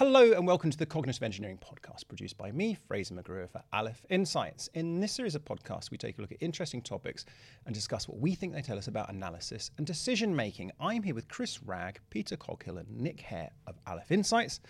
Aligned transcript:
Hello 0.00 0.32
and 0.32 0.46
welcome 0.46 0.70
to 0.70 0.78
the 0.78 0.86
Cognitive 0.86 1.22
Engineering 1.22 1.58
Podcast, 1.58 2.08
produced 2.08 2.38
by 2.38 2.50
me, 2.52 2.74
Fraser 2.88 3.12
McGrew 3.12 3.46
for 3.50 3.62
Aleph 3.70 4.06
Insights. 4.08 4.70
In 4.72 4.98
this 4.98 5.12
series 5.12 5.34
of 5.34 5.44
podcasts, 5.44 5.90
we 5.90 5.98
take 5.98 6.16
a 6.16 6.22
look 6.22 6.32
at 6.32 6.38
interesting 6.40 6.80
topics 6.80 7.26
and 7.66 7.74
discuss 7.74 8.08
what 8.08 8.18
we 8.18 8.34
think 8.34 8.54
they 8.54 8.62
tell 8.62 8.78
us 8.78 8.88
about 8.88 9.10
analysis 9.10 9.70
and 9.76 9.86
decision 9.86 10.34
making. 10.34 10.72
I'm 10.80 11.02
here 11.02 11.14
with 11.14 11.28
Chris 11.28 11.62
Ragg, 11.62 12.00
Peter 12.08 12.34
Coghill, 12.38 12.78
and 12.78 12.88
Nick 12.88 13.20
Hare 13.20 13.50
of 13.66 13.78
Aleph 13.86 14.10
Insights. 14.10 14.60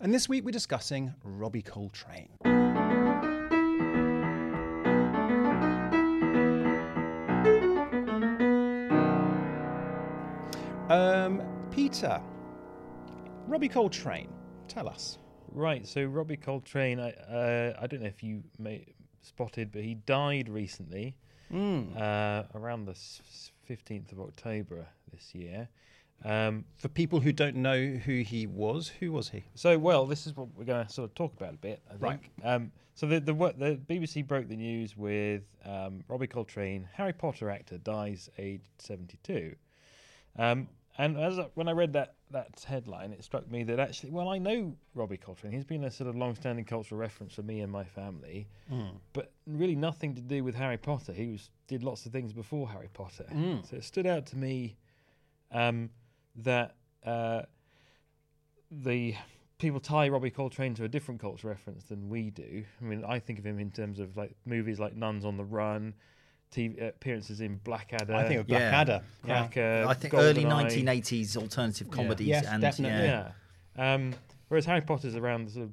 And 0.00 0.12
this 0.12 0.28
week 0.28 0.44
we're 0.44 0.50
discussing 0.50 1.14
Robbie 1.24 1.62
Coltrane. 1.62 2.28
Um, 10.90 11.42
Peter, 11.70 12.20
Robbie 13.48 13.70
Coltrane, 13.70 14.28
tell 14.68 14.88
us. 14.88 15.18
Right, 15.52 15.86
so 15.86 16.04
Robbie 16.04 16.36
Coltrane, 16.36 16.98
I 16.98 17.10
uh, 17.10 17.76
I 17.80 17.86
don't 17.86 18.00
know 18.02 18.08
if 18.08 18.22
you 18.22 18.42
may 18.58 18.86
spotted, 19.22 19.70
but 19.72 19.82
he 19.82 19.94
died 19.94 20.48
recently, 20.48 21.16
uh, 21.96 22.42
around 22.54 22.86
the 22.86 22.94
fifteenth 23.64 24.10
of 24.12 24.20
October 24.20 24.86
this 25.12 25.34
year. 25.34 25.68
Um, 26.24 26.64
For 26.76 26.88
people 26.88 27.20
who 27.20 27.32
don't 27.32 27.56
know 27.56 27.78
who 27.86 28.22
he 28.22 28.46
was, 28.46 28.88
who 28.88 29.12
was 29.12 29.28
he? 29.28 29.44
so, 29.54 29.78
well, 29.78 30.06
this 30.06 30.26
is 30.26 30.34
what 30.36 30.48
we're 30.56 30.64
going 30.64 30.86
to 30.86 30.92
sort 30.92 31.10
of 31.10 31.14
talk 31.14 31.34
about 31.36 31.54
a 31.54 31.58
bit. 31.58 31.82
I 31.88 31.90
think. 31.92 32.02
Right. 32.02 32.20
Um, 32.54 32.72
so 32.94 33.06
the 33.06 33.20
the 33.20 33.32
the 33.34 33.78
BBC 33.88 34.26
broke 34.26 34.48
the 34.48 34.56
news 34.56 34.96
with 34.96 35.42
um, 35.64 36.02
Robbie 36.08 36.26
Coltrane, 36.26 36.88
Harry 36.94 37.12
Potter 37.12 37.50
actor, 37.50 37.78
dies 37.78 38.30
aged 38.38 38.70
seventy 38.78 39.18
two. 39.22 39.54
Um, 40.36 40.68
and 40.96 41.16
as 41.16 41.38
I, 41.38 41.48
when 41.54 41.68
I 41.68 41.72
read 41.72 41.92
that 41.94 42.14
that 42.34 42.64
headline, 42.68 43.12
it 43.12 43.24
struck 43.24 43.50
me 43.50 43.62
that 43.64 43.80
actually, 43.80 44.10
well, 44.10 44.28
I 44.28 44.38
know 44.38 44.74
Robbie 44.94 45.16
Coltrane. 45.16 45.52
He's 45.52 45.64
been 45.64 45.84
a 45.84 45.90
sort 45.90 46.08
of 46.10 46.16
long-standing 46.16 46.66
cultural 46.66 47.00
reference 47.00 47.32
for 47.34 47.42
me 47.42 47.60
and 47.60 47.72
my 47.72 47.84
family, 47.84 48.46
but 49.12 49.32
really 49.46 49.74
nothing 49.74 50.14
to 50.16 50.20
do 50.20 50.44
with 50.44 50.54
Harry 50.54 50.76
Potter. 50.76 51.12
He 51.12 51.32
was 51.32 51.50
did 51.66 51.82
lots 51.82 52.04
of 52.06 52.12
things 52.12 52.32
before 52.32 52.68
Harry 52.68 52.90
Potter, 52.92 53.24
so 53.68 53.76
it 53.76 53.84
stood 53.84 54.06
out 54.06 54.26
to 54.26 54.36
me 54.36 54.76
um, 55.50 55.88
that 56.36 56.74
uh, 57.06 57.42
the 58.70 59.14
people 59.58 59.80
tie 59.80 60.08
Robbie 60.08 60.30
Coltrane 60.30 60.74
to 60.74 60.84
a 60.84 60.88
different 60.88 61.20
cultural 61.20 61.50
reference 61.52 61.84
than 61.84 62.08
we 62.08 62.30
do. 62.30 62.64
I 62.80 62.84
mean, 62.84 63.04
I 63.04 63.18
think 63.18 63.38
of 63.38 63.46
him 63.46 63.58
in 63.58 63.70
terms 63.70 63.98
of 63.98 64.16
like 64.16 64.34
movies 64.44 64.78
like 64.78 64.94
Nuns 64.94 65.24
on 65.24 65.36
the 65.36 65.44
Run, 65.44 65.94
TV 66.54 66.82
uh, 66.82 66.86
appearances 66.86 67.40
in 67.40 67.56
Blackadder. 67.64 68.14
I 68.14 68.28
think 68.28 68.40
of 68.40 68.48
yeah. 68.48 68.58
Blackadder. 68.58 69.02
Yeah. 69.26 69.38
Cracker, 69.46 69.84
I 69.88 69.94
think 69.94 70.14
early 70.14 70.44
1980s 70.44 71.36
alternative 71.36 71.90
comedies 71.90 72.28
Yes, 72.28 72.46
and 72.46 72.60
definitely. 72.62 73.06
yeah. 73.06 73.30
Yeah. 73.76 73.94
Um, 73.94 74.14
whereas 74.48 74.64
Harry 74.66 74.80
Potter's 74.80 75.16
around 75.16 75.48
the 75.48 75.50
sort 75.52 75.64
of 75.66 75.72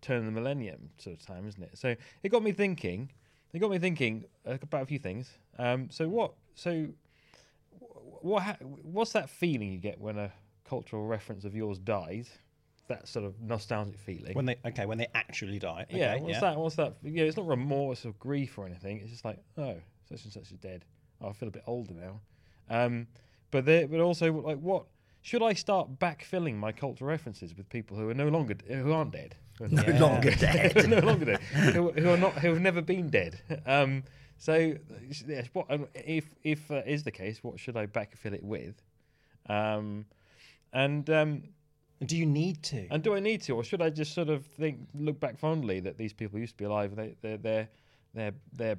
turn 0.00 0.18
of 0.18 0.24
the 0.26 0.32
millennium 0.32 0.90
sort 0.98 1.16
of 1.18 1.24
time, 1.26 1.46
isn't 1.48 1.62
it? 1.62 1.78
So 1.78 1.94
it 2.22 2.28
got 2.28 2.42
me 2.42 2.52
thinking. 2.52 3.10
It 3.52 3.58
got 3.58 3.70
me 3.70 3.78
thinking 3.78 4.24
uh, 4.46 4.56
about 4.62 4.82
a 4.82 4.86
few 4.86 4.98
things. 4.98 5.30
Um, 5.58 5.90
so 5.90 6.08
what? 6.08 6.34
So 6.54 6.88
what? 8.20 8.42
Ha- 8.42 8.56
what's 8.82 9.12
that 9.12 9.30
feeling 9.30 9.72
you 9.72 9.78
get 9.78 10.00
when 10.00 10.18
a 10.18 10.32
cultural 10.64 11.06
reference 11.06 11.44
of 11.44 11.54
yours 11.54 11.78
dies? 11.78 12.30
That 12.88 13.08
sort 13.08 13.24
of 13.24 13.40
nostalgic 13.40 13.98
feeling. 13.98 14.34
When 14.34 14.44
they 14.44 14.56
okay, 14.66 14.86
when 14.86 14.98
they 14.98 15.06
actually 15.14 15.58
die. 15.58 15.86
Okay, 15.88 15.98
yeah. 15.98 16.18
What's 16.18 16.40
that? 16.40 16.56
What's 16.58 16.76
that? 16.76 16.96
Yeah. 17.02 17.24
It's 17.24 17.36
not 17.36 17.46
remorse 17.46 18.04
or 18.04 18.12
grief 18.18 18.58
or 18.58 18.66
anything. 18.66 19.00
It's 19.00 19.10
just 19.10 19.24
like, 19.24 19.38
oh, 19.56 19.76
such 20.08 20.24
and 20.24 20.32
such 20.32 20.50
is 20.50 20.58
dead. 20.58 20.84
Oh, 21.20 21.28
I 21.28 21.32
feel 21.32 21.48
a 21.48 21.52
bit 21.52 21.62
older 21.66 21.94
now. 21.94 22.20
Um, 22.70 23.06
but 23.50 23.64
there, 23.64 23.86
but 23.86 24.00
also 24.00 24.32
like, 24.32 24.58
what 24.58 24.84
should 25.20 25.42
I 25.42 25.52
start 25.52 25.98
backfilling 25.98 26.56
my 26.56 26.72
cultural 26.72 27.08
references 27.08 27.56
with 27.56 27.68
people 27.68 27.96
who 27.96 28.08
are 28.08 28.14
no 28.14 28.28
longer 28.28 28.56
who 28.68 28.92
aren't 28.92 29.12
dead? 29.12 29.36
Who 29.58 29.64
are 29.66 29.68
No 29.68 29.82
not- 29.82 30.00
longer 30.00 30.30
dead. 30.36 30.88
no 30.88 30.98
longer 31.10 31.24
dead. 31.26 31.40
Who, 31.40 31.92
who 31.92 32.08
are 32.10 32.16
not 32.16 32.32
who 32.34 32.48
have 32.48 32.60
never 32.60 32.82
been 32.82 33.08
dead. 33.10 33.40
Um, 33.66 34.04
so 34.38 34.74
yes, 35.28 35.48
what 35.52 35.70
um, 35.70 35.86
if 35.94 36.34
if 36.42 36.70
uh, 36.70 36.82
is 36.86 37.04
the 37.04 37.10
case? 37.12 37.44
What 37.44 37.60
should 37.60 37.76
I 37.76 37.86
backfill 37.86 38.32
it 38.32 38.42
with? 38.42 38.80
Um, 39.48 40.06
and 40.72 41.08
um, 41.10 41.42
Do 42.06 42.16
you 42.16 42.26
need 42.26 42.62
to? 42.64 42.86
and 42.90 43.02
do 43.02 43.14
I 43.14 43.20
need 43.20 43.42
to, 43.42 43.54
or 43.56 43.62
should 43.64 43.82
I 43.82 43.90
just 43.90 44.14
sort 44.14 44.28
of 44.30 44.44
think, 44.46 44.88
look 44.94 45.20
back 45.20 45.38
fondly 45.38 45.80
that 45.80 45.98
these 45.98 46.12
people 46.12 46.38
used 46.38 46.54
to 46.54 46.58
be 46.58 46.64
alive? 46.64 46.96
They, 46.96 47.14
their 47.20 47.36
their 47.36 47.68
their 48.14 48.32
their 48.52 48.76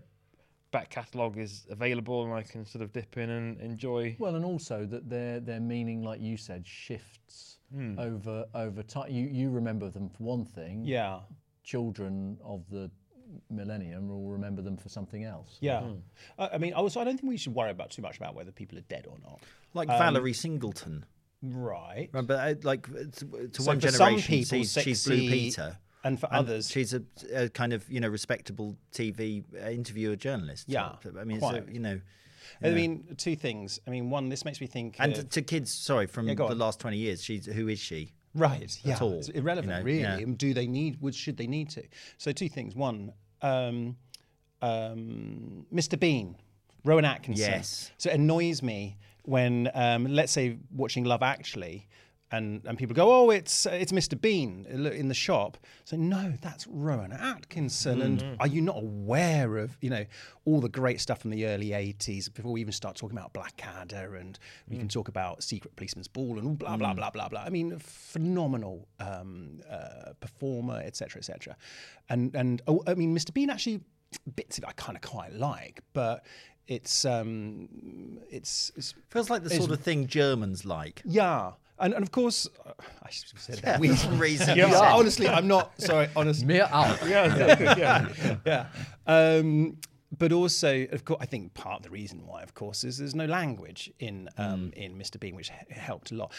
back 0.73 0.89
catalogue 0.89 1.37
is 1.37 1.65
available, 1.69 2.25
and 2.25 2.33
I 2.33 2.43
can 2.43 2.65
sort 2.65 2.81
of 2.83 2.91
dip 2.91 3.17
in 3.17 3.29
and 3.29 3.61
enjoy. 3.61 4.15
Well, 4.19 4.35
and 4.35 4.43
also 4.43 4.85
that 4.87 5.09
their 5.09 5.39
their 5.39 5.61
meaning, 5.61 6.03
like 6.03 6.19
you 6.19 6.35
said, 6.37 6.67
shifts 6.67 7.57
Hmm. 7.73 7.97
over 7.97 8.45
over 8.53 8.83
time. 8.83 9.09
You 9.17 9.25
you 9.39 9.49
remember 9.49 9.89
them 9.89 10.09
for 10.09 10.23
one 10.23 10.45
thing. 10.45 10.83
yeah. 10.85 11.21
Children 11.63 12.37
of 12.43 12.59
the 12.69 12.91
millennium 13.49 14.09
will 14.09 14.29
remember 14.29 14.61
them 14.61 14.77
for 14.77 14.89
something 14.89 15.23
else. 15.23 15.57
Yeah. 15.61 15.81
Hmm. 15.81 15.93
Uh, 16.37 16.49
I 16.53 16.57
mean, 16.57 16.73
I 16.73 16.77
also, 16.77 16.99
I 17.01 17.03
don't 17.05 17.17
think 17.19 17.29
we 17.29 17.37
should 17.37 17.55
worry 17.55 17.71
about 17.71 17.89
too 17.89 18.01
much 18.01 18.17
about 18.17 18.35
whether 18.35 18.51
people 18.51 18.77
are 18.77 18.81
dead 18.89 19.07
or 19.09 19.17
not. 19.23 19.39
Like 19.73 19.89
Um, 19.89 19.97
Valerie 19.97 20.33
Singleton. 20.33 21.05
Right. 21.41 22.09
Remember, 22.13 22.35
uh, 22.35 22.55
like 22.63 22.87
uh, 22.89 22.93
to, 22.93 23.47
to 23.47 23.61
So 23.61 23.67
one 23.67 23.79
for 23.79 23.87
some 23.89 24.09
generation, 24.19 24.33
people, 24.35 24.57
she's, 24.59 24.73
she's 24.83 25.05
Blue 25.05 25.17
Peter. 25.17 25.77
And 26.03 26.19
for 26.19 26.27
and 26.27 26.35
others, 26.35 26.69
she's 26.69 26.93
a, 26.93 27.01
a 27.33 27.49
kind 27.49 27.71
of 27.73 27.89
you 27.89 27.99
know 27.99 28.09
respectable 28.09 28.75
TV 28.91 29.43
uh, 29.55 29.69
interviewer 29.69 30.15
journalist. 30.15 30.65
Yeah, 30.67 30.91
I 31.19 31.23
mean, 31.23 31.39
so, 31.39 31.63
you 31.71 31.79
know, 31.79 32.01
I 32.61 32.71
mean, 32.71 33.15
two 33.17 33.35
things. 33.35 33.79
I 33.87 33.89
mean, 33.89 34.09
one, 34.09 34.29
this 34.29 34.43
makes 34.45 34.59
me 34.59 34.67
think. 34.67 34.97
and 34.99 35.17
of- 35.17 35.29
to 35.29 35.41
kids, 35.41 35.71
sorry, 35.71 36.07
from 36.07 36.27
Yeah, 36.27 36.35
the 36.35 36.55
last 36.55 36.79
twenty 36.79 36.97
years, 36.97 37.23
she's 37.23 37.45
who 37.45 37.67
is 37.67 37.79
she? 37.79 38.13
Right. 38.35 38.79
Yeah. 38.83 38.97
all, 38.99 39.13
It's 39.19 39.29
irrelevant, 39.29 39.71
you 39.71 39.77
know, 39.79 39.83
really. 39.85 40.21
yeah. 40.25 40.33
Do 40.37 40.53
they 40.53 40.65
need? 40.67 40.99
Would 41.01 41.13
should 41.15 41.37
they 41.37 41.47
need 41.47 41.69
to? 41.71 41.83
So 42.17 42.31
two 42.31 42.49
things. 42.49 42.75
One, 42.75 43.13
um, 43.41 43.95
um, 44.61 45.65
Mr. 45.73 45.99
Bean, 45.99 46.35
Rowan 46.83 47.05
Atkinson. 47.05 47.51
Yes. 47.51 47.91
So 47.97 48.09
it 48.09 48.15
annoys 48.15 48.63
me 48.63 48.97
when, 49.23 49.69
um, 49.73 50.05
let's 50.05 50.31
say, 50.31 50.57
watching 50.71 51.03
Love 51.03 51.21
Actually. 51.21 51.87
And, 52.33 52.65
and 52.65 52.79
people 52.79 52.95
go, 52.95 53.13
oh, 53.13 53.29
it's 53.29 53.67
it's 53.67 53.91
Mr. 53.91 54.19
Bean 54.19 54.65
in 54.67 55.07
the 55.07 55.13
shop. 55.13 55.55
So 55.83 55.95
no, 55.95 56.33
that's 56.41 56.65
Rowan 56.65 57.11
Atkinson. 57.13 58.01
And 58.01 58.37
are 58.39 58.47
you 58.47 58.59
not 58.59 58.77
aware 58.77 59.57
of 59.57 59.77
you 59.81 59.91
know 59.91 60.03
all 60.45 60.59
the 60.59 60.67
great 60.67 60.99
stuff 60.99 61.21
from 61.21 61.29
the 61.29 61.45
early 61.45 61.69
'80s 61.69 62.33
before 62.33 62.51
we 62.51 62.61
even 62.61 62.73
start 62.73 62.95
talking 62.95 63.15
about 63.15 63.33
Blackadder 63.33 64.15
and 64.15 64.39
we 64.67 64.77
can 64.77 64.87
talk 64.87 65.09
about 65.09 65.43
Secret 65.43 65.75
Policeman's 65.75 66.07
Ball 66.07 66.39
and 66.39 66.57
blah 66.57 66.75
blah 66.75 66.95
blah 66.95 67.11
blah 67.11 67.29
blah. 67.29 67.41
I 67.41 67.49
mean, 67.49 67.77
phenomenal 67.77 68.87
um, 68.99 69.61
uh, 69.69 70.13
performer, 70.19 70.81
etc. 70.83 71.19
etc. 71.19 71.55
And 72.09 72.33
and 72.35 72.63
oh, 72.67 72.81
I 72.87 72.95
mean, 72.95 73.15
Mr. 73.15 73.31
Bean 73.31 73.51
actually 73.51 73.81
bits 74.35 74.57
of 74.57 74.63
it 74.63 74.67
I 74.67 74.73
kind 74.73 74.95
of 74.95 75.01
quite 75.01 75.33
like, 75.33 75.81
but 75.93 76.25
it's 76.67 77.05
um, 77.05 77.67
it's, 78.29 78.71
it's 78.75 78.95
Feels 79.09 79.29
like 79.29 79.43
the 79.43 79.49
sort 79.49 79.71
of 79.71 79.81
thing 79.81 80.07
Germans 80.07 80.65
like. 80.65 81.01
yeah. 81.05 81.51
And, 81.79 81.93
and 81.93 82.03
of 82.03 82.11
course, 82.11 82.47
uh, 82.65 82.71
I 83.01 83.09
should 83.09 83.31
have 83.31 83.41
said 83.41 83.55
Yeah, 83.57 83.71
that. 83.73 83.79
We, 83.79 83.89
for 83.89 83.95
some 83.95 84.19
reason. 84.19 84.57
yeah, 84.57 84.67
you 84.67 84.73
said- 84.73 84.81
honestly, 84.83 85.27
I'm 85.27 85.47
not 85.47 85.79
sorry. 85.81 86.07
Honestly, 86.15 86.45
Mir 86.45 86.67
auch. 86.71 86.99
yeah, 87.07 87.75
yeah. 87.77 88.35
yeah. 88.45 88.65
Um, 89.07 89.77
but 90.17 90.31
also, 90.31 90.85
of 90.91 91.05
course, 91.05 91.17
I 91.21 91.25
think 91.25 91.53
part 91.55 91.77
of 91.77 91.83
the 91.83 91.89
reason 91.89 92.25
why, 92.25 92.43
of 92.43 92.53
course, 92.53 92.83
is 92.83 92.99
there's 92.99 93.15
no 93.15 93.25
language 93.25 93.91
in 93.99 94.29
um, 94.37 94.71
in 94.75 94.95
Mr. 94.97 95.19
Bean, 95.19 95.35
which 95.35 95.49
h- 95.51 95.75
helped 95.75 96.11
a 96.11 96.15
lot. 96.15 96.31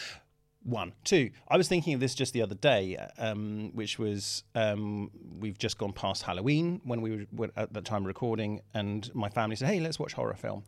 One, 0.63 0.93
two. 1.03 1.29
I 1.47 1.57
was 1.57 1.67
thinking 1.67 1.93
of 1.93 1.99
this 1.99 2.15
just 2.15 2.33
the 2.33 2.41
other 2.41 2.55
day, 2.55 2.97
um, 3.19 3.69
which 3.75 3.99
was 3.99 4.43
um, 4.55 5.11
we've 5.39 5.59
just 5.59 5.77
gone 5.77 5.93
past 5.93 6.23
Halloween 6.23 6.81
when 6.85 7.01
we 7.01 7.11
were 7.17 7.25
were 7.33 7.49
at 7.55 7.71
the 7.73 7.81
time 7.81 8.03
recording, 8.05 8.61
and 8.73 9.13
my 9.13 9.29
family 9.29 9.55
said, 9.57 9.67
"Hey, 9.67 9.79
let's 9.79 9.99
watch 9.99 10.13
horror 10.13 10.33
film." 10.35 10.63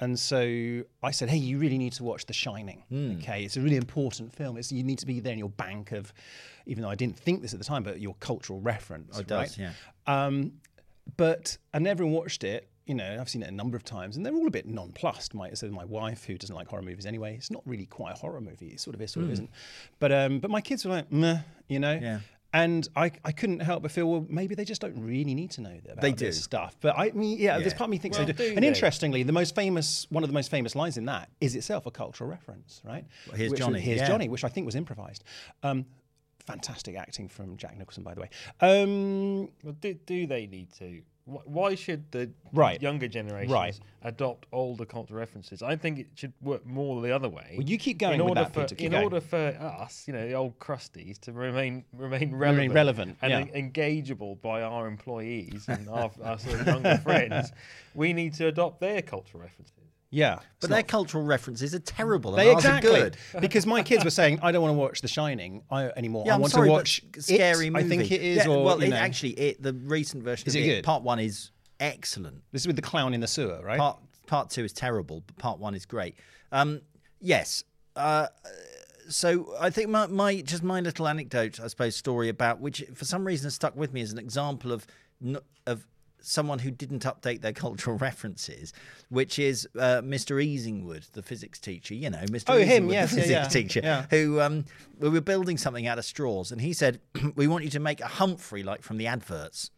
And 0.00 0.18
so 0.18 0.82
I 1.02 1.10
said, 1.10 1.28
"Hey, 1.28 1.36
you 1.36 1.58
really 1.58 1.78
need 1.78 1.92
to 1.94 2.04
watch 2.04 2.24
The 2.26 2.32
Shining. 2.32 2.82
Okay, 3.18 3.44
it's 3.44 3.56
a 3.56 3.60
really 3.60 3.76
important 3.76 4.34
film. 4.34 4.56
It's 4.56 4.72
you 4.72 4.82
need 4.82 4.98
to 5.00 5.06
be 5.06 5.20
there 5.20 5.34
in 5.34 5.38
your 5.38 5.50
bank 5.50 5.92
of, 5.92 6.12
even 6.66 6.82
though 6.82 6.88
I 6.90 6.94
didn't 6.94 7.18
think 7.18 7.42
this 7.42 7.52
at 7.52 7.58
the 7.58 7.64
time, 7.64 7.82
but 7.82 8.00
your 8.00 8.14
cultural 8.20 8.60
reference. 8.60 9.16
Oh, 9.16 9.20
it 9.20 9.26
does, 9.26 9.58
yeah. 9.58 9.72
Um, 10.06 10.52
but 11.16 11.58
and 11.74 11.86
everyone 11.86 12.14
watched 12.14 12.44
it. 12.44 12.66
You 12.86 12.94
know, 12.94 13.18
I've 13.20 13.28
seen 13.28 13.42
it 13.42 13.48
a 13.48 13.52
number 13.54 13.76
of 13.76 13.84
times, 13.84 14.16
and 14.16 14.26
they're 14.26 14.34
all 14.34 14.48
a 14.48 14.50
bit 14.50 14.66
nonplussed. 14.66 15.34
My 15.34 15.52
so 15.52 15.68
my 15.68 15.84
wife, 15.84 16.24
who 16.24 16.36
doesn't 16.38 16.56
like 16.56 16.66
horror 16.66 16.82
movies 16.82 17.06
anyway, 17.06 17.36
it's 17.36 17.50
not 17.50 17.62
really 17.66 17.86
quite 17.86 18.14
a 18.14 18.18
horror 18.18 18.40
movie. 18.40 18.68
It 18.68 18.80
sort 18.80 18.96
of 18.96 19.02
is, 19.02 19.12
sort 19.12 19.24
of 19.26 19.32
isn't. 19.32 19.50
But 19.98 20.12
um, 20.12 20.40
but 20.40 20.50
my 20.50 20.60
kids 20.60 20.84
were 20.84 20.92
like, 20.92 21.12
meh, 21.12 21.40
you 21.68 21.78
know. 21.78 21.92
Yeah. 22.00 22.20
And 22.52 22.88
I, 22.96 23.12
I 23.24 23.30
couldn't 23.30 23.60
help 23.60 23.82
but 23.82 23.92
feel 23.92 24.06
well 24.10 24.26
maybe 24.28 24.54
they 24.56 24.64
just 24.64 24.80
don't 24.80 25.00
really 25.00 25.34
need 25.34 25.52
to 25.52 25.60
know 25.60 25.78
about 25.84 26.00
They 26.00 26.12
this 26.12 26.36
do. 26.36 26.42
stuff. 26.42 26.76
But 26.80 26.98
I 26.98 27.10
mean 27.12 27.38
yeah, 27.38 27.54
Yeah. 27.56 27.58
there's 27.60 27.74
part 27.74 27.88
of 27.88 27.90
me 27.92 27.98
thinks 27.98 28.18
Well, 28.18 28.26
they 28.26 28.32
do. 28.32 28.48
do 28.48 28.54
And 28.54 28.64
they? 28.64 28.68
interestingly, 28.68 29.22
the 29.22 29.32
most 29.32 29.54
famous 29.54 30.06
one 30.10 30.24
of 30.24 30.28
the 30.28 30.34
most 30.34 30.50
famous 30.50 30.74
lines 30.74 30.96
in 30.96 31.04
that 31.04 31.28
is 31.40 31.54
itself 31.54 31.86
a 31.86 31.90
cultural 31.90 32.28
reference, 32.28 32.80
right? 32.84 33.04
Well, 33.28 33.36
here's 33.36 33.50
Which- 33.52 33.60
Johnny, 33.60 33.80
Here's 33.80 34.00
yeah. 34.00 34.08
Johnny, 34.08 34.28
which 34.28 34.42
I 34.44 34.48
think 34.48 34.66
was 34.66 34.74
improvised. 34.74 35.22
Um, 35.62 35.86
fantastic 36.46 36.96
acting 36.96 37.28
from 37.28 37.56
Jack 37.56 37.76
Nicholson, 37.78 38.02
by 38.02 38.14
the 38.14 38.22
way. 38.22 38.30
Um, 38.60 39.48
Well, 39.62 39.74
do, 39.80 39.94
do 39.94 40.26
they 40.26 40.46
need 40.46 40.72
to? 40.78 41.02
Wh- 41.26 41.46
Why 41.46 41.74
should 41.74 42.10
the 42.12 42.30
Right. 42.52 42.80
younger 42.82 43.06
generations 43.08 43.52
Right. 43.52 43.78
adopt 44.02 44.46
older 44.52 44.84
cultural 44.84 45.18
references? 45.20 45.62
I 45.62 45.76
think 45.76 45.98
it 45.98 46.06
should 46.14 46.32
work 46.40 46.64
more 46.66 47.00
the 47.02 47.12
other 47.14 47.28
way. 47.28 47.54
well, 47.58 47.66
you 47.68 47.78
keep 47.78 47.98
going 47.98 48.14
in 48.14 48.20
order 48.20 48.42
that, 48.42 48.52
for 48.54 48.62
Peter. 48.66 48.84
In 48.84 48.92
going. 48.92 49.04
order 49.04 49.20
for 49.20 49.36
us, 49.60 50.06
you 50.08 50.12
know, 50.14 50.26
the 50.26 50.34
old 50.34 50.58
crusties 50.58 51.18
to 51.20 51.32
remain 51.32 51.84
remain 51.92 52.34
relevant, 52.34 52.72
relevant, 52.74 53.18
and 53.22 53.30
yeah. 53.30 53.38
en- 53.54 53.70
engageable 53.72 54.40
by 54.40 54.62
our 54.62 54.86
employees 54.88 55.66
and 55.68 55.88
our, 55.88 56.10
our 56.24 56.38
sort 56.38 56.60
of 56.60 56.66
younger 56.66 56.96
friends, 57.04 57.52
we 57.94 58.12
need 58.12 58.34
to 58.34 58.46
adopt 58.48 58.80
their 58.80 59.02
cultural 59.02 59.42
references. 59.42 59.74
Yeah, 60.10 60.40
But 60.60 60.70
their 60.70 60.82
cultural 60.82 61.24
references 61.24 61.74
are 61.74 61.78
terrible. 61.78 62.34
And 62.34 62.40
They 62.40 62.48
ours 62.52 62.64
are 62.64 62.76
exactly 62.78 63.00
good. 63.00 63.16
because 63.40 63.64
my 63.66 63.82
kids 63.82 64.02
were 64.04 64.10
saying, 64.10 64.40
"I 64.42 64.50
don't 64.52 64.62
want 64.62 64.74
to 64.74 64.78
watch 64.78 65.00
The 65.02 65.08
Shining 65.08 65.62
I, 65.70 65.84
anymore. 65.96 66.24
Yeah, 66.26 66.32
I 66.32 66.34
I'm 66.34 66.40
want 66.40 66.52
sorry, 66.52 66.68
to 66.68 66.72
but 66.72 66.76
watch 66.78 67.02
scary 67.18 67.68
it. 67.68 67.70
movie. 67.72 67.84
I 67.84 67.88
think 67.88 68.10
it 68.10 68.20
is. 68.20 68.38
Yeah, 68.38 68.48
or 68.48 68.64
well, 68.64 68.78
you 68.80 68.86
it, 68.86 68.90
know, 68.90 68.96
actually, 68.96 69.30
it 69.32 69.62
the 69.62 69.72
recent 69.72 70.22
version 70.24 70.48
Is 70.48 70.56
of 70.56 70.62
it 70.62 70.66
good? 70.66 70.84
part 70.84 71.02
one 71.02 71.18
is 71.20 71.50
excellent. 71.78 72.42
this 72.52 72.62
is 72.62 72.66
with 72.66 72.76
the 72.76 72.82
clown 72.82 73.14
in 73.14 73.20
the 73.20 73.26
sewer, 73.28 73.60
right? 73.62 73.78
Part 73.78 73.98
part 74.26 74.50
two 74.50 74.64
is 74.64 74.72
terrible, 74.72 75.22
but 75.26 75.36
part 75.38 75.58
one 75.58 75.74
is 75.74 75.86
great. 75.86 76.16
Um, 76.52 76.80
yes. 77.20 77.64
Uh, 77.96 78.26
so 79.08 79.54
I 79.60 79.70
think 79.70 79.88
my, 79.90 80.06
my 80.06 80.40
just 80.40 80.62
my 80.62 80.80
little 80.80 81.08
anecdote, 81.08 81.58
I 81.60 81.66
suppose, 81.66 81.96
story 81.96 82.28
about 82.28 82.60
which 82.60 82.84
for 82.94 83.04
some 83.04 83.26
reason 83.26 83.46
has 83.46 83.54
stuck 83.54 83.74
with 83.76 83.92
me 83.92 84.00
as 84.02 84.12
an 84.12 84.18
example 84.18 84.72
of 84.72 84.86
n- 85.24 85.36
of 85.36 85.42
someone 86.22 86.58
who 86.58 86.70
didn't 86.70 87.04
update 87.04 87.40
their 87.40 87.52
cultural 87.66 87.96
references, 87.96 88.72
which 89.08 89.38
is 89.38 89.68
uh, 89.78 90.02
Mr. 90.02 90.42
Easingwood, 90.44 91.10
the 91.12 91.22
physics 91.22 91.58
teacher. 91.58 91.94
You 91.94 92.10
know, 92.10 92.24
Mr. 92.26 92.44
Oh, 92.48 92.58
him, 92.58 92.88
Easingwood, 92.88 92.92
yes, 92.92 93.10
the 93.10 93.16
yeah, 93.16 93.22
physics 93.22 93.54
yeah, 93.54 93.62
teacher, 93.62 93.80
yeah. 93.82 94.06
who 94.10 94.40
um, 94.40 94.64
we 94.98 95.08
were 95.08 95.20
building 95.20 95.56
something 95.56 95.86
out 95.86 95.98
of 95.98 96.04
straws, 96.04 96.52
and 96.52 96.60
he 96.60 96.72
said, 96.72 97.00
"We 97.34 97.46
want 97.46 97.64
you 97.64 97.70
to 97.70 97.80
make 97.80 98.00
a 98.00 98.08
Humphrey 98.08 98.62
like 98.62 98.82
from 98.82 98.98
the 98.98 99.06
adverts." 99.06 99.70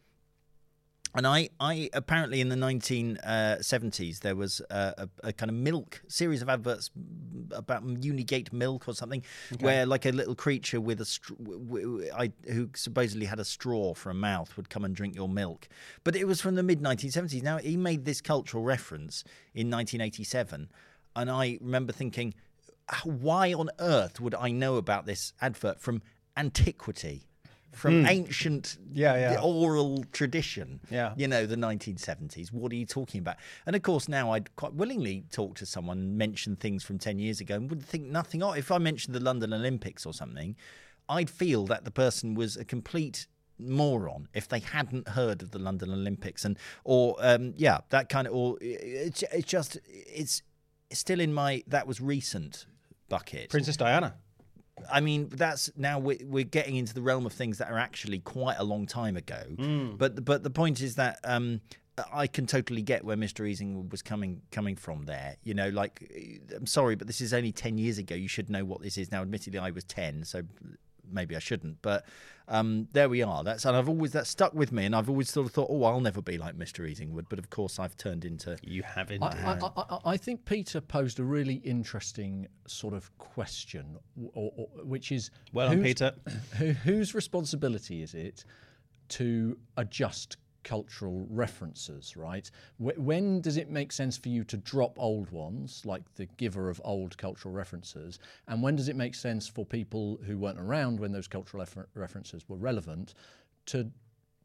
And 1.15 1.27
I, 1.27 1.49
I 1.59 1.89
apparently 1.93 2.41
in 2.41 2.49
the 2.49 2.55
1970s 2.55 4.15
uh, 4.17 4.19
there 4.23 4.35
was 4.35 4.61
a, 4.69 5.07
a, 5.23 5.27
a 5.27 5.33
kind 5.33 5.49
of 5.49 5.55
milk 5.55 6.01
series 6.07 6.41
of 6.41 6.49
adverts 6.49 6.89
about 7.51 7.85
Unigate 7.85 8.51
milk 8.51 8.87
or 8.87 8.95
something, 8.95 9.23
where 9.59 9.85
like 9.85 10.05
a 10.05 10.11
little 10.11 10.33
creature 10.33 10.81
with 10.81 10.99
a 11.01 11.05
str- 11.05 11.35
w- 11.35 11.59
w- 11.59 12.11
I, 12.17 12.31
who 12.51 12.69
supposedly 12.75 13.27
had 13.27 13.39
a 13.39 13.45
straw 13.45 13.93
for 13.93 14.09
a 14.09 14.15
mouth 14.15 14.57
would 14.57 14.69
come 14.69 14.83
and 14.85 14.95
drink 14.95 15.15
your 15.15 15.29
milk. 15.29 15.67
But 16.03 16.15
it 16.15 16.25
was 16.25 16.41
from 16.41 16.55
the 16.55 16.63
mid 16.63 16.81
1970s. 16.81 17.43
Now 17.43 17.57
he 17.57 17.77
made 17.77 18.05
this 18.05 18.19
cultural 18.19 18.63
reference 18.63 19.23
in 19.53 19.69
1987, 19.69 20.69
and 21.15 21.29
I 21.29 21.59
remember 21.61 21.93
thinking, 21.93 22.33
why 23.03 23.53
on 23.53 23.69
earth 23.79 24.19
would 24.19 24.35
I 24.35 24.51
know 24.51 24.77
about 24.77 25.05
this 25.05 25.33
advert 25.41 25.79
from 25.79 26.01
antiquity? 26.35 27.27
From 27.73 28.05
ancient 28.05 28.77
Hmm. 28.83 28.91
Yeah, 28.95 29.15
yeah. 29.33 29.41
oral 29.41 30.03
tradition. 30.11 30.79
Yeah. 30.89 31.13
You 31.17 31.27
know, 31.27 31.45
the 31.45 31.55
1970s. 31.55 32.51
What 32.51 32.71
are 32.71 32.75
you 32.75 32.85
talking 32.85 33.19
about? 33.19 33.37
And 33.65 33.75
of 33.75 33.81
course, 33.81 34.07
now 34.07 34.31
I'd 34.31 34.55
quite 34.55 34.73
willingly 34.73 35.25
talk 35.31 35.55
to 35.55 35.65
someone 35.65 36.15
mention 36.17 36.55
things 36.55 36.83
from 36.83 36.99
10 36.99 37.19
years 37.19 37.41
ago 37.41 37.55
and 37.55 37.69
would 37.69 37.83
think 37.83 38.05
nothing 38.05 38.43
of 38.43 38.57
If 38.57 38.71
I 38.71 38.77
mentioned 38.77 39.15
the 39.15 39.19
London 39.19 39.53
Olympics 39.53 40.05
or 40.05 40.13
something, 40.13 40.55
I'd 41.09 41.29
feel 41.29 41.65
that 41.65 41.83
the 41.83 41.91
person 41.91 42.35
was 42.35 42.55
a 42.57 42.63
complete 42.63 43.27
moron 43.59 44.27
if 44.33 44.47
they 44.47 44.59
hadn't 44.59 45.07
heard 45.09 45.41
of 45.41 45.51
the 45.51 45.59
London 45.59 45.91
Olympics 45.91 46.43
and 46.43 46.57
or 46.83 47.15
um 47.19 47.53
yeah 47.55 47.77
that 47.89 48.09
kind 48.09 48.27
of 48.27 48.33
or 48.33 48.57
it's, 48.61 49.23
it's 49.31 49.47
just 49.47 49.77
it's 49.85 50.41
still 50.91 51.19
in 51.19 51.31
my 51.33 51.63
that 51.67 51.85
was 51.87 52.01
recent 52.01 52.65
bucket 53.09 53.49
Princess 53.49 53.77
Diana. 53.77 54.15
I 54.91 55.01
mean, 55.01 55.29
that's 55.29 55.69
now 55.75 55.99
we're, 55.99 56.17
we're 56.23 56.43
getting 56.43 56.75
into 56.75 56.93
the 56.93 57.01
realm 57.01 57.25
of 57.25 57.33
things 57.33 57.57
that 57.57 57.69
are 57.69 57.77
actually 57.77 58.19
quite 58.19 58.57
a 58.59 58.63
long 58.63 58.85
time 58.85 59.17
ago. 59.17 59.41
But 59.97 60.23
but 60.25 60.43
the 60.43 60.49
point 60.49 60.81
is 60.81 60.95
that 60.95 61.19
um, 61.23 61.61
I 62.11 62.27
can 62.27 62.47
totally 62.47 62.81
get 62.81 63.03
where 63.05 63.15
Mr. 63.17 63.47
Easing 63.47 63.89
was 63.89 64.01
coming 64.01 64.41
coming 64.51 64.75
from 64.75 65.05
there. 65.05 65.35
You 65.43 65.53
know, 65.53 65.69
like 65.69 66.11
I'm 66.55 66.65
sorry, 66.65 66.95
but 66.95 67.07
this 67.07 67.21
is 67.21 67.33
only 67.33 67.51
ten 67.51 67.77
years 67.77 67.97
ago. 67.97 68.15
You 68.15 68.27
should 68.27 68.49
know 68.49 68.65
what 68.65 68.81
this 68.81 68.97
is 68.97 69.11
now. 69.11 69.21
Admittedly, 69.21 69.59
I 69.59 69.71
was 69.71 69.83
ten, 69.83 70.23
so 70.23 70.41
maybe 71.11 71.35
I 71.35 71.39
shouldn't. 71.39 71.81
But 71.81 72.05
um, 72.47 72.87
there 72.93 73.07
we 73.09 73.21
are. 73.21 73.43
That's 73.43 73.65
and 73.65 73.75
I've 73.75 73.87
always 73.89 74.11
that 74.11 74.27
stuck 74.27 74.53
with 74.53 74.71
me, 74.71 74.85
and 74.85 74.95
I've 74.95 75.09
always 75.09 75.29
sort 75.29 75.47
of 75.47 75.53
thought, 75.53 75.67
oh, 75.69 75.83
I'll 75.83 75.99
never 76.01 76.21
be 76.21 76.37
like 76.37 76.57
Mr. 76.57 76.89
Easingwood. 76.89 77.25
But 77.29 77.39
of 77.39 77.49
course, 77.49 77.79
I've 77.79 77.95
turned 77.97 78.25
into 78.25 78.57
You 78.61 78.83
haven't. 78.83 79.23
I, 79.23 79.57
I, 79.61 79.69
I, 79.77 79.99
I 80.13 80.17
think 80.17 80.45
Peter 80.45 80.81
posed 80.81 81.19
a 81.19 81.23
really 81.23 81.55
interesting 81.55 82.47
sort 82.67 82.93
of 82.93 83.15
question, 83.17 83.97
or, 84.33 84.51
or, 84.57 84.67
which 84.83 85.11
is 85.11 85.31
Well 85.53 85.69
done, 85.69 85.77
whose- 85.77 85.85
Peter. 85.85 86.13
Who, 86.57 86.71
whose 86.71 87.15
responsibility 87.15 88.01
is 88.03 88.13
it 88.13 88.45
to 89.09 89.57
adjust 89.77 90.37
cultural 90.63 91.27
references, 91.29 92.15
right? 92.15 92.49
Wh- 92.77 92.97
When 92.97 93.41
does 93.41 93.57
it 93.57 93.69
make 93.69 93.91
sense 93.91 94.17
for 94.17 94.29
you 94.29 94.43
to 94.45 94.57
drop 94.57 94.97
old 94.99 95.29
ones, 95.31 95.81
like 95.85 96.03
the 96.15 96.25
giver 96.37 96.69
of 96.69 96.81
old 96.83 97.17
cultural 97.17 97.53
references? 97.53 98.19
And 98.47 98.61
when 98.61 98.75
does 98.75 98.89
it 98.89 98.95
make 98.95 99.15
sense 99.15 99.47
for 99.47 99.65
people 99.65 100.19
who 100.25 100.37
weren't 100.37 100.59
around 100.59 100.99
when 100.99 101.11
those 101.11 101.27
cultural 101.27 101.61
refer- 101.61 101.87
references 101.95 102.47
were 102.47 102.57
relevant 102.57 103.13
to 103.67 103.91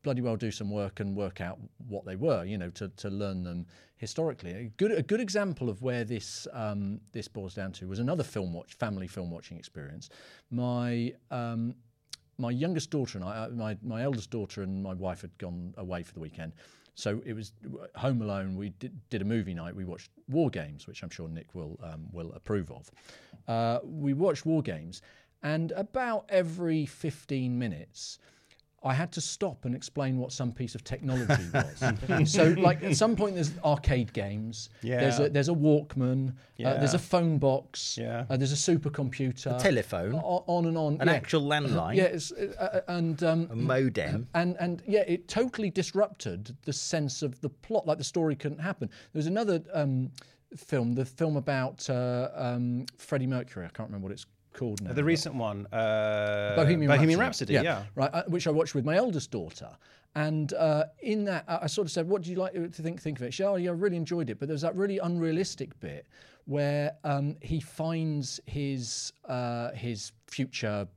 bloody 0.02 0.20
well 0.20 0.36
do 0.36 0.50
some 0.50 0.70
work 0.70 1.00
and 1.00 1.16
work 1.16 1.40
out 1.40 1.58
what 1.88 2.04
they 2.04 2.16
were, 2.16 2.44
you 2.44 2.56
know, 2.56 2.70
to, 2.70 2.88
to 2.88 3.10
learn 3.10 3.42
them 3.42 3.66
historically. 3.96 4.52
A 4.52 4.64
good 4.76 4.92
a 4.92 5.02
good 5.02 5.20
example 5.20 5.68
of 5.68 5.82
where 5.82 6.04
this 6.04 6.46
um, 6.52 7.00
this 7.12 7.28
boils 7.28 7.54
down 7.54 7.72
to 7.72 7.88
was 7.88 7.98
another 7.98 8.22
film 8.22 8.52
watch 8.54 8.74
family 8.74 9.06
film 9.06 9.30
watching 9.30 9.58
experience. 9.58 10.08
My 10.50 11.14
um, 11.30 11.74
my 12.38 12.50
youngest 12.50 12.90
daughter 12.90 13.19
and 13.19 13.25
I, 13.25 13.37
uh, 13.37 13.49
my 13.50 13.76
my 13.82 14.02
eldest 14.02 14.31
daughter 14.31 14.62
and 14.62 14.82
my 14.82 14.94
wife 14.94 15.20
had 15.23 15.37
gone 15.38 15.75
away 15.76 16.02
for 16.02 16.14
the 16.14 16.20
weekend. 16.20 16.52
So 16.94 17.23
it 17.25 17.32
was 17.32 17.52
home 17.94 18.23
alone. 18.23 18.56
We 18.56 18.70
did, 18.70 18.99
did 19.08 19.23
a 19.23 19.25
movie 19.25 19.55
night. 19.55 19.76
We 19.76 19.85
watched 19.85 20.11
War 20.29 20.50
Games, 20.50 20.88
which 20.88 21.05
I'm 21.05 21.11
sure 21.11 21.29
Nick 21.29 21.55
will 21.55 21.79
um, 21.82 22.06
will 22.12 22.32
approve 22.32 22.73
of. 22.73 22.90
Uh, 23.46 23.79
we 23.85 24.14
watched 24.14 24.44
War 24.44 24.62
Games, 24.62 25.02
and 25.43 25.73
about 25.73 26.25
every 26.29 26.87
15 26.87 27.56
minutes, 27.56 28.19
I 28.88 28.94
had 28.94 29.11
to 29.12 29.20
stop 29.20 29.64
and 29.67 29.75
explain 29.75 30.19
what 30.19 30.32
some 30.32 30.50
piece 30.52 30.75
of 30.75 30.82
technology 30.82 31.44
was. 31.55 32.32
so, 32.32 32.44
like 32.69 32.82
at 32.82 32.96
some 32.96 33.14
point, 33.17 33.35
there's 33.35 33.52
arcade 33.64 34.12
games. 34.12 34.70
There's 34.82 35.19
Yeah. 35.19 35.26
a 35.26 35.29
there's 35.29 35.49
a 35.49 35.58
Walkman. 35.67 36.31
Uh, 36.64 36.75
there's 36.81 36.94
a 36.94 36.99
phone 36.99 37.38
box. 37.38 37.96
Yeah. 37.96 38.25
Uh, 38.31 38.37
there's 38.37 38.52
a 38.52 38.73
supercomputer. 38.73 39.56
A 39.56 39.61
telephone, 39.61 40.14
o- 40.17 40.44
On 40.46 40.67
and 40.67 40.76
on. 40.79 40.93
an 41.00 41.08
yeah. 41.08 41.14
actual 41.14 41.43
landline, 41.43 41.94
Yeah, 41.96 42.19
uh, 42.58 42.64
uh, 42.64 42.81
and 42.88 43.23
um, 43.23 43.49
a 43.50 43.56
modem. 43.56 44.26
and 44.35 44.56
and 44.58 44.82
yeah, 44.87 45.05
it 45.06 45.29
totally 45.29 45.70
disrupted 45.70 46.56
the 46.64 46.73
sense 46.73 47.23
of 47.23 47.40
the 47.40 47.49
plot. 47.50 47.87
Like 47.87 47.99
the 47.99 48.05
story 48.05 48.35
couldn't 48.37 48.58
happen. 48.70 48.88
There 49.12 49.19
was 49.20 49.26
another 49.26 49.62
um, 49.73 50.11
film, 50.56 50.94
the 50.94 51.05
film 51.05 51.37
about 51.37 51.88
uh, 51.90 52.31
um, 52.35 52.87
Freddie 52.96 53.26
Mercury. 53.26 53.67
I 53.67 53.69
can't 53.69 53.88
remember 53.88 54.06
what 54.08 54.12
it's 54.12 54.26
called 54.52 54.82
now. 54.82 54.92
the 54.92 55.04
recent 55.04 55.34
one, 55.34 55.66
uh, 55.72 56.54
Bohemian, 56.56 57.18
Rhapsody. 57.18 57.54
yeah. 57.54 57.84
right. 57.94 58.10
Uh, 58.12 58.22
which 58.28 58.46
I 58.46 58.50
watched 58.50 58.74
with 58.74 58.84
my 58.84 58.96
eldest 58.96 59.30
daughter, 59.30 59.70
and 60.14 60.52
uh, 60.54 60.84
in 61.00 61.25
that 61.25 61.44
I 61.49 61.58
I 61.62 61.66
sort 61.66 61.87
of 61.87 61.92
said, 61.92 62.08
"What 62.08 62.23
do 62.23 62.30
you 62.30 62.37
like 62.37 62.52
to 62.54 62.82
think 62.82 63.00
think 63.00 63.18
of 63.18 63.25
it?" 63.25 63.34
She, 63.34 63.42
"Oh, 63.44 63.56
yeah, 63.56 63.70
I 63.70 63.75
really 63.75 63.96
enjoyed 63.96 64.30
it." 64.30 64.38
But 64.38 64.49
there's 64.49 64.62
that 64.62 64.75
really 64.76 64.99
unrealistic 64.99 65.78
bit 65.80 66.06
where 66.46 66.92
um, 67.04 67.37
he 67.42 67.61
finds 67.61 68.40
his 68.46 69.12
uh, 69.26 69.70
his 69.73 70.12
future 70.26 70.88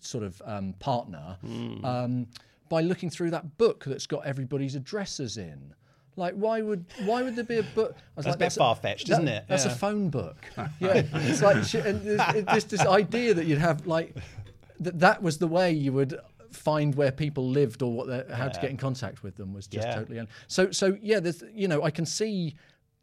sort 0.00 0.24
of 0.24 0.40
um, 0.44 0.74
partner 0.78 1.36
Hmm. 1.42 1.84
um, 1.84 2.26
by 2.68 2.80
looking 2.80 3.10
through 3.10 3.30
that 3.32 3.58
book 3.58 3.84
that's 3.84 4.06
got 4.06 4.24
everybody's 4.24 4.74
addresses 4.76 5.36
in. 5.36 5.74
Like, 6.16 6.34
why 6.34 6.60
would 6.60 6.84
why 7.04 7.22
would 7.22 7.36
there 7.36 7.44
be 7.44 7.56
a 7.58 7.62
book? 7.62 7.94
I 7.96 8.02
was 8.16 8.24
That's 8.26 8.36
a 8.36 8.38
bit 8.38 8.52
far-fetched, 8.52 9.08
isn't 9.10 9.28
it? 9.28 9.44
That's 9.48 9.64
a 9.64 9.70
phone 9.70 10.10
book. 10.10 10.36
yeah, 10.80 11.02
it's 11.14 11.40
like 11.42 11.64
sh- 11.64 11.76
and 11.76 12.02
there's, 12.02 12.44
there's 12.44 12.64
this 12.64 12.80
idea 12.86 13.32
that 13.34 13.46
you'd 13.46 13.58
have 13.58 13.86
like 13.86 14.14
that 14.80 14.98
that 15.00 15.22
was 15.22 15.38
the 15.38 15.46
way 15.48 15.72
you 15.72 15.92
would 15.92 16.18
find 16.50 16.94
where 16.94 17.10
people 17.12 17.48
lived 17.48 17.80
or 17.82 17.90
what 17.92 18.06
their- 18.08 18.26
how 18.36 18.48
to 18.48 18.60
get 18.60 18.70
in 18.70 18.76
contact 18.76 19.22
with 19.22 19.36
them 19.36 19.54
was 19.54 19.66
just 19.66 19.86
Yeah. 19.86 19.94
totally 19.94 20.18
un- 20.18 20.28
so 20.48 20.70
so 20.70 20.98
yeah 21.00 21.18
there's 21.18 21.42
you 21.54 21.66
know 21.66 21.82
I 21.82 21.90
can 21.90 22.04
see 22.04 22.56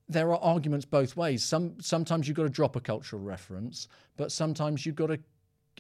there 0.08 0.30
are 0.32 0.38
arguments 0.40 0.86
both 0.86 1.16
ways 1.18 1.44
some 1.44 1.80
sometimes 1.82 2.28
you've 2.28 2.38
got 2.38 2.44
to 2.44 2.50
drop 2.50 2.76
a 2.76 2.80
cultural 2.80 3.22
reference 3.24 3.88
but 4.18 4.32
sometimes 4.32 4.86
you've 4.86 4.96
got 4.96 5.08
to 5.08 5.20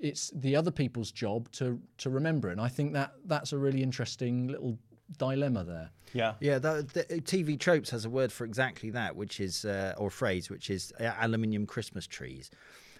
it's 0.02 0.32
the 0.32 0.56
other 0.56 0.72
people's 0.72 1.12
job 1.12 1.52
to 1.52 1.80
to 1.98 2.10
remember 2.10 2.50
it 2.50 2.54
and 2.54 2.62
I 2.62 2.70
think 2.70 2.94
that 2.94 3.12
that's 3.26 3.54
a 3.54 3.58
really 3.60 3.84
interesting 3.84 4.48
little 4.48 4.80
dilemma 5.18 5.64
there 5.64 5.90
Yeah. 6.14 6.34
Yeah, 6.40 6.60
the, 6.60 6.88
the 6.94 7.04
TV 7.22 7.60
tropes 7.60 7.90
has 7.92 8.06
a 8.06 8.10
word 8.10 8.32
for 8.32 8.46
exactly 8.46 8.90
that, 8.92 9.16
which 9.16 9.40
is 9.40 9.66
uh, 9.66 9.94
or 9.98 10.10
phrase, 10.10 10.50
which 10.50 10.70
is 10.70 10.94
uh, 11.00 11.12
aluminium 11.20 11.66
Christmas 11.66 12.08
trees, 12.08 12.50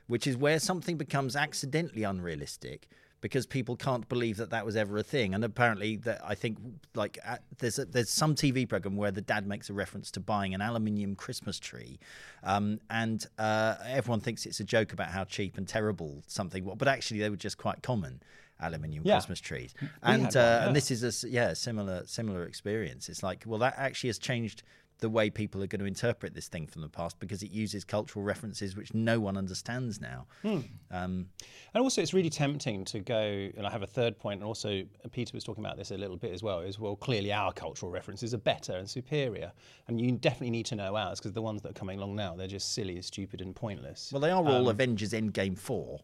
which 0.08 0.28
is 0.28 0.38
where 0.38 0.60
something 0.60 0.98
becomes 0.98 1.36
accidentally 1.36 2.04
unrealistic 2.04 2.88
because 3.22 3.46
people 3.46 3.76
can't 3.76 4.08
believe 4.08 4.38
that 4.38 4.50
that 4.52 4.66
was 4.66 4.76
ever 4.76 4.98
a 4.98 5.04
thing. 5.04 5.34
And 5.34 5.44
apparently, 5.44 5.98
that 5.98 6.22
I 6.24 6.36
think 6.36 6.58
like 6.96 7.20
uh, 7.26 7.38
there's 7.58 7.80
a, 7.80 7.86
there's 7.86 8.10
some 8.10 8.36
TV 8.36 8.68
program 8.68 8.96
where 8.96 9.12
the 9.12 9.22
dad 9.22 9.46
makes 9.46 9.70
a 9.70 9.74
reference 9.74 10.12
to 10.12 10.20
buying 10.20 10.54
an 10.54 10.62
aluminium 10.62 11.16
Christmas 11.16 11.60
tree, 11.60 12.00
um, 12.44 12.80
and 12.90 13.26
uh, 13.38 13.76
everyone 13.86 14.22
thinks 14.22 14.46
it's 14.46 14.60
a 14.60 14.64
joke 14.64 14.94
about 14.94 15.10
how 15.10 15.24
cheap 15.24 15.58
and 15.58 15.68
terrible 15.68 16.24
something 16.28 16.64
was, 16.64 16.76
but 16.78 16.88
actually 16.88 17.20
they 17.20 17.30
were 17.30 17.36
just 17.36 17.58
quite 17.58 17.82
common. 17.84 18.22
Aluminium 18.60 19.04
Yeah. 19.06 19.16
Christmas 19.16 19.40
trees, 19.40 19.74
and 20.04 20.28
uh, 20.28 20.40
yeah. 20.40 20.68
and 20.68 20.76
this 20.76 20.92
is 20.92 21.24
a 21.26 21.30
yeah 21.30 21.54
similar 21.54 22.06
similar 22.06 22.44
experience. 22.46 23.10
It's 23.10 23.24
like 23.24 23.44
well 23.46 23.60
that 23.60 23.76
actually 23.78 24.10
has 24.10 24.20
changed 24.20 24.64
the 25.02 25.10
way 25.10 25.30
people 25.30 25.64
are 25.64 25.68
going 25.68 25.80
to 25.80 25.86
interpret 25.86 26.34
this 26.34 26.50
thing 26.50 26.68
from 26.68 26.82
the 26.82 26.90
past 26.90 27.18
because 27.22 27.42
it 27.42 27.50
uses 27.52 27.86
cultural 27.86 28.22
references 28.22 28.76
which 28.76 28.94
no 28.94 29.18
one 29.18 29.38
understands 29.38 30.02
now. 30.02 30.28
Hmm. 30.42 30.60
Um, 30.92 31.30
And 31.74 31.82
also, 31.82 32.02
it's 32.02 32.14
really 32.14 32.30
tempting 32.30 32.84
to 32.84 33.00
go, 33.00 33.50
and 33.56 33.66
I 33.66 33.70
have 33.72 33.82
a 33.82 33.88
third 33.88 34.20
point, 34.20 34.42
and 34.42 34.44
also 34.44 34.84
Peter 35.12 35.32
was 35.34 35.46
talking 35.46 35.64
about 35.64 35.78
this 35.78 35.92
a 35.92 35.98
little 35.98 36.18
bit 36.18 36.34
as 36.34 36.44
well, 36.44 36.60
is 36.60 36.80
well, 36.80 36.98
clearly 36.98 37.32
our 37.32 37.54
cultural 37.54 37.90
references 37.90 38.34
are 38.34 38.40
better 38.40 38.74
and 38.74 38.90
superior. 38.90 39.54
And 39.88 40.02
you 40.02 40.12
definitely 40.12 40.50
need 40.50 40.66
to 40.66 40.76
know 40.76 40.98
ours 40.98 41.20
because 41.20 41.32
the 41.32 41.42
ones 41.42 41.62
that 41.62 41.70
are 41.70 41.80
coming 41.80 41.98
along 41.98 42.18
now, 42.18 42.36
they're 42.36 42.48
just 42.48 42.74
silly 42.74 42.96
and 42.96 43.06
stupid 43.06 43.40
and 43.40 43.56
pointless. 43.56 44.10
well, 44.12 44.20
they 44.20 44.32
are 44.32 44.46
all 44.46 44.68
Avengers 44.68 45.14
Endgame 45.14 45.58
four, 45.58 46.02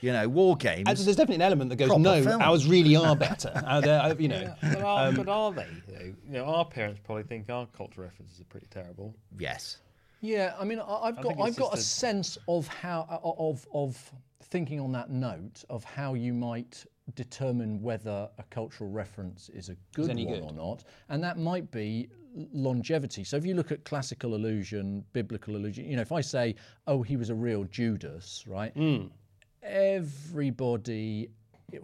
you 0.00 0.12
know, 0.12 0.28
war 0.28 0.56
games. 0.56 0.84
And 0.86 0.96
there's 0.98 1.16
definitely 1.16 1.36
an 1.36 1.42
element 1.42 1.70
that 1.70 1.76
goes, 1.76 1.88
Proper 1.88 2.02
no, 2.02 2.22
film. 2.22 2.42
ours 2.42 2.66
really 2.66 2.96
are 2.96 3.16
better. 3.16 3.50
Uh, 3.54 3.80
uh, 3.80 4.14
you 4.18 4.28
know, 4.28 4.54
But 4.62 4.82
are, 4.82 5.12
but 5.12 5.28
are 5.28 5.52
they? 5.52 5.66
You 5.88 6.14
know, 6.32 6.44
our 6.44 6.64
parents 6.64 7.00
probably 7.04 7.24
think 7.24 7.48
our 7.50 7.66
cultural 7.66 8.06
references 8.06 8.40
are 8.40 8.44
pretty 8.44 8.66
terrible. 8.70 9.14
yes. 9.38 9.78
Yeah, 10.22 10.54
I 10.58 10.64
mean, 10.64 10.80
I- 10.80 11.00
I've 11.04 11.20
got 11.20 11.38
I've 11.38 11.56
got 11.56 11.74
a 11.74 11.78
a- 11.78 11.80
sense 11.82 12.38
of 12.48 12.66
how 12.68 13.06
of 13.22 13.66
of 13.72 14.12
thinking 14.44 14.80
on 14.80 14.90
that 14.92 15.10
note 15.10 15.62
of 15.68 15.84
how 15.84 16.14
you 16.14 16.32
might 16.32 16.84
determine 17.14 17.82
whether 17.82 18.28
a 18.38 18.42
cultural 18.50 18.90
reference 18.90 19.50
is 19.50 19.68
a 19.68 19.76
good 19.94 20.08
any 20.10 20.24
one 20.24 20.40
good. 20.40 20.44
or 20.44 20.52
not, 20.52 20.84
and 21.10 21.22
that 21.22 21.38
might 21.38 21.70
be 21.70 22.08
longevity. 22.52 23.24
So 23.24 23.36
if 23.36 23.44
you 23.44 23.54
look 23.54 23.70
at 23.70 23.84
classical 23.84 24.34
allusion, 24.34 25.04
biblical 25.12 25.54
allusion, 25.54 25.84
you 25.84 25.96
know, 25.96 26.02
if 26.02 26.12
I 26.12 26.22
say, 26.22 26.54
"Oh, 26.86 27.02
he 27.02 27.16
was 27.16 27.28
a 27.30 27.34
real 27.34 27.64
Judas," 27.64 28.44
right? 28.46 28.72
Everybody 29.66 31.30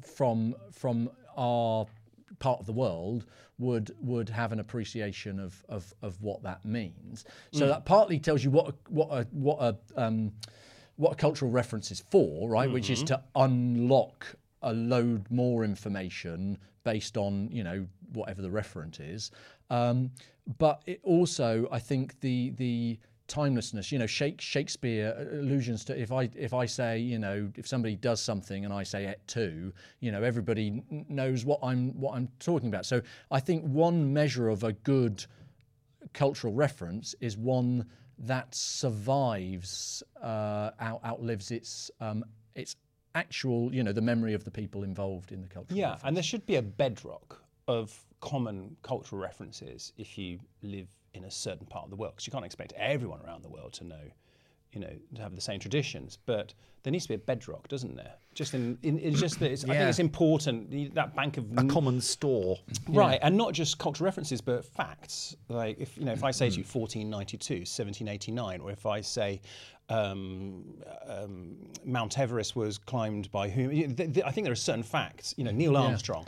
from 0.03 0.55
from 0.73 1.11
our 1.37 1.87
part 2.39 2.61
of 2.61 2.67
the 2.67 2.73
world 2.73 3.25
would 3.59 3.95
would 4.01 4.29
have 4.29 4.53
an 4.53 4.61
appreciation 4.61 5.39
of 5.39 5.63
of, 5.69 5.93
of 6.03 6.21
what 6.21 6.43
that 6.43 6.65
means. 6.65 7.25
So 7.53 7.67
that 7.69 7.85
partly 7.85 8.19
tells 8.19 8.43
you 8.45 8.51
what 8.51 8.69
a, 8.69 8.75
what 8.89 9.09
a 9.11 9.27
what 9.31 9.59
a 9.61 10.03
um, 10.03 10.33
what 10.97 11.13
a 11.13 11.17
cultural 11.17 11.51
reference 11.51 11.91
is 11.91 12.01
for, 12.11 12.49
right? 12.49 12.71
Which 12.71 12.91
is 12.91 13.03
to 13.05 13.23
unlock 13.37 14.27
a 14.63 14.73
load 14.73 15.31
more 15.31 15.65
information 15.65 16.59
based 16.85 17.17
on 17.17 17.51
you 17.51 17.65
know 17.65 17.87
whatever 18.13 18.43
the 18.43 18.49
referent 18.49 19.01
is. 19.01 19.31
Um, 19.71 20.11
but 20.59 20.83
it 20.87 21.01
also, 21.03 21.69
I 21.71 21.79
think 21.79 22.21
the 22.21 22.51
the 22.57 22.99
timelessness. 23.33 23.91
You 23.91 23.99
know, 23.99 24.07
Shake, 24.07 24.41
Shakespeare 24.41 25.17
uh, 25.19 25.41
allusions 25.41 25.85
to 25.87 25.99
if 25.99 26.13
I 26.13 26.29
if 26.37 26.53
I 26.53 26.67
say 26.67 26.99
you 26.99 27.19
know 27.19 27.51
if 27.57 27.67
somebody 27.67 27.97
does 27.97 28.21
something 28.21 28.65
and 28.65 28.75
I 28.75 28.83
say 28.83 29.07
et 29.07 29.27
tu, 29.27 29.73
you 30.01 30.13
know 30.13 30.23
everybody 30.23 30.67
n- 30.69 31.07
knows 31.09 31.45
what 31.45 31.59
I'm 31.63 31.99
what 31.99 32.15
I'm 32.15 32.29
talking 32.39 32.69
about. 32.69 32.85
So 32.85 33.01
I 33.31 33.41
think 33.41 33.65
one 33.65 34.13
measure 34.13 34.49
of 34.49 34.65
a 34.65 34.73
good 34.73 35.25
cultural 36.13 36.53
reference 36.53 37.15
is 37.21 37.39
one 37.39 37.87
that 38.19 38.55
survives, 38.55 40.03
uh, 40.23 40.71
out, 40.79 41.01
outlives 41.05 41.51
its 41.51 41.91
um, 42.01 42.25
its 42.55 42.77
actual, 43.15 43.75
you 43.75 43.83
know, 43.83 43.93
the 43.93 44.03
memory 44.03 44.35
of 44.35 44.45
the 44.45 44.51
people 44.51 44.83
involved 44.85 45.33
in 45.33 45.41
the 45.41 45.49
culture. 45.49 45.75
Yeah, 45.75 45.93
reference. 45.93 46.05
and 46.05 46.17
there 46.17 46.23
should 46.23 46.47
be 46.47 46.57
a 46.57 46.63
bedrock 46.63 47.43
of 47.67 47.99
common 48.21 48.77
cultural 48.83 49.21
references 49.21 49.93
if 49.97 50.19
you 50.19 50.39
live 50.63 50.89
in 51.15 51.25
a 51.25 51.31
certain 51.31 51.67
part 51.67 51.85
of 51.85 51.91
the 51.91 51.97
world. 51.97 52.15
Because 52.15 52.27
you 52.27 52.33
can't 52.33 52.45
expect 52.45 52.73
everyone 52.77 53.21
around 53.25 53.43
the 53.43 53.49
world 53.49 53.73
to 53.75 53.85
know, 53.85 54.11
you 54.73 54.81
know, 54.81 54.93
to 55.15 55.23
have 55.23 55.35
the 55.35 55.41
same 55.41 55.61
traditions. 55.61 56.19
But 56.27 56.55
there 56.83 56.91
needs 56.91 57.05
to 57.05 57.09
be 57.09 57.15
a 57.15 57.19
bedrock, 57.19 57.69
doesn't 57.69 57.95
there? 57.95 58.15
Just 58.35 58.55
in, 58.55 58.79
in 58.83 58.99
it's 58.99 59.21
just 59.21 59.39
that 59.41 59.51
it's, 59.53 59.65
I 59.65 59.69
think 59.69 59.81
it's 59.89 59.99
important 59.99 60.95
that 60.95 61.15
bank 61.15 61.37
of 61.37 61.47
A 61.57 61.65
common 61.65 62.01
store. 62.01 62.59
Right, 62.89 63.21
and 63.23 63.37
not 63.37 63.53
just 63.53 63.79
cultural 63.79 64.07
references, 64.07 64.41
but 64.41 64.65
facts. 64.65 65.37
Like 65.49 65.79
if 65.79 65.97
you 65.99 66.05
know, 66.05 66.13
if 66.13 66.25
I 66.25 66.31
say 66.31 66.49
to 66.49 66.57
you 66.57 66.65
1492, 66.65 67.55
1789, 67.61 68.61
or 68.61 68.71
if 68.71 68.87
I 68.87 69.03
say 69.03 69.41
um, 69.91 70.65
um, 71.07 71.57
Mount 71.85 72.19
Everest 72.19 72.57
was 72.57 72.79
climbed 72.79 73.31
by 73.31 73.51
whom, 73.51 73.71
you 73.71 73.89
know, 73.89 73.95
th- 73.95 74.15
th- 74.15 74.27
I 74.27 74.31
think 74.31 74.47
there 74.47 74.53
are 74.53 74.57
certain 74.57 74.83
facts. 74.83 75.35
You 75.37 75.45
know, 75.45 75.51
Neil 75.51 75.77
Armstrong. 75.77 76.27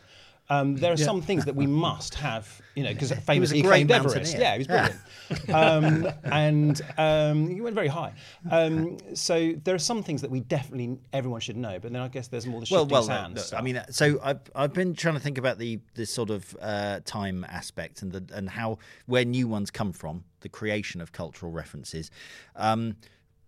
Um, 0.50 0.76
there 0.76 0.92
are 0.92 0.96
some 0.96 1.22
things 1.22 1.46
that 1.46 1.56
we 1.56 1.66
must 1.66 2.14
have, 2.16 2.60
you 2.74 2.82
know, 2.84 2.92
because 2.92 3.12
famously 3.26 3.58
he 3.58 3.62
climbed 3.62 3.90
Everest. 3.90 4.36
Yeah, 4.36 4.52
he 4.52 4.58
was 4.58 4.66
brilliant, 4.66 5.50
um, 5.54 6.08
and 6.24 6.80
um, 6.98 7.48
he 7.48 7.60
went 7.60 7.74
very 7.74 7.88
high. 7.88 8.12
Um, 8.50 8.98
so 9.14 9.54
there 9.64 9.74
are 9.74 9.78
some 9.78 10.02
things 10.02 10.20
that 10.20 10.30
we 10.30 10.40
definitely 10.40 10.98
everyone 11.12 11.40
should 11.40 11.56
know, 11.56 11.78
but 11.78 11.92
then 11.92 12.02
I 12.02 12.08
guess 12.08 12.28
there's 12.28 12.46
more 12.46 12.60
the 12.60 12.66
Well, 12.70 12.82
shifting 12.82 12.92
well, 12.92 13.02
sands. 13.02 13.52
look, 13.52 13.58
I 13.58 13.62
mean, 13.62 13.76
uh, 13.78 13.86
so 13.88 14.20
I've 14.22 14.40
I've 14.54 14.74
been 14.74 14.94
trying 14.94 15.14
to 15.14 15.20
think 15.20 15.38
about 15.38 15.58
the 15.58 15.80
this 15.94 16.10
sort 16.10 16.30
of 16.30 16.54
uh, 16.60 17.00
time 17.04 17.46
aspect 17.48 18.02
and 18.02 18.12
the 18.12 18.34
and 18.34 18.50
how 18.50 18.78
where 19.06 19.24
new 19.24 19.48
ones 19.48 19.70
come 19.70 19.92
from, 19.92 20.24
the 20.40 20.48
creation 20.50 21.00
of 21.00 21.12
cultural 21.12 21.52
references. 21.52 22.10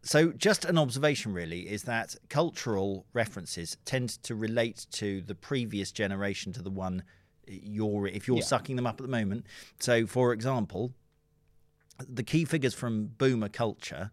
So, 0.06 0.30
just 0.30 0.64
an 0.64 0.78
observation 0.78 1.32
really 1.32 1.68
is 1.68 1.82
that 1.82 2.14
cultural 2.28 3.06
references 3.12 3.76
tend 3.84 4.10
to 4.22 4.36
relate 4.36 4.86
to 4.92 5.20
the 5.20 5.34
previous 5.34 5.90
generation 5.90 6.52
to 6.52 6.62
the 6.62 6.70
one 6.70 7.02
eh, 7.48 7.58
you're 7.60 8.06
if 8.06 8.28
you're 8.28 8.36
Yeah. 8.36 8.44
sucking 8.44 8.76
them 8.76 8.86
up 8.86 9.00
at 9.00 9.02
the 9.02 9.10
moment. 9.10 9.46
So, 9.80 10.06
for 10.06 10.32
example, 10.32 10.92
the 11.98 12.22
key 12.22 12.44
figures 12.44 12.74
from 12.74 13.06
boomer 13.18 13.48
culture 13.48 14.10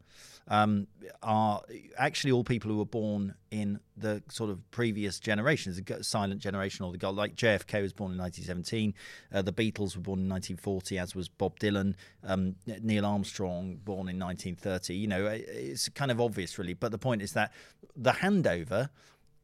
um, 0.47 0.87
are 1.21 1.61
actually 1.97 2.31
all 2.31 2.43
people 2.43 2.69
who 2.69 2.77
were 2.77 2.85
born 2.85 3.33
in 3.51 3.79
the 3.95 4.21
sort 4.29 4.49
of 4.49 4.59
previous 4.71 5.19
generations, 5.19 5.81
the 5.81 6.03
silent 6.03 6.41
generation 6.41 6.85
or 6.85 6.91
the 6.91 6.97
gold. 6.97 7.15
Like 7.15 7.35
JFK 7.35 7.81
was 7.81 7.93
born 7.93 8.11
in 8.11 8.17
1917, 8.17 8.93
uh, 9.33 9.41
the 9.41 9.53
Beatles 9.53 9.95
were 9.95 10.01
born 10.01 10.19
in 10.19 10.29
1940, 10.29 10.97
as 10.97 11.15
was 11.15 11.29
Bob 11.29 11.59
Dylan, 11.59 11.95
um, 12.25 12.55
Neil 12.65 13.05
Armstrong 13.05 13.79
born 13.83 14.09
in 14.09 14.19
1930. 14.19 14.95
You 14.95 15.07
know, 15.07 15.27
it's 15.27 15.87
kind 15.89 16.11
of 16.11 16.19
obvious, 16.19 16.57
really. 16.57 16.73
But 16.73 16.91
the 16.91 16.97
point 16.97 17.21
is 17.21 17.33
that 17.33 17.53
the 17.95 18.11
handover 18.11 18.89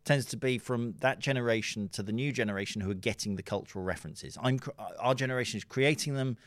tends 0.05 0.25
to 0.25 0.37
be 0.37 0.57
from 0.57 0.95
that 0.99 1.19
generation 1.19 1.89
to 1.89 2.03
the 2.03 2.11
new 2.11 2.31
generation 2.31 2.81
who 2.81 2.91
are 2.91 2.95
getting 2.95 3.35
the 3.35 3.43
cultural 3.43 3.85
references. 3.85 4.37
I'm 4.41 4.59
our 4.99 5.13
generation 5.13 5.57
is 5.57 5.63
creating 5.63 6.15
them. 6.15 6.37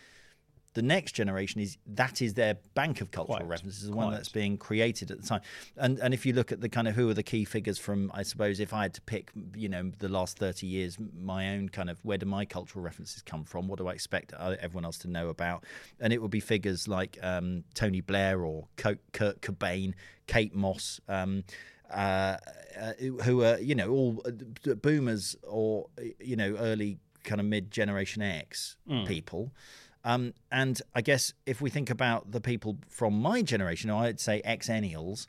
The 0.75 0.83
next 0.83 1.12
generation 1.12 1.61
is 1.61 1.76
that 1.87 2.23
is 2.23 2.35
their 2.35 2.57
bank 2.75 3.00
of 3.00 3.11
cultural 3.11 3.38
Quite, 3.38 3.49
references, 3.49 3.88
the 3.88 3.95
one 3.95 4.09
quite. 4.09 4.17
that's 4.17 4.29
being 4.31 4.57
created 4.57 5.11
at 5.11 5.21
the 5.21 5.26
time. 5.26 5.43
And 5.76 5.99
and 5.99 6.14
if 6.14 6.25
you 6.25 6.33
look 6.33 6.50
at 6.50 6.61
the 6.61 6.69
kind 6.69 6.88
of 6.88 6.95
who 6.95 7.09
are 7.11 7.14
the 7.14 7.23
key 7.23 7.45
figures 7.45 7.79
from, 7.79 8.11
I 8.14 8.23
suppose, 8.23 8.59
if 8.59 8.73
I 8.73 8.83
had 8.83 8.95
to 8.95 9.00
pick, 9.02 9.33
you 9.55 9.69
know, 9.69 9.93
the 9.99 10.09
last 10.09 10.38
thirty 10.38 10.67
years, 10.67 10.97
my 11.19 11.50
own 11.55 11.69
kind 11.69 11.91
of 11.91 11.99
where 12.05 12.19
do 12.19 12.26
my 12.26 12.45
cultural 12.45 12.83
references 12.83 13.23
come 13.23 13.45
from? 13.45 13.69
What 13.69 13.79
do 13.79 13.88
I 13.88 13.93
expect 13.93 14.33
everyone 14.33 14.85
else 14.85 14.99
to 14.99 15.09
know 15.09 15.29
about? 15.29 15.64
And 16.00 16.12
it 16.12 16.23
would 16.23 16.31
be 16.31 16.41
figures 16.41 16.88
like 16.88 17.19
um, 17.23 17.64
Tony 17.75 18.00
Blair 18.00 18.43
or 18.43 18.69
Kurt 18.76 19.00
Cobain, 19.12 19.95
Kate 20.26 20.55
Moss. 20.55 21.00
Um, 21.09 21.45
uh, 21.91 22.38
uh, 22.81 22.93
who 23.23 23.45
are 23.45 23.59
you 23.59 23.75
know 23.75 23.91
all 23.91 24.23
uh, 24.25 24.75
boomers 24.75 25.37
or 25.47 25.88
you 26.19 26.37
know 26.37 26.57
early 26.57 26.97
kind 27.23 27.38
of 27.38 27.47
mid 27.47 27.71
generation 27.71 28.23
X 28.23 28.76
people. 29.05 29.52
Um, 30.05 30.35
and 30.51 30.81
I 30.95 31.01
guess 31.01 31.33
if 31.47 31.61
we 31.61 31.71
think 31.71 31.89
about 31.91 32.33
the 32.33 32.41
people 32.41 32.79
from 32.89 33.21
my 33.21 33.43
generation, 33.43 33.91
I'd 33.91 34.21
say 34.21 34.43
Xennials, 34.45 35.29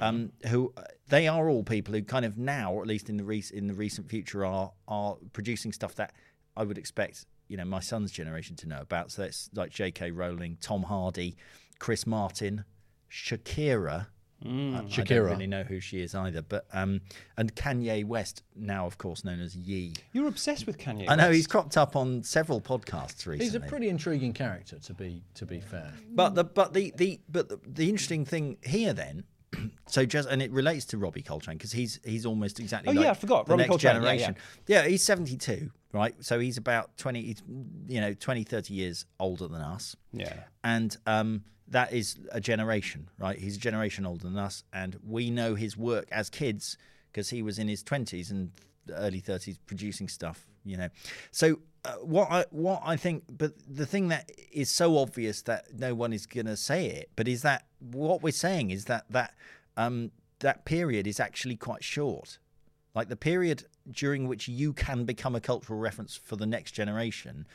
um, 0.00 0.32
who 0.48 0.72
uh, 0.76 0.82
they 1.08 1.26
are 1.26 1.48
all 1.48 1.64
people 1.64 1.94
who 1.94 2.02
kind 2.02 2.24
of 2.24 2.38
now, 2.38 2.72
or 2.72 2.82
at 2.82 2.88
least 2.88 3.08
in 3.08 3.16
the 3.16 3.24
rec- 3.24 3.50
in 3.50 3.66
the 3.66 3.74
recent 3.74 4.08
future, 4.08 4.44
are 4.44 4.72
are 4.86 5.16
producing 5.32 5.72
stuff 5.72 5.94
that 5.96 6.12
I 6.56 6.62
would 6.64 6.78
expect 6.78 7.26
you 7.48 7.56
know 7.56 7.64
my 7.64 7.80
son's 7.80 8.12
generation 8.12 8.54
to 8.56 8.68
know 8.68 8.80
about. 8.80 9.10
So 9.10 9.22
that's 9.22 9.50
like 9.54 9.70
J.K. 9.70 10.10
Rowling, 10.12 10.56
Tom 10.60 10.84
Hardy, 10.84 11.36
Chris 11.78 12.06
Martin, 12.06 12.64
Shakira. 13.10 14.06
I- 14.44 14.78
I 14.78 14.80
don't 14.80 15.24
really 15.30 15.46
know 15.46 15.62
who 15.62 15.80
she 15.80 16.00
is 16.00 16.14
either, 16.14 16.42
but 16.42 16.66
um, 16.72 17.00
and 17.36 17.54
Kanye 17.54 18.04
West, 18.04 18.42
now 18.56 18.86
of 18.86 18.98
course 18.98 19.24
known 19.24 19.40
as 19.40 19.56
Ye. 19.56 19.94
You're 20.12 20.28
obsessed 20.28 20.66
with 20.66 20.78
Kanye. 20.78 21.06
I 21.08 21.14
know 21.16 21.24
West. 21.28 21.36
he's 21.36 21.46
cropped 21.46 21.76
up 21.76 21.96
on 21.96 22.22
several 22.22 22.60
podcasts 22.60 23.26
recently. 23.26 23.44
He's 23.44 23.54
a 23.54 23.60
pretty 23.60 23.88
intriguing 23.88 24.32
character, 24.32 24.78
to 24.78 24.94
be 24.94 25.22
to 25.34 25.46
be 25.46 25.60
fair. 25.60 25.92
But 26.10 26.34
the 26.34 26.44
but 26.44 26.72
the 26.74 26.92
the 26.96 27.20
but 27.28 27.48
the, 27.48 27.60
the 27.66 27.88
interesting 27.88 28.24
thing 28.24 28.56
here 28.62 28.92
then, 28.92 29.24
so 29.86 30.04
just 30.04 30.28
and 30.28 30.40
it 30.42 30.50
relates 30.52 30.84
to 30.86 30.98
Robbie 30.98 31.22
Coltrane 31.22 31.56
because 31.56 31.72
he's 31.72 32.00
he's 32.04 32.24
almost 32.26 32.60
exactly 32.60 32.90
Oh, 32.90 32.96
like 32.96 33.04
yeah, 33.04 33.10
I 33.10 33.14
forgot. 33.14 33.46
the 33.46 33.50
Robbie 33.52 33.62
next 33.62 33.70
Coltrane, 33.70 33.94
yeah, 33.96 34.00
generation. 34.00 34.36
Yeah, 34.66 34.86
he's 34.86 35.02
seventy 35.02 35.36
two, 35.36 35.70
right? 35.92 36.14
So 36.20 36.38
he's 36.38 36.56
about 36.56 36.96
twenty, 36.96 37.22
he's, 37.22 37.42
you 37.88 38.00
know, 38.00 38.14
20, 38.14 38.44
30 38.44 38.74
years 38.74 39.06
older 39.20 39.48
than 39.48 39.60
us, 39.60 39.96
Yeah. 40.12 40.34
and 40.64 40.96
um, 41.06 41.44
that 41.68 41.92
is 41.92 42.16
a 42.32 42.40
generation, 42.40 43.08
right? 43.18 43.38
He's 43.38 43.56
a 43.56 43.60
generation 43.60 44.04
older 44.06 44.24
than 44.24 44.38
us, 44.38 44.64
and 44.72 44.96
we 45.06 45.30
know 45.30 45.54
his 45.54 45.76
work 45.76 46.06
as 46.12 46.28
kids 46.30 46.76
because 47.10 47.30
he 47.30 47.42
was 47.42 47.58
in 47.58 47.68
his 47.68 47.82
twenties 47.82 48.30
and 48.30 48.50
early 48.90 49.20
thirties 49.20 49.58
producing 49.66 50.08
stuff, 50.08 50.46
you 50.64 50.76
know. 50.76 50.88
So 51.30 51.58
uh, 51.84 51.94
what 51.96 52.30
I 52.30 52.44
what 52.50 52.82
I 52.84 52.96
think, 52.96 53.24
but 53.28 53.54
the 53.68 53.86
thing 53.86 54.08
that 54.08 54.30
is 54.52 54.70
so 54.70 54.98
obvious 54.98 55.42
that 55.42 55.74
no 55.74 55.94
one 55.94 56.12
is 56.12 56.26
going 56.26 56.46
to 56.46 56.56
say 56.56 56.86
it, 56.86 57.10
but 57.16 57.26
is 57.26 57.42
that 57.42 57.66
what 57.80 58.22
we're 58.22 58.30
saying 58.30 58.70
is 58.70 58.84
that 58.84 59.04
that 59.10 59.34
um, 59.76 60.12
that 60.40 60.64
period 60.64 61.06
is 61.06 61.18
actually 61.18 61.56
quite 61.56 61.82
short. 61.82 62.38
Like 62.94 63.08
the 63.08 63.16
period 63.16 63.64
during 63.90 64.28
which 64.28 64.48
you 64.48 64.72
can 64.72 65.04
become 65.04 65.34
a 65.34 65.40
cultural 65.40 65.78
reference 65.78 66.14
for 66.14 66.36
the 66.36 66.46
next 66.46 66.72
generation 66.72 67.46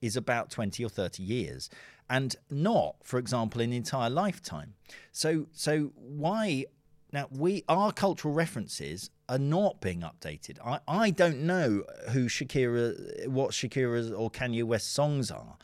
is 0.00 0.16
about 0.16 0.50
20 0.50 0.84
or 0.84 0.88
30 0.88 1.22
years 1.22 1.70
and 2.08 2.36
not 2.50 2.96
for 3.02 3.18
example 3.18 3.60
an 3.60 3.72
entire 3.72 4.10
lifetime 4.10 4.74
so 5.12 5.46
so 5.52 5.90
why 5.96 6.64
now 7.12 7.26
we 7.30 7.64
our 7.68 7.92
cultural 7.92 8.34
references 8.34 9.10
are 9.28 9.38
not 9.38 9.80
being 9.80 10.00
updated. 10.00 10.58
I 10.64 10.80
i 10.86 11.10
don't 11.10 11.40
know 11.40 11.84
who 12.10 12.26
shakira 12.26 13.26
what 13.28 13.50
shakira's 13.50 14.10
or 14.12 14.30
kanye 14.30 14.64
west 14.64 14.92
songs 14.92 15.30
are. 15.30 15.56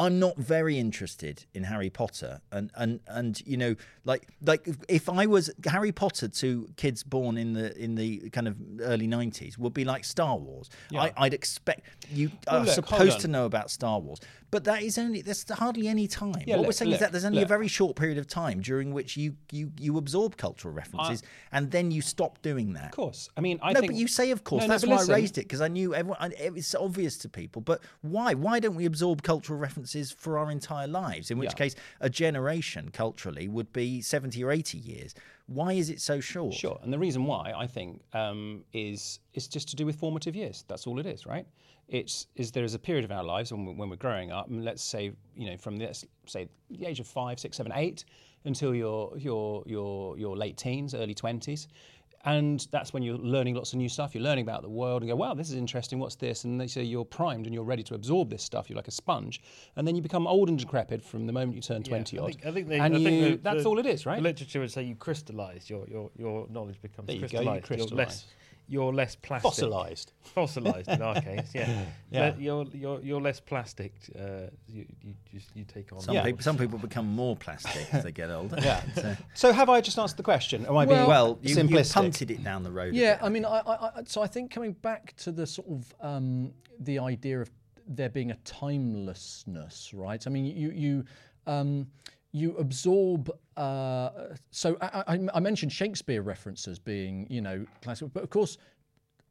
I'm 0.00 0.20
not 0.20 0.36
very 0.36 0.78
interested 0.78 1.44
in 1.54 1.64
Harry 1.64 1.90
Potter, 1.90 2.40
and 2.52 2.70
and 2.76 3.00
and 3.08 3.42
you 3.44 3.56
know, 3.56 3.74
like 4.04 4.28
like 4.40 4.68
if 4.88 5.08
I 5.08 5.26
was 5.26 5.50
Harry 5.66 5.90
Potter 5.90 6.28
to 6.28 6.68
kids 6.76 7.02
born 7.02 7.36
in 7.36 7.52
the 7.54 7.76
in 7.76 7.96
the 7.96 8.30
kind 8.30 8.46
of 8.46 8.56
early 8.80 9.08
'90s 9.08 9.58
would 9.58 9.74
be 9.74 9.84
like 9.84 10.04
Star 10.04 10.36
Wars. 10.36 10.70
I, 10.94 11.12
I'd 11.16 11.34
expect 11.34 11.80
you 12.12 12.30
Well, 12.46 12.60
are 12.62 12.64
look, 12.66 12.74
supposed 12.74 13.18
to 13.22 13.28
know 13.28 13.44
about 13.44 13.72
Star 13.72 13.98
Wars, 13.98 14.20
but 14.50 14.64
that 14.64 14.82
is 14.82 14.96
only 14.98 15.20
there's 15.22 15.48
hardly 15.50 15.88
any 15.88 16.06
time. 16.06 16.34
Yeah, 16.46 16.56
what 16.56 16.60
we're 16.62 16.66
look, 16.68 16.74
saying 16.74 16.92
is 16.92 17.00
that 17.00 17.12
there's 17.12 17.24
only 17.24 17.38
look. 17.40 17.44
a 17.46 17.48
very 17.48 17.68
short 17.68 17.96
period 17.96 18.18
of 18.18 18.26
time 18.26 18.60
during 18.60 18.92
which 18.92 19.16
you 19.16 19.36
you 19.52 19.72
you 19.78 19.98
absorb 19.98 20.36
cultural 20.36 20.72
references, 20.72 21.22
and 21.52 21.70
then 21.70 21.90
you 21.90 22.00
stop 22.02 22.40
doing 22.42 22.72
that. 22.74 22.86
Of 22.86 22.90
course. 22.92 23.28
I 23.36 23.40
mean, 23.40 23.58
I 23.62 23.72
no, 23.72 23.80
think. 23.80 23.92
but 23.92 23.98
you 24.00 24.08
say 24.08 24.30
of 24.30 24.44
course. 24.44 24.62
No, 24.62 24.66
no, 24.66 24.72
That's 24.74 24.84
but 24.84 24.90
why 24.90 24.96
listen. 24.96 25.14
I 25.14 25.16
raised 25.18 25.38
it 25.38 25.42
because 25.42 25.60
I 25.60 25.68
knew 25.68 25.94
everyone. 25.94 26.18
I- 26.20 26.32
It's 26.38 26.74
obvious 26.74 27.16
to 27.18 27.28
people, 27.28 27.62
but 27.62 27.80
why? 28.02 28.34
Why 28.34 28.60
don't 28.60 28.74
we 28.74 28.84
absorb 28.86 29.22
cultural 29.22 29.58
references 29.58 30.10
for 30.12 30.38
our 30.38 30.50
entire 30.50 30.86
lives? 30.88 31.30
In 31.30 31.38
which 31.38 31.50
Yeah. 31.50 31.54
case, 31.64 31.74
a 32.00 32.08
generation 32.10 32.90
culturally 32.90 33.48
would 33.48 33.72
be 33.72 34.00
seventy 34.02 34.42
or 34.44 34.50
eighty 34.50 34.78
years. 34.78 35.14
Why 35.46 35.72
is 35.72 35.88
it 35.88 36.00
so 36.00 36.20
short? 36.20 36.52
Sure, 36.54 36.78
and 36.82 36.92
the 36.92 36.98
reason 36.98 37.24
why 37.24 37.52
I 37.56 37.66
think 37.66 38.02
um, 38.14 38.64
is 38.72 39.20
is 39.34 39.48
just 39.48 39.68
to 39.70 39.76
do 39.76 39.86
with 39.86 39.96
formative 39.96 40.34
years. 40.36 40.64
That's 40.68 40.86
all 40.86 40.98
it 40.98 41.06
is, 41.06 41.24
right? 41.26 41.46
It's 41.88 42.26
is 42.36 42.52
there 42.52 42.64
is 42.64 42.74
a 42.74 42.78
period 42.78 43.04
of 43.04 43.10
our 43.12 43.24
lives 43.24 43.50
when, 43.52 43.64
we- 43.64 43.72
when 43.74 43.88
we're 43.88 43.96
growing 43.96 44.30
up, 44.30 44.48
and 44.48 44.64
let's 44.64 44.82
say 44.82 45.12
you 45.36 45.50
know 45.50 45.56
from 45.56 45.76
let's 45.76 46.04
say 46.26 46.48
the 46.70 46.86
age 46.86 47.00
of 47.00 47.06
five, 47.06 47.40
six, 47.40 47.56
seven, 47.56 47.72
eight 47.74 48.04
until 48.44 48.74
your 48.74 49.16
your 49.16 49.62
your 49.66 50.18
your 50.18 50.36
late 50.36 50.56
teens, 50.56 50.94
early 50.94 51.14
twenties. 51.14 51.68
And 52.24 52.66
that's 52.72 52.92
when 52.92 53.04
you're 53.04 53.16
learning 53.16 53.54
lots 53.54 53.72
of 53.72 53.78
new 53.78 53.88
stuff. 53.88 54.12
You're 54.12 54.24
learning 54.24 54.42
about 54.42 54.62
the 54.62 54.68
world 54.68 55.02
and 55.02 55.08
go, 55.08 55.14
wow, 55.14 55.34
this 55.34 55.50
is 55.50 55.54
interesting. 55.54 56.00
What's 56.00 56.16
this? 56.16 56.42
And 56.44 56.60
they 56.60 56.66
say 56.66 56.82
you're 56.82 57.04
primed 57.04 57.46
and 57.46 57.54
you're 57.54 57.62
ready 57.64 57.84
to 57.84 57.94
absorb 57.94 58.28
this 58.28 58.42
stuff. 58.42 58.68
You're 58.68 58.76
like 58.76 58.88
a 58.88 58.90
sponge. 58.90 59.40
And 59.76 59.86
then 59.86 59.94
you 59.94 60.02
become 60.02 60.26
old 60.26 60.48
and 60.48 60.58
decrepit 60.58 61.02
from 61.04 61.26
the 61.28 61.32
moment 61.32 61.54
you 61.54 61.62
turn 61.62 61.84
20 61.84 62.18
I 62.18 62.22
odd. 62.22 62.26
think, 62.32 62.44
I 62.44 62.50
think, 62.50 62.68
they, 62.68 62.80
and 62.80 62.96
I 62.96 62.98
think 63.04 63.22
the- 63.22 63.36
that's 63.42 63.62
the- 63.62 63.68
all 63.68 63.78
it 63.78 63.86
is, 63.86 64.04
right? 64.04 64.16
The 64.16 64.22
literature 64.22 64.58
would 64.58 64.72
say 64.72 64.82
you 64.82 64.96
crystallise. 64.96 65.70
Your 65.70 65.86
your 65.88 66.10
your 66.18 66.48
knowledge 66.50 66.82
becomes 66.82 67.06
There 67.06 67.14
you 67.16 67.28
go, 67.28 67.40
you 67.40 67.60
crystallised. 67.60 68.26
You're 68.70 68.92
less 68.92 69.14
you're 69.14 69.26
plastic. 69.28 69.50
Fossilized. 69.50 70.12
Fossilized 70.20 70.88
in 70.88 71.00
our 71.02 71.20
case, 71.28 71.50
yeah. 71.54 71.84
Yeah. 72.10 72.20
Le- 72.20 72.36
You're 72.38 72.66
you're 72.74 73.00
you're 73.00 73.20
less 73.20 73.40
plastic. 73.40 73.94
Uh, 74.14 74.50
you 74.68 74.84
you 75.02 75.14
just 75.32 75.56
you 75.56 75.64
take 75.64 75.90
on. 75.92 76.00
Some 76.00 76.14
Yeah. 76.14 76.24
people, 76.24 76.42
some 76.42 76.58
people 76.58 76.78
become 76.78 77.06
more 77.06 77.34
plastic 77.36 77.92
as 77.94 78.04
they 78.04 78.12
get 78.12 78.30
older. 78.30 78.58
Yeah. 78.60 78.82
So- 78.94 79.16
So 79.34 79.52
have 79.52 79.68
I 79.70 79.80
just 79.80 79.98
answered 79.98 80.18
the 80.18 80.22
question? 80.22 80.66
Am 80.66 80.76
I 80.76 80.84
being 80.84 81.06
well, 81.06 81.38
you, 81.42 81.54
you 81.54 81.56
simplistic? 81.56 81.94
punted 81.94 82.30
it 82.30 82.44
down 82.44 82.62
the 82.62 82.70
road. 82.70 82.94
Yeah. 82.94 83.18
I 83.22 83.28
mean, 83.30 83.44
I, 83.46 83.58
I, 83.60 83.74
I, 83.96 84.02
so 84.04 84.20
I 84.22 84.26
think 84.26 84.50
coming 84.50 84.72
back 84.82 85.16
to 85.24 85.32
the 85.32 85.46
sort 85.46 85.68
of 85.68 85.94
um, 86.00 86.52
the 86.78 86.98
idea 86.98 87.40
of 87.40 87.50
there 87.86 88.10
being 88.10 88.30
a 88.32 88.36
timelessness, 88.44 89.92
right? 89.94 90.26
I 90.26 90.30
mean, 90.30 90.44
you 90.44 90.70
you 90.70 91.04
um, 91.46 91.86
you 92.32 92.56
absorb. 92.56 93.30
Uh, 93.56 94.10
so 94.50 94.76
I, 94.80 95.04
I, 95.06 95.28
I 95.34 95.40
mentioned 95.40 95.72
Shakespeare 95.72 96.22
references 96.22 96.78
being, 96.78 97.26
you 97.30 97.40
know, 97.40 97.66
classical, 97.82 98.10
but 98.12 98.22
of 98.22 98.30
course, 98.30 98.58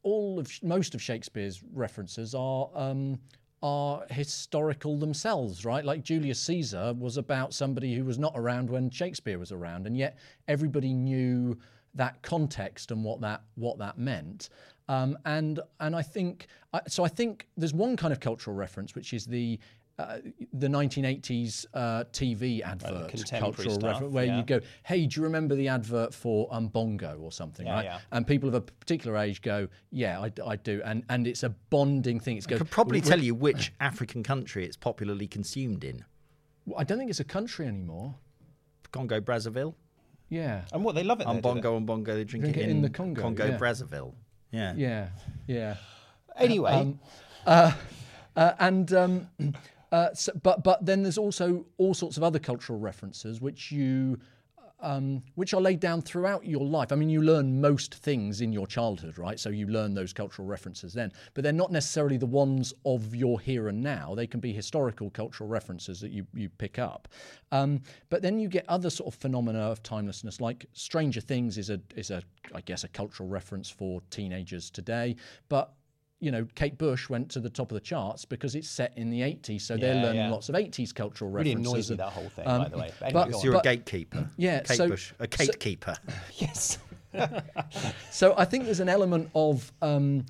all 0.04 0.40
of 0.40 0.52
most 0.64 0.96
of 0.96 1.02
Shakespeare's 1.02 1.62
references 1.74 2.34
are 2.34 2.70
um, 2.74 3.20
are 3.64 4.04
historical 4.10 4.98
themselves, 4.98 5.66
right? 5.66 5.84
Like 5.84 6.04
Julius 6.04 6.40
Caesar 6.42 6.94
was 6.98 7.18
about 7.18 7.54
somebody 7.54 7.96
who 7.96 8.06
was 8.06 8.20
not 8.20 8.34
around 8.36 8.70
when 8.70 8.90
Shakespeare 8.90 9.40
was 9.40 9.52
around, 9.52 9.88
and 9.88 9.98
yet 9.98 10.18
everybody 10.48 10.94
knew 10.94 11.58
that 11.96 12.22
context 12.22 12.92
and 12.92 13.04
what 13.04 13.22
that 13.22 13.42
what 13.56 13.78
that 13.80 13.98
meant. 13.98 14.50
Um, 14.90 15.18
and 15.26 15.60
and 15.80 15.96
I 15.96 16.02
think 16.02 16.48
so. 16.88 17.04
I 17.04 17.10
think 17.10 17.48
there's 17.58 17.74
one 17.74 17.98
kind 17.98 18.14
of 18.14 18.20
cultural 18.20 18.56
reference, 18.56 18.96
which 18.96 19.14
is 19.14 19.26
the 19.26 19.60
uh, 20.00 20.18
the 20.54 20.68
1980s 20.68 21.66
uh, 21.74 22.04
TV 22.12 22.62
advert 22.62 23.10
contemporary 23.10 23.40
cultural 23.54 23.76
stuff, 23.76 23.92
reference, 23.94 24.14
where 24.14 24.26
yeah. 24.26 24.38
you 24.38 24.44
go, 24.44 24.60
"Hey, 24.84 25.08
do 25.08 25.20
you 25.20 25.24
remember 25.24 25.56
the 25.56 25.68
advert 25.70 26.14
for 26.14 26.48
um, 26.52 26.68
Bongo 26.68 27.18
or 27.20 27.32
something?" 27.32 27.66
Yeah, 27.66 27.74
right? 27.74 27.86
yeah. 27.86 28.00
And 28.12 28.28
people 28.28 28.48
of 28.48 28.56
a 28.56 28.62
particular 28.62 29.18
age 29.18 29.42
go, 29.42 29.68
"Yeah, 29.92 30.20
I, 30.22 30.32
I 30.46 30.56
do," 30.58 30.82
and 30.86 31.04
and 31.10 31.26
it's 31.28 31.44
a 31.44 31.50
bonding 31.50 32.20
thing. 32.20 32.38
It's 32.38 32.46
I 32.46 32.52
goes, 32.52 32.60
could 32.60 32.70
probably 32.70 33.02
"We- 33.02 33.08
tell 33.08 33.20
you 33.22 33.34
which 33.34 33.74
African 33.80 34.22
country 34.24 34.66
it's 34.66 34.78
popularly 34.78 35.28
consumed 35.28 35.84
in. 35.84 36.06
I 36.78 36.84
don't 36.84 36.98
think 36.98 37.10
it's 37.10 37.20
a 37.20 37.24
country 37.24 37.66
anymore. 37.66 38.14
Congo, 38.92 39.20
Brazzaville. 39.20 39.74
Yeah, 40.30 40.66
And 40.74 40.84
what 40.84 40.94
they 40.96 41.04
love 41.04 41.22
it 41.22 41.28
On 41.28 41.36
there, 41.36 41.42
do? 41.42 41.48
Bongo 41.48 41.78
and 41.78 41.88
Bongo, 41.88 42.14
they 42.14 42.26
drink, 42.26 42.44
Drink 42.44 42.58
it 42.58 42.62
it 42.62 42.70
in, 42.70 42.78
in 42.78 42.82
the 42.82 42.90
Congo, 42.90 43.30
yeah. 43.32 43.58
Brazzaville. 43.58 44.14
Yeah. 44.52 44.74
yeah, 44.76 45.10
yeah. 45.48 45.76
Anyway, 46.36 46.72
Um, 46.72 47.00
uh, 47.46 47.72
uh, 48.36 48.54
and 48.60 48.92
um, 48.94 49.30
uh, 49.92 50.14
so, 50.14 50.32
but 50.44 50.64
but 50.64 50.86
then 50.86 51.04
there's 51.04 51.18
also 51.18 51.66
all 51.78 51.94
sorts 51.94 52.18
of 52.18 52.24
other 52.24 52.40
cultural 52.40 52.80
references 52.80 53.42
which 53.42 53.72
you 53.72 54.18
um, 54.80 55.24
which 55.36 55.54
are 55.54 55.62
laid 55.62 55.80
down 55.80 56.02
throughout 56.02 56.46
your 56.46 56.64
life. 56.64 56.92
I 56.92 56.96
mean, 56.96 57.10
you 57.10 57.22
learn 57.22 57.60
most 57.60 57.96
things 57.96 58.42
in 58.42 58.54
your 58.54 58.68
childhood, 58.68 59.18
right? 59.18 59.40
So 59.40 59.50
you 59.50 59.68
learn 59.68 59.94
those 59.94 60.14
cultural 60.14 60.48
references 60.48 60.94
then, 60.94 61.12
but 61.34 61.44
they're 61.44 61.54
not 61.54 61.72
necessarily 61.72 62.18
the 62.18 62.28
ones 62.28 62.74
of 62.86 63.16
your 63.16 63.40
here 63.40 63.70
and 63.70 63.82
now. 63.82 64.14
They 64.14 64.28
can 64.28 64.40
be 64.40 64.54
historical 64.54 65.10
cultural 65.10 65.50
references 65.50 66.00
that 66.02 66.12
you, 66.12 66.28
you 66.34 66.50
pick 66.50 66.78
up. 66.78 67.08
Um, 67.52 67.82
but 68.10 68.22
then 68.22 68.40
you 68.40 68.50
get 68.50 68.66
other 68.70 68.90
sort 68.90 69.14
of 69.14 69.20
phenomena 69.20 69.60
of 69.60 69.82
timelessness, 69.82 70.40
like 70.40 70.68
Stranger 70.74 71.22
Things 71.22 71.58
is 71.58 71.70
a 71.70 71.80
is 71.96 72.12
a 72.12 72.22
I 72.54 72.62
guess 72.62 72.84
a 72.84 72.88
cultural 72.88 73.28
reference 73.28 73.70
for 73.70 74.02
teenagers 74.10 74.70
today, 74.70 75.16
but 75.50 75.74
you 76.20 76.32
know, 76.32 76.48
Kate 76.56 76.78
Bush 76.78 77.10
went 77.10 77.30
to 77.32 77.40
the 77.40 77.50
top 77.50 77.72
of 77.72 77.76
the 77.76 77.82
charts 77.82 78.26
because 78.26 78.56
it's 78.56 78.68
set 78.68 78.92
in 78.98 79.10
the 79.12 79.22
80s, 79.22 79.62
so 79.62 79.78
they're 79.78 79.94
learning 79.96 80.16
yeah. 80.22 80.32
lots 80.32 80.50
of 80.50 80.56
80s 80.56 80.94
cultural 80.94 81.30
really 81.30 81.52
references. 81.52 81.72
annoys 81.74 81.90
me 81.90 81.94
and- 81.94 82.00
that 82.00 82.12
whole 82.12 82.30
thing, 82.30 82.48
um, 82.48 82.64
by 82.64 82.70
the 82.70 82.78
way. 82.78 82.92
But 83.00 83.14
but- 83.14 83.26
anyway. 83.28 83.42
You're 83.44 83.54
But- 83.54 83.66
a 83.66 83.76
gatekeeper. 83.76 84.30
Yeah, 84.38 84.60
Kate 84.62 84.78
so- 84.78 84.88
Bush, 84.90 85.14
a 85.20 85.28
gatekeeper. 85.28 85.96
yes. 86.38 86.80
So 88.12 88.36
I 88.38 88.46
think 88.46 88.66
there's 88.66 88.80
an 88.80 88.90
element 88.90 89.30
of, 89.34 89.72
um, 89.82 90.26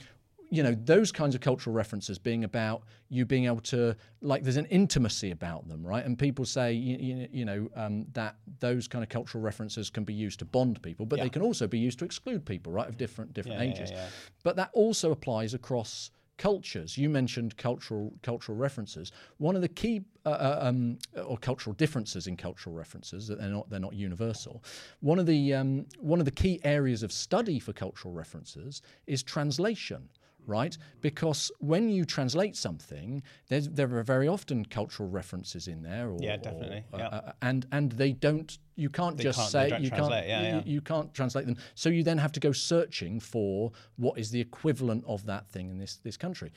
you 0.50 0.64
know, 0.64 0.74
those 0.74 1.12
kinds 1.12 1.36
of 1.36 1.42
cultural 1.42 1.76
references 1.76 2.18
being 2.18 2.44
about 2.44 2.84
you 3.10 3.26
being 3.26 3.46
able 3.46 3.60
to, 3.60 3.96
like, 4.22 4.44
there's 4.44 4.58
an 4.58 4.66
intimacy 4.68 5.32
about 5.32 5.68
them, 5.68 5.86
right? 5.86 6.06
And 6.06 6.18
people 6.18 6.46
say, 6.46 6.74
you, 6.74 6.98
you, 6.98 7.28
you 7.32 7.46
know, 7.46 7.70
um, 7.76 8.06
that 8.14 8.36
those 8.60 8.88
kind 8.88 9.04
of 9.04 9.10
cultural 9.10 9.44
references 9.44 9.90
can 9.90 10.04
be 10.04 10.14
used 10.14 10.40
to 10.40 10.46
bond 10.46 10.82
people, 10.82 11.06
but 11.06 11.20
they 11.20 11.30
can 11.30 11.42
also 11.42 11.68
be 11.68 11.80
used 11.80 12.00
to 12.00 12.06
exclude 12.06 12.46
people, 12.46 12.72
right, 12.72 12.88
of 12.88 12.98
different 12.98 13.34
different 13.34 13.60
Yeah, 13.60 13.66
yeah, 13.66 13.74
ages. 13.74 13.92
yeah. 13.92 14.08
But 14.44 14.56
that 14.56 14.70
also 14.74 15.12
applies 15.12 15.54
across 15.54 16.12
cultures. 16.38 16.98
You 16.98 17.10
mentioned 17.10 17.58
cultural 17.58 18.14
cultural 18.22 18.58
references. 18.58 19.12
One 19.38 19.56
of 19.56 19.62
the 19.62 19.68
key 19.68 20.04
uh, 20.26 20.30
uh, 20.30 20.60
um, 20.62 21.00
or 21.26 21.38
cultural 21.38 21.74
differences 21.74 22.28
in 22.28 22.38
cultural 22.38 22.76
references 22.76 23.28
that 23.28 23.40
they're 23.40 23.50
not 23.50 23.70
they're 23.70 23.80
not 23.80 23.94
universal. 23.94 24.64
One 25.00 25.20
of 25.20 25.26
the 25.26 25.54
um, 25.54 25.86
one 26.00 26.20
of 26.20 26.26
the 26.26 26.32
key 26.32 26.60
areas 26.64 27.04
of 27.04 27.12
study 27.12 27.60
for 27.60 27.74
cultural 27.74 28.14
references 28.14 28.82
is 29.08 29.24
translation. 29.24 30.10
Right, 30.48 30.78
because 31.02 31.52
when 31.60 31.90
you 31.90 32.06
translate 32.06 32.56
something, 32.56 33.22
there's, 33.50 33.68
there 33.68 33.94
are 33.98 34.02
very 34.04 34.30
often 34.30 34.64
cultural 34.64 35.10
references 35.10 35.68
in 35.68 35.84
there. 35.84 36.10
Or, 36.10 36.18
Yeah, 36.22 36.36
or, 36.36 36.38
definitely, 36.38 36.84
uh, 36.94 36.98
yeah. 36.98 37.08
uh, 37.08 37.32
and 37.42 37.68
and 37.74 37.92
they 37.92 38.14
don't. 38.14 38.58
You 38.78 38.90
can't 38.90 39.20
just 39.20 39.38
can't- 39.40 39.52
say 39.52 39.78
you 39.82 39.90
can't. 39.92 40.10
yeah, 40.10 40.22
you- 40.22 40.56
yeah. 40.58 40.62
you 40.66 40.80
can't 40.82 41.14
translate 41.14 41.46
them. 41.48 41.58
So 41.76 41.90
you 41.90 42.02
then 42.02 42.18
have 42.20 42.32
to 42.32 42.40
go 42.40 42.54
searching 42.54 43.20
for 43.20 43.74
what 43.98 44.18
is 44.18 44.32
the 44.32 44.40
equivalent 44.40 45.04
of 45.06 45.26
that 45.26 45.50
thing 45.50 45.70
in 45.70 45.78
this 45.80 45.98
this 45.98 46.16
country. 46.16 46.54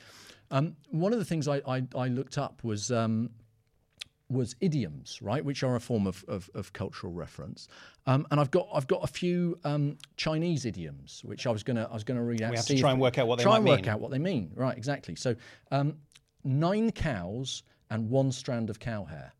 Um, 0.51 0.75
one 0.89 1.11
of 1.13 1.19
the 1.19 1.25
things 1.25 1.47
I, 1.47 1.61
I, 1.67 1.83
I 1.95 2.07
looked 2.07 2.37
up 2.37 2.63
was 2.63 2.91
um, 2.91 3.29
was 4.31 4.55
idioms, 4.61 5.21
right, 5.21 5.43
which 5.43 5.61
are 5.63 5.75
a 5.75 5.79
form 5.79 6.07
of, 6.07 6.23
of, 6.27 6.49
of 6.55 6.71
cultural 6.73 7.11
reference. 7.11 7.67
Um, 8.05 8.25
and 8.31 8.39
I've 8.39 8.51
got 8.51 8.67
I've 8.73 8.87
got 8.87 9.03
a 9.03 9.07
few 9.07 9.59
um, 9.63 9.97
Chinese 10.17 10.65
idioms, 10.65 11.21
which 11.25 11.45
I 11.45 11.51
was 11.51 11.63
gonna 11.63 11.87
I 11.89 11.93
was 11.93 12.03
gonna 12.03 12.23
read 12.23 12.41
out. 12.41 12.51
We 12.51 12.57
have 12.57 12.65
to 12.65 12.79
try 12.79 12.91
and 12.91 12.99
work 13.01 13.17
out 13.17 13.27
what 13.27 13.37
they 13.37 13.43
try 13.43 13.57
and 13.57 13.65
work 13.65 13.81
mean. 13.81 13.89
out 13.89 13.99
what 13.99 14.11
they 14.11 14.19
mean. 14.19 14.51
Right, 14.55 14.77
exactly. 14.77 15.15
So 15.15 15.35
um, 15.71 15.97
nine 16.43 16.91
cows 16.91 17.63
and 17.89 18.09
one 18.09 18.31
strand 18.31 18.69
of 18.69 18.79
cow 18.79 19.03
hair. 19.05 19.33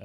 Uh, 0.00 0.04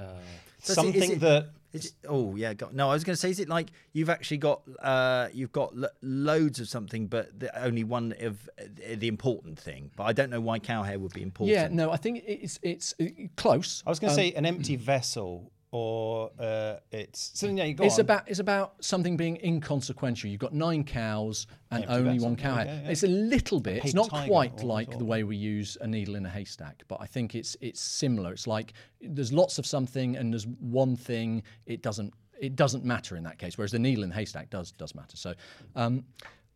So 0.60 0.74
is 0.74 0.78
it- 0.78 0.82
is 0.82 0.94
Something 0.94 1.12
it- 1.12 1.20
that 1.22 1.50
it, 1.74 1.94
oh 2.08 2.36
yeah, 2.36 2.54
go, 2.54 2.70
no. 2.72 2.90
I 2.90 2.94
was 2.94 3.04
going 3.04 3.14
to 3.14 3.20
say, 3.20 3.30
is 3.30 3.40
it 3.40 3.50
like 3.50 3.70
you've 3.94 4.10
actually 4.10 4.38
got 4.38 4.62
uh, 4.80 5.30
you've 5.34 5.52
got 5.52 5.76
lo- 5.76 5.90
loads 6.02 6.60
of 6.60 6.68
something, 6.68 7.08
but 7.08 7.40
the, 7.40 7.64
only 7.64 7.84
one 7.84 8.14
of 8.20 8.50
uh, 8.60 8.64
the 8.96 9.08
important 9.08 9.60
thing. 9.60 9.92
But 9.96 10.04
I 10.04 10.14
don't 10.14 10.30
know 10.30 10.42
why 10.42 10.60
cow 10.60 10.84
hair 10.84 11.00
would 11.00 11.14
be 11.14 11.22
important. 11.22 11.56
Yeah, 11.56 11.70
no, 11.72 11.92
I 11.92 11.98
think 11.98 12.24
it's 12.26 12.60
it's 12.62 12.94
uh, 13.00 13.06
close. 13.36 13.84
I 13.86 13.90
was 13.90 14.00
going 14.00 14.12
to 14.12 14.16
say 14.16 14.34
an 14.34 14.46
empty 14.46 14.76
vessel 14.76 15.52
or 15.72 16.32
uh, 16.38 16.76
it's 16.92 17.32
so 17.34 17.48
yeah, 17.48 17.64
It's 17.64 17.96
on. 17.96 18.02
about 18.02 18.30
it's 18.30 18.40
about 18.40 18.84
something 18.84 19.16
being 19.16 19.40
inconsequential. 19.44 20.30
You've 20.30 20.40
got 20.42 20.54
nine 20.54 20.84
cows 20.84 21.48
and 21.72 21.84
Empty 21.84 21.96
only 21.96 22.20
one 22.20 22.36
cow. 22.36 22.58
Yeah, 22.58 22.82
yeah. 22.82 22.90
It's 22.90 23.04
a 23.04 23.08
little 23.08 23.62
bit. 23.62 23.86
It's 23.86 23.94
not 23.94 24.10
quite 24.10 24.64
like 24.64 24.88
sort 24.88 25.00
the 25.00 25.06
way 25.06 25.24
we 25.24 25.38
use 25.38 25.78
a 25.80 25.88
needle 25.88 26.16
in 26.16 26.26
a 26.26 26.30
haystack, 26.30 26.84
but 26.90 27.00
I 27.00 27.06
think 27.06 27.36
it's 27.36 27.56
it's 27.62 27.80
similar. 27.80 28.34
It's 28.34 28.48
like 28.48 28.74
there's 29.00 29.32
lots 29.32 29.60
of 29.60 29.66
something 29.66 30.18
and 30.18 30.34
there's 30.34 30.48
one 30.48 30.98
thing. 30.98 31.44
It 31.66 31.82
doesn't 31.82 32.14
it 32.42 32.58
doesn't 32.58 32.84
matter 32.84 33.16
in 33.16 33.24
that 33.24 33.38
case. 33.38 33.58
Whereas 33.58 33.72
the 33.72 33.80
needle 33.80 34.04
in 34.04 34.10
the 34.10 34.16
haystack 34.16 34.50
does 34.50 34.72
does 34.74 34.94
matter. 34.94 35.16
So 35.16 35.34
um, 35.78 36.04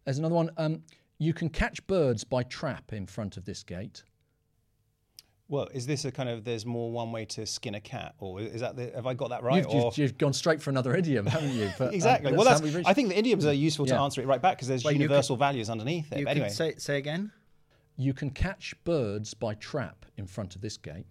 there's 0.04 0.18
another 0.18 0.36
one. 0.36 0.52
Um, 0.58 0.84
you 1.20 1.34
can 1.34 1.48
catch 1.48 1.86
birds 1.88 2.26
by 2.26 2.44
trap 2.44 2.92
in 2.92 3.06
front 3.06 3.38
of 3.38 3.46
this 3.46 3.64
gate. 3.64 4.04
Well, 5.48 5.68
is 5.74 5.86
this 5.86 6.06
a 6.06 6.12
kind 6.12 6.28
of 6.28 6.44
there's 6.44 6.66
more 6.66 6.92
one 6.92 7.12
way 7.12 7.26
to 7.26 7.46
skin 7.46 7.76
a 7.76 7.80
cat, 7.80 8.16
or 8.20 8.42
is 8.42 8.62
that 8.62 8.76
the, 8.76 8.92
have 8.96 9.06
I 9.06 9.14
got 9.14 9.30
that 9.30 9.44
right? 9.44 9.58
You've, 9.64 9.68
or 9.68 9.86
you've, 9.86 9.98
you've 9.98 10.18
gone 10.18 10.34
straight 10.34 10.62
for 10.62 10.72
another 10.72 10.96
idiom, 11.02 11.28
haven't 11.28 11.52
you? 11.54 11.72
But, 11.78 11.90
um, 11.90 11.94
exactly. 11.94 12.34
well, 12.34 12.46
that's 12.46 12.60
how 12.62 12.66
we've 12.66 12.86
I 12.86 12.94
think 12.94 13.10
the 13.10 13.18
idioms 13.20 13.46
are 13.46 13.54
useful 13.54 13.86
to 13.86 13.96
answer 13.96 14.22
it 14.22 14.28
right 14.28 14.42
back 14.42 14.58
because 14.58 14.68
there's 14.68 14.84
Well, 14.84 14.94
you 14.94 14.98
could- 15.00 15.04
universal 15.04 15.36
values 15.36 15.70
underneath 15.70 16.12
it. 16.12 16.20
You 16.20 16.26
But 16.26 16.32
can 16.32 16.38
anyway, 16.42 16.50
say 16.54 16.76
say 16.78 16.98
again. 16.98 17.32
you 17.96 18.14
can 18.14 18.32
catch 18.32 18.74
birds 18.84 19.34
by 19.34 19.54
trap 19.54 20.06
in 20.18 20.26
front 20.26 20.56
of 20.56 20.62
this 20.62 20.78
gate. 20.78 21.06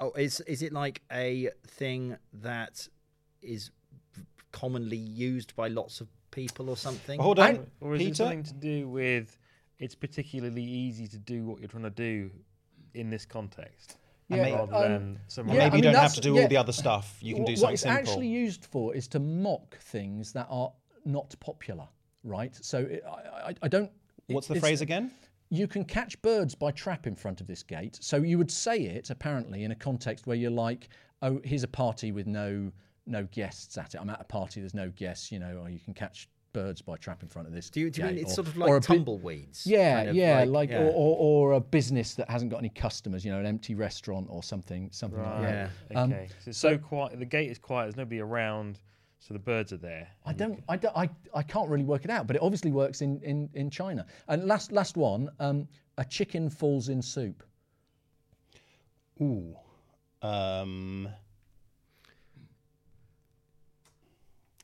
Oh, 0.00 0.12
is 0.12 0.40
is 0.40 0.62
it 0.62 0.72
like 0.72 1.02
a 1.12 1.50
thing 1.66 2.16
that 2.32 2.88
is 3.42 3.70
commonly 4.52 4.96
used 4.96 5.54
by 5.56 5.68
lots 5.68 6.00
of 6.00 6.08
people 6.30 6.70
or 6.70 6.76
something? 6.76 7.20
Hold 7.20 7.38
on, 7.38 7.66
Or 7.80 7.94
is 7.94 8.02
it 8.02 8.16
something 8.16 8.42
to 8.44 8.54
do 8.54 8.88
with 8.88 9.38
it's 9.78 9.94
particularly 9.94 10.62
easy 10.64 11.06
to 11.06 11.18
do 11.18 11.44
what 11.44 11.60
you're 11.60 11.68
trying 11.68 11.84
to 11.84 11.90
do 11.90 12.30
in 12.94 13.10
this 13.10 13.24
context? 13.26 13.96
Yeah, 14.28 14.54
rather 14.56 14.74
um, 14.74 14.82
than 14.82 15.20
some 15.28 15.48
Yeah, 15.48 15.54
maybe 15.54 15.62
I 15.62 15.66
you 15.66 15.72
mean, 15.72 15.82
don't 15.84 15.94
have 16.02 16.14
to 16.14 16.20
do 16.20 16.34
yeah. 16.34 16.42
all 16.42 16.48
the 16.48 16.56
other 16.58 16.72
stuff. 16.72 17.16
You 17.20 17.34
can 17.34 17.44
do 17.44 17.52
Wh- 17.52 17.56
something 17.56 17.66
What 17.66 17.72
it's 17.74 17.82
simple. 17.82 17.98
actually 17.98 18.28
used 18.28 18.66
for 18.66 18.94
is 18.94 19.08
to 19.08 19.18
mock 19.20 19.78
things 19.78 20.32
that 20.34 20.46
are 20.50 20.70
not 21.06 21.34
popular, 21.40 21.88
right? 22.24 22.54
So 22.60 22.78
it, 22.80 23.02
I, 23.06 23.48
I, 23.50 23.54
I 23.62 23.68
don't. 23.68 23.90
it- 24.28 24.34
What's 24.34 24.46
the 24.48 24.60
phrase 24.60 24.82
again? 24.82 25.10
You 25.50 25.66
can 25.66 25.86
catch 25.86 26.20
birds 26.20 26.54
by 26.54 26.72
trap 26.72 27.06
in 27.06 27.16
front 27.16 27.40
of 27.40 27.46
this 27.46 27.62
gate. 27.62 27.96
So 28.02 28.18
you 28.18 28.36
would 28.36 28.50
say 28.50 28.80
it 28.82 29.08
apparently 29.08 29.64
in 29.64 29.70
a 29.70 29.74
context 29.74 30.26
where 30.26 30.36
you're 30.36 30.50
like, 30.50 30.90
oh, 31.22 31.40
here's 31.42 31.62
a 31.62 31.68
party 31.68 32.12
with 32.12 32.26
no 32.26 32.70
no 33.06 33.24
guests 33.32 33.78
at 33.78 33.94
it. 33.94 33.98
I'm 33.98 34.10
at 34.10 34.20
a 34.20 34.24
party, 34.24 34.60
there's 34.60 34.74
no 34.74 34.90
guests. 34.90 35.32
You 35.32 35.38
know, 35.38 35.56
or 35.62 35.70
you 35.70 35.78
can 35.80 35.94
catch 35.94 36.28
birds 36.58 36.82
by 36.82 36.96
trap 36.96 37.22
in 37.22 37.28
front 37.28 37.46
of 37.48 37.54
this. 37.54 37.70
do 37.70 37.80
you, 37.80 37.90
do 37.90 38.00
you 38.02 38.06
mean 38.08 38.18
it's 38.18 38.32
or- 38.32 38.44
sort 38.44 38.48
of 38.48 38.56
or 38.56 38.60
like 38.60 38.70
a 38.70 38.74
bit- 38.74 38.82
tumbleweeds? 38.84 39.66
Yeah, 39.66 39.96
kind 39.96 40.08
of 40.10 40.16
yeah, 40.16 40.44
like, 40.46 40.70
yeah. 40.70 40.82
Or, 40.82 40.90
or, 40.90 41.16
or 41.18 41.52
a 41.52 41.60
business 41.60 42.14
that 42.14 42.28
hasn't 42.28 42.50
got 42.50 42.58
any 42.58 42.68
customers, 42.70 43.24
you 43.24 43.30
know, 43.32 43.38
an 43.38 43.46
empty 43.46 43.74
restaurant 43.74 44.26
or 44.30 44.42
something, 44.42 44.88
something 44.92 45.22
like 45.22 45.42
that. 45.42 45.70
Yeah. 45.90 46.00
Um, 46.00 46.12
Okay. 46.12 46.28
so 46.42 46.48
it's 46.50 46.58
so 46.58 46.78
quiet. 46.78 47.18
The 47.18 47.24
gate 47.24 47.50
is 47.50 47.58
quiet. 47.58 47.86
There's 47.86 47.96
nobody 47.96 48.20
around, 48.20 48.80
so 49.20 49.34
the 49.34 49.40
birds 49.40 49.72
are 49.72 49.76
there. 49.78 50.08
I 50.26 50.32
don't, 50.32 50.62
I 50.68 50.76
don't, 50.76 50.96
I, 50.96 51.08
I 51.34 51.42
can't 51.42 51.68
really 51.68 51.84
work 51.84 52.04
it 52.04 52.10
out, 52.10 52.26
but 52.26 52.36
it 52.36 52.42
obviously 52.42 52.70
works 52.72 53.00
in, 53.02 53.20
in, 53.22 53.48
in 53.54 53.70
China. 53.70 54.06
And 54.28 54.44
last, 54.44 54.72
last 54.72 54.96
one, 54.96 55.30
um, 55.40 55.68
a 55.98 56.04
chicken 56.04 56.48
falls 56.50 56.88
in 56.88 57.00
soup. 57.02 57.42
Ooh. 59.20 59.54
Um, 60.22 61.08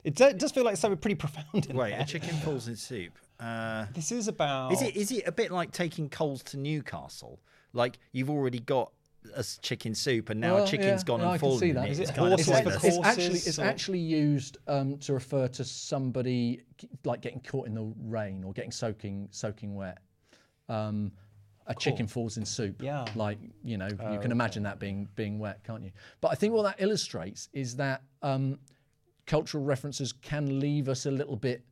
it, 0.05 0.15
do, 0.15 0.25
it 0.25 0.39
does 0.39 0.53
feel 0.53 0.65
like 0.65 0.77
something 0.77 0.99
pretty 0.99 1.15
profound. 1.27 1.67
In 1.67 1.77
Wait, 1.77 1.91
there. 1.91 2.01
a 2.01 2.05
chicken 2.05 2.37
falls 2.37 2.69
in 2.69 2.77
soup. 2.77 3.19
Uh, 3.41 3.87
This 3.95 4.13
is 4.13 4.29
about. 4.29 4.73
is 4.73 4.83
it 4.83 4.95
is 4.97 5.11
it 5.11 5.25
a 5.27 5.33
bit 5.33 5.51
like 5.51 5.73
taking 5.73 6.09
coals 6.09 6.43
to 6.45 6.57
Newcastle? 6.57 7.41
Like 7.73 7.99
you've 8.13 8.31
already 8.31 8.61
got 8.61 8.93
a 9.35 9.43
chicken 9.63 9.95
soup, 9.95 10.29
and 10.31 10.39
now 10.41 10.57
Well, 10.57 10.65
a 10.65 10.67
chicken's 10.67 11.01
yeah, 11.03 11.07
gone 11.07 11.21
no, 11.21 11.27
I 11.29 11.31
and 11.33 11.41
can 11.41 11.47
fallen 11.49 11.59
see 11.59 11.71
in 11.71 11.75
that. 11.77 11.89
it. 11.89 11.93
Is 11.93 11.99
It's 12.01 12.11
it 12.11 12.17
kind 12.17 12.33
of 12.35 12.45
horses. 12.45 12.85
It's 12.85 12.99
actually, 13.07 13.39
it's 13.39 13.59
or- 13.59 13.65
actually 13.65 13.99
used 13.99 14.59
um, 14.69 14.99
to 14.99 15.15
refer 15.15 15.49
to 15.49 15.65
somebody 15.65 16.61
like 17.05 17.23
getting 17.23 17.41
caught 17.41 17.67
in 17.67 17.75
the 17.75 17.93
rain 18.05 18.45
or 18.45 18.53
getting 18.53 18.71
soaking, 18.71 19.29
soaking 19.31 19.75
wet. 19.75 19.99
Um, 20.69 21.13
a 21.67 21.75
chicken 21.75 22.07
falls 22.07 22.37
in 22.37 22.45
soup. 22.45 22.83
Yeah. 22.83 23.07
Like 23.17 23.39
you 23.65 23.79
know, 23.79 23.89
you 23.89 24.19
can 24.21 24.31
imagine 24.31 24.63
that 24.65 24.79
being 24.79 25.09
being 25.17 25.39
wet, 25.39 25.65
can't 25.65 25.83
you? 25.83 25.91
But 26.21 26.29
I 26.29 26.35
think 26.35 26.53
what 26.53 26.63
that 26.65 26.77
illustrates 26.79 27.49
is 27.55 27.77
that 27.77 28.03
um, 28.23 28.59
cultural 29.27 29.65
references 29.65 30.13
can 30.13 30.61
leave 30.61 30.89
us 30.89 31.07
a 31.07 31.11
little 31.11 31.37
bit 31.37 31.65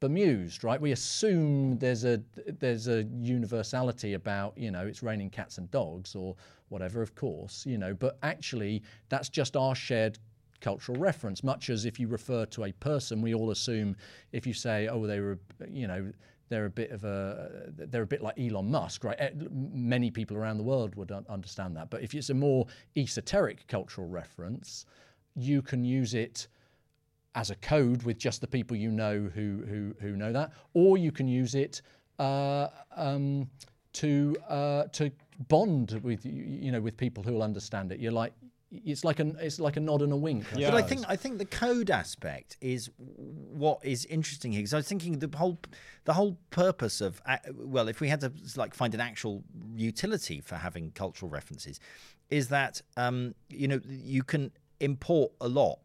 bemused, 0.00 0.64
right? 0.64 0.80
We 0.80 0.92
assume 0.92 1.78
there's 1.78 2.04
a 2.04 2.22
there's 2.46 2.88
a 2.88 3.04
universality 3.20 4.14
about 4.14 4.56
you 4.56 4.70
know 4.70 4.86
it's 4.86 5.02
raining 5.02 5.30
cats 5.30 5.58
and 5.58 5.70
dogs 5.70 6.14
or 6.14 6.36
whatever, 6.68 7.02
of 7.02 7.14
course, 7.14 7.64
you 7.66 7.78
know. 7.78 7.94
But 7.94 8.18
actually, 8.22 8.82
that's 9.08 9.28
just 9.28 9.56
our 9.56 9.74
shared 9.74 10.18
cultural 10.60 10.98
reference. 10.98 11.42
Much 11.42 11.70
as 11.70 11.84
if 11.84 11.98
you 11.98 12.08
refer 12.08 12.44
to 12.46 12.64
a 12.64 12.72
person, 12.72 13.22
we 13.22 13.34
all 13.34 13.50
assume 13.50 13.96
if 14.32 14.46
you 14.46 14.52
say, 14.52 14.88
oh, 14.88 15.06
they 15.06 15.20
were, 15.20 15.38
you 15.68 15.86
know. 15.86 16.12
They're 16.50 16.64
a 16.64 16.70
bit 16.70 16.92
of 16.92 17.04
a, 17.04 17.70
they're 17.76 18.04
a 18.04 18.06
bit 18.06 18.22
like 18.22 18.40
Elon 18.40 18.70
Musk, 18.70 19.04
right? 19.04 19.18
Eh, 19.18 19.32
Many 19.50 20.10
people 20.10 20.34
around 20.34 20.56
the 20.56 20.62
world 20.62 20.94
would 20.94 21.12
understand 21.28 21.76
that. 21.76 21.90
But 21.90 22.00
if 22.02 22.14
it's 22.14 22.30
a 22.30 22.34
more 22.34 22.66
esoteric 22.96 23.66
cultural 23.68 24.08
reference, 24.08 24.86
you 25.36 25.60
can 25.60 25.84
use 25.84 26.14
it 26.14 26.48
as 27.38 27.50
a 27.50 27.54
code 27.54 28.02
with 28.02 28.18
just 28.18 28.40
the 28.40 28.48
people 28.48 28.76
you 28.76 28.90
know 28.90 29.30
who 29.32 29.62
who, 29.68 29.94
who 30.00 30.16
know 30.16 30.32
that, 30.32 30.50
or 30.74 30.98
you 30.98 31.12
can 31.12 31.28
use 31.28 31.54
it 31.54 31.80
uh, 32.18 32.66
um, 32.96 33.48
to 33.92 34.36
uh, 34.48 34.84
to 34.92 35.12
bond 35.48 36.00
with 36.02 36.26
you 36.26 36.72
know 36.72 36.80
with 36.80 36.96
people 36.96 37.22
who 37.22 37.32
will 37.34 37.44
understand 37.44 37.92
it. 37.92 38.00
You're 38.00 38.18
like 38.24 38.32
it's 38.72 39.04
like 39.04 39.20
an 39.20 39.36
it's 39.40 39.60
like 39.60 39.76
a 39.76 39.80
nod 39.80 40.02
and 40.02 40.12
a 40.12 40.16
wink. 40.16 40.46
I 40.52 40.58
Yeah. 40.58 40.72
But 40.72 40.82
I 40.84 40.86
think 40.88 41.04
I 41.08 41.14
think 41.14 41.38
the 41.38 41.44
code 41.44 41.90
aspect 41.90 42.56
is 42.60 42.90
what 42.96 43.78
is 43.84 44.04
interesting 44.06 44.50
here 44.50 44.62
because 44.62 44.74
I 44.74 44.78
was 44.78 44.88
thinking 44.88 45.20
the 45.20 45.30
whole 45.38 45.60
the 46.06 46.14
whole 46.14 46.36
purpose 46.50 47.00
of 47.00 47.22
well, 47.54 47.86
if 47.86 48.00
we 48.00 48.08
had 48.08 48.20
to 48.22 48.32
like 48.56 48.74
find 48.74 48.94
an 48.94 49.00
actual 49.00 49.44
utility 49.76 50.40
for 50.40 50.56
having 50.56 50.90
cultural 50.90 51.30
references, 51.30 51.78
is 52.30 52.48
that 52.48 52.82
um, 52.96 53.36
you 53.48 53.68
know 53.68 53.80
you 53.88 54.24
can 54.24 54.50
import 54.80 55.30
a 55.40 55.46
lot. 55.46 55.78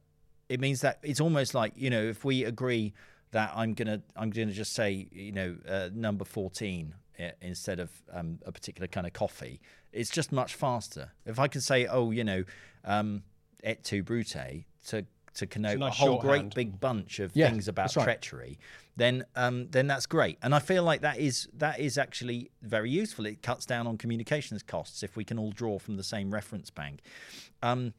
It 0.54 0.60
means 0.60 0.82
that 0.82 1.00
it's 1.02 1.20
almost 1.20 1.56
like 1.56 1.74
you 1.76 1.90
know 1.90 2.04
if 2.04 2.24
we 2.24 2.44
agree 2.44 2.94
that 3.32 3.52
I'm 3.56 3.74
gonna 3.74 4.02
I'm 4.16 4.30
gonna 4.30 4.52
just 4.52 4.74
say 4.74 5.08
you 5.12 5.32
know 5.32 5.58
uh, 5.68 5.90
number 5.92 6.26
fourteen 6.26 6.94
uh, 7.20 7.30
instead 7.42 7.80
of 7.80 7.90
um, 8.12 8.38
a 8.46 8.52
particular 8.52 8.88
kind 8.88 9.08
of 9.08 9.14
coffee. 9.14 9.60
It's 9.92 10.12
just 10.12 10.32
much 10.32 10.54
faster. 10.54 11.12
If 11.26 11.40
I 11.40 11.48
can 11.48 11.62
say, 11.62 11.88
oh, 11.88 12.12
you 12.12 12.24
know, 12.24 12.44
um, 12.86 13.24
et 13.64 13.84
tu 13.84 14.04
brute 14.04 14.36
to 14.90 15.06
to 15.36 15.48
connote 15.48 15.80
nice 15.80 15.94
a 15.94 15.96
whole 15.96 16.20
great 16.20 16.54
big 16.54 16.80
bunch 16.80 17.20
of 17.20 17.32
Yeah, 17.36 17.50
things 17.50 17.68
about 17.68 17.96
right. 17.96 18.04
treachery, 18.04 18.60
then 18.96 19.26
um, 19.36 19.70
then 19.72 19.88
that's 19.88 20.06
great. 20.06 20.38
And 20.44 20.54
I 20.54 20.60
feel 20.60 20.84
like 20.84 21.02
that 21.02 21.18
is 21.18 21.50
that 21.58 21.80
is 21.80 21.98
actually 21.98 22.52
very 22.62 22.92
useful. 22.92 23.26
It 23.26 23.42
cuts 23.42 23.66
down 23.66 23.88
on 23.88 23.98
communications 23.98 24.62
costs 24.62 25.02
if 25.02 25.16
we 25.16 25.24
can 25.24 25.40
all 25.40 25.52
draw 25.52 25.80
from 25.80 25.98
the 25.98 26.04
same 26.04 26.32
reference 26.32 26.70
bank. 26.70 27.00
Um, 27.64 27.94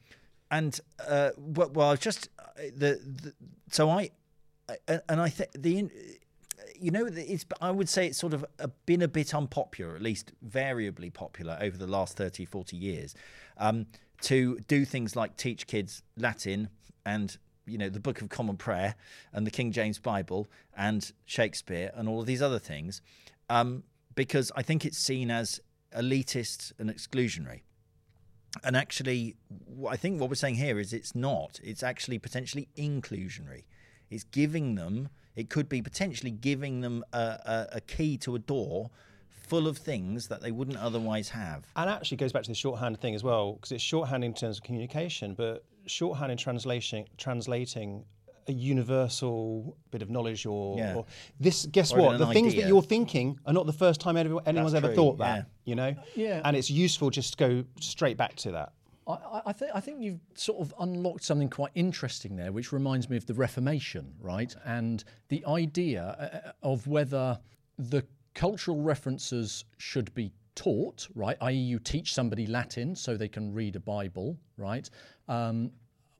and 0.54 0.80
uh, 1.06 1.30
well, 1.36 1.90
I've 1.90 2.00
just 2.00 2.28
uh, 2.38 2.42
the, 2.76 3.00
the 3.22 3.32
so 3.70 3.90
I 3.90 4.10
I- 4.88 5.00
and 5.08 5.20
I 5.20 5.28
think 5.28 5.50
the 5.52 5.90
you 6.78 6.90
know 6.90 7.04
it's 7.06 7.44
I 7.60 7.70
would 7.70 7.88
say 7.88 8.06
it's 8.06 8.18
sort 8.18 8.34
of 8.34 8.44
been 8.86 9.02
a 9.02 9.08
bit 9.08 9.34
unpopular, 9.34 9.94
at 9.96 10.02
least 10.02 10.32
variably 10.42 11.10
popular 11.10 11.58
over 11.60 11.76
the 11.76 11.86
last 11.86 12.16
30, 12.16 12.44
40 12.44 12.76
years, 12.76 13.14
um, 13.58 13.86
to 14.22 14.58
do 14.68 14.84
things 14.84 15.16
like 15.16 15.36
teach 15.36 15.66
kids 15.66 16.02
Latin 16.16 16.68
and 17.04 17.36
you 17.66 17.78
know 17.78 17.88
the 17.88 18.00
Book 18.00 18.22
of 18.22 18.28
Common 18.28 18.56
Prayer 18.56 18.94
and 19.32 19.46
the 19.46 19.50
King 19.50 19.72
James 19.72 19.98
Bible 19.98 20.46
and 20.76 21.12
Shakespeare 21.24 21.90
and 21.94 22.08
all 22.08 22.20
of 22.20 22.26
these 22.26 22.42
other 22.42 22.58
things, 22.60 23.00
um, 23.50 23.82
because 24.14 24.52
I 24.56 24.62
think 24.62 24.84
it's 24.84 24.98
seen 24.98 25.30
as 25.30 25.60
elitist 25.96 26.72
and 26.78 26.90
exclusionary. 26.90 27.62
And 28.62 28.76
actually, 28.76 29.36
I 29.88 29.96
think 29.96 30.20
what 30.20 30.28
we're 30.30 30.36
saying 30.36 30.56
here 30.56 30.78
is 30.78 30.92
it's 30.92 31.14
not. 31.14 31.60
It's 31.62 31.82
actually 31.82 32.18
potentially 32.18 32.68
inclusionary. 32.76 33.64
It's 34.10 34.24
giving 34.24 34.76
them, 34.76 35.08
it 35.34 35.50
could 35.50 35.68
be 35.68 35.82
potentially 35.82 36.30
giving 36.30 36.80
them 36.80 37.04
a, 37.12 37.18
a, 37.18 37.68
a 37.72 37.80
key 37.80 38.16
to 38.18 38.36
a 38.36 38.38
door 38.38 38.90
full 39.30 39.66
of 39.66 39.76
things 39.76 40.28
that 40.28 40.40
they 40.40 40.52
wouldn't 40.52 40.78
otherwise 40.78 41.30
have. 41.30 41.66
And 41.76 41.90
actually 41.90 42.16
goes 42.16 42.32
back 42.32 42.44
to 42.44 42.50
the 42.50 42.54
shorthand 42.54 43.00
thing 43.00 43.14
as 43.14 43.22
well, 43.24 43.54
because 43.54 43.72
it's 43.72 43.82
shorthand 43.82 44.24
in 44.24 44.34
terms 44.34 44.58
of 44.58 44.62
communication, 44.62 45.34
but 45.34 45.64
shorthand 45.86 46.32
in 46.32 46.38
translation, 46.38 47.04
translating 47.18 48.04
a 48.46 48.52
universal 48.52 49.76
bit 49.90 50.02
of 50.02 50.10
knowledge 50.10 50.46
or, 50.46 50.76
Yeah. 50.78 50.94
or 50.96 51.06
this. 51.40 51.66
Guess 51.66 51.92
Or 51.92 52.00
what? 52.00 52.18
The 52.18 52.26
things 52.26 52.54
that 52.54 52.66
you're 52.68 52.82
thinking 52.82 53.38
are 53.46 53.52
not 53.52 53.66
the 53.66 53.72
first 53.72 54.00
time 54.00 54.16
anyone's 54.16 54.44
That's 54.44 54.74
ever 54.74 54.88
true, 54.88 54.94
thought 54.96 55.18
that. 55.18 55.36
yeah. 55.36 55.44
You 55.64 55.74
know. 55.74 55.94
Yeah. 56.14 56.40
And 56.44 56.56
it's 56.56 56.70
useful 56.70 57.10
just 57.10 57.32
to 57.32 57.36
go 57.38 57.64
straight 57.80 58.16
back 58.16 58.36
to 58.36 58.52
that. 58.52 58.72
I, 59.06 59.12
I- 59.12 59.42
I 59.46 59.52
think 59.52 59.70
I 59.74 59.80
think 59.80 60.00
you've 60.02 60.20
sort 60.34 60.60
of 60.60 60.74
unlocked 60.80 61.24
something 61.24 61.50
quite 61.50 61.72
interesting 61.74 62.36
there, 62.36 62.52
which 62.52 62.72
reminds 62.72 63.08
me 63.10 63.16
of 63.16 63.26
the 63.26 63.34
Reformation, 63.34 64.14
right? 64.20 64.54
And 64.64 65.04
the 65.28 65.44
idea 65.46 66.02
uh, 66.62 66.66
of 66.66 66.86
whether 66.86 67.38
the 67.78 68.04
cultural 68.34 68.80
references 68.82 69.64
should 69.78 70.12
be 70.14 70.32
taught, 70.54 71.08
right? 71.14 71.36
I.e., 71.40 71.54
you 71.56 71.78
teach 71.78 72.14
somebody 72.14 72.46
Latin 72.46 72.94
so 72.96 73.16
they 73.16 73.28
can 73.28 73.52
read 73.52 73.76
a 73.76 73.80
Bible, 73.80 74.38
right? 74.56 74.88
Um, 75.28 75.70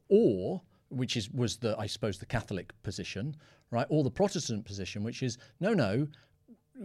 or 0.08 0.60
which 0.94 1.16
is 1.16 1.30
was 1.30 1.56
the 1.56 1.76
I 1.78 1.86
suppose 1.86 2.18
the 2.18 2.26
Catholic 2.26 2.72
position, 2.82 3.36
right? 3.70 3.86
Or 3.88 4.02
the 4.02 4.10
Protestant 4.10 4.64
position, 4.64 5.02
which 5.04 5.22
is 5.22 5.38
no, 5.60 5.74
no, 5.74 6.08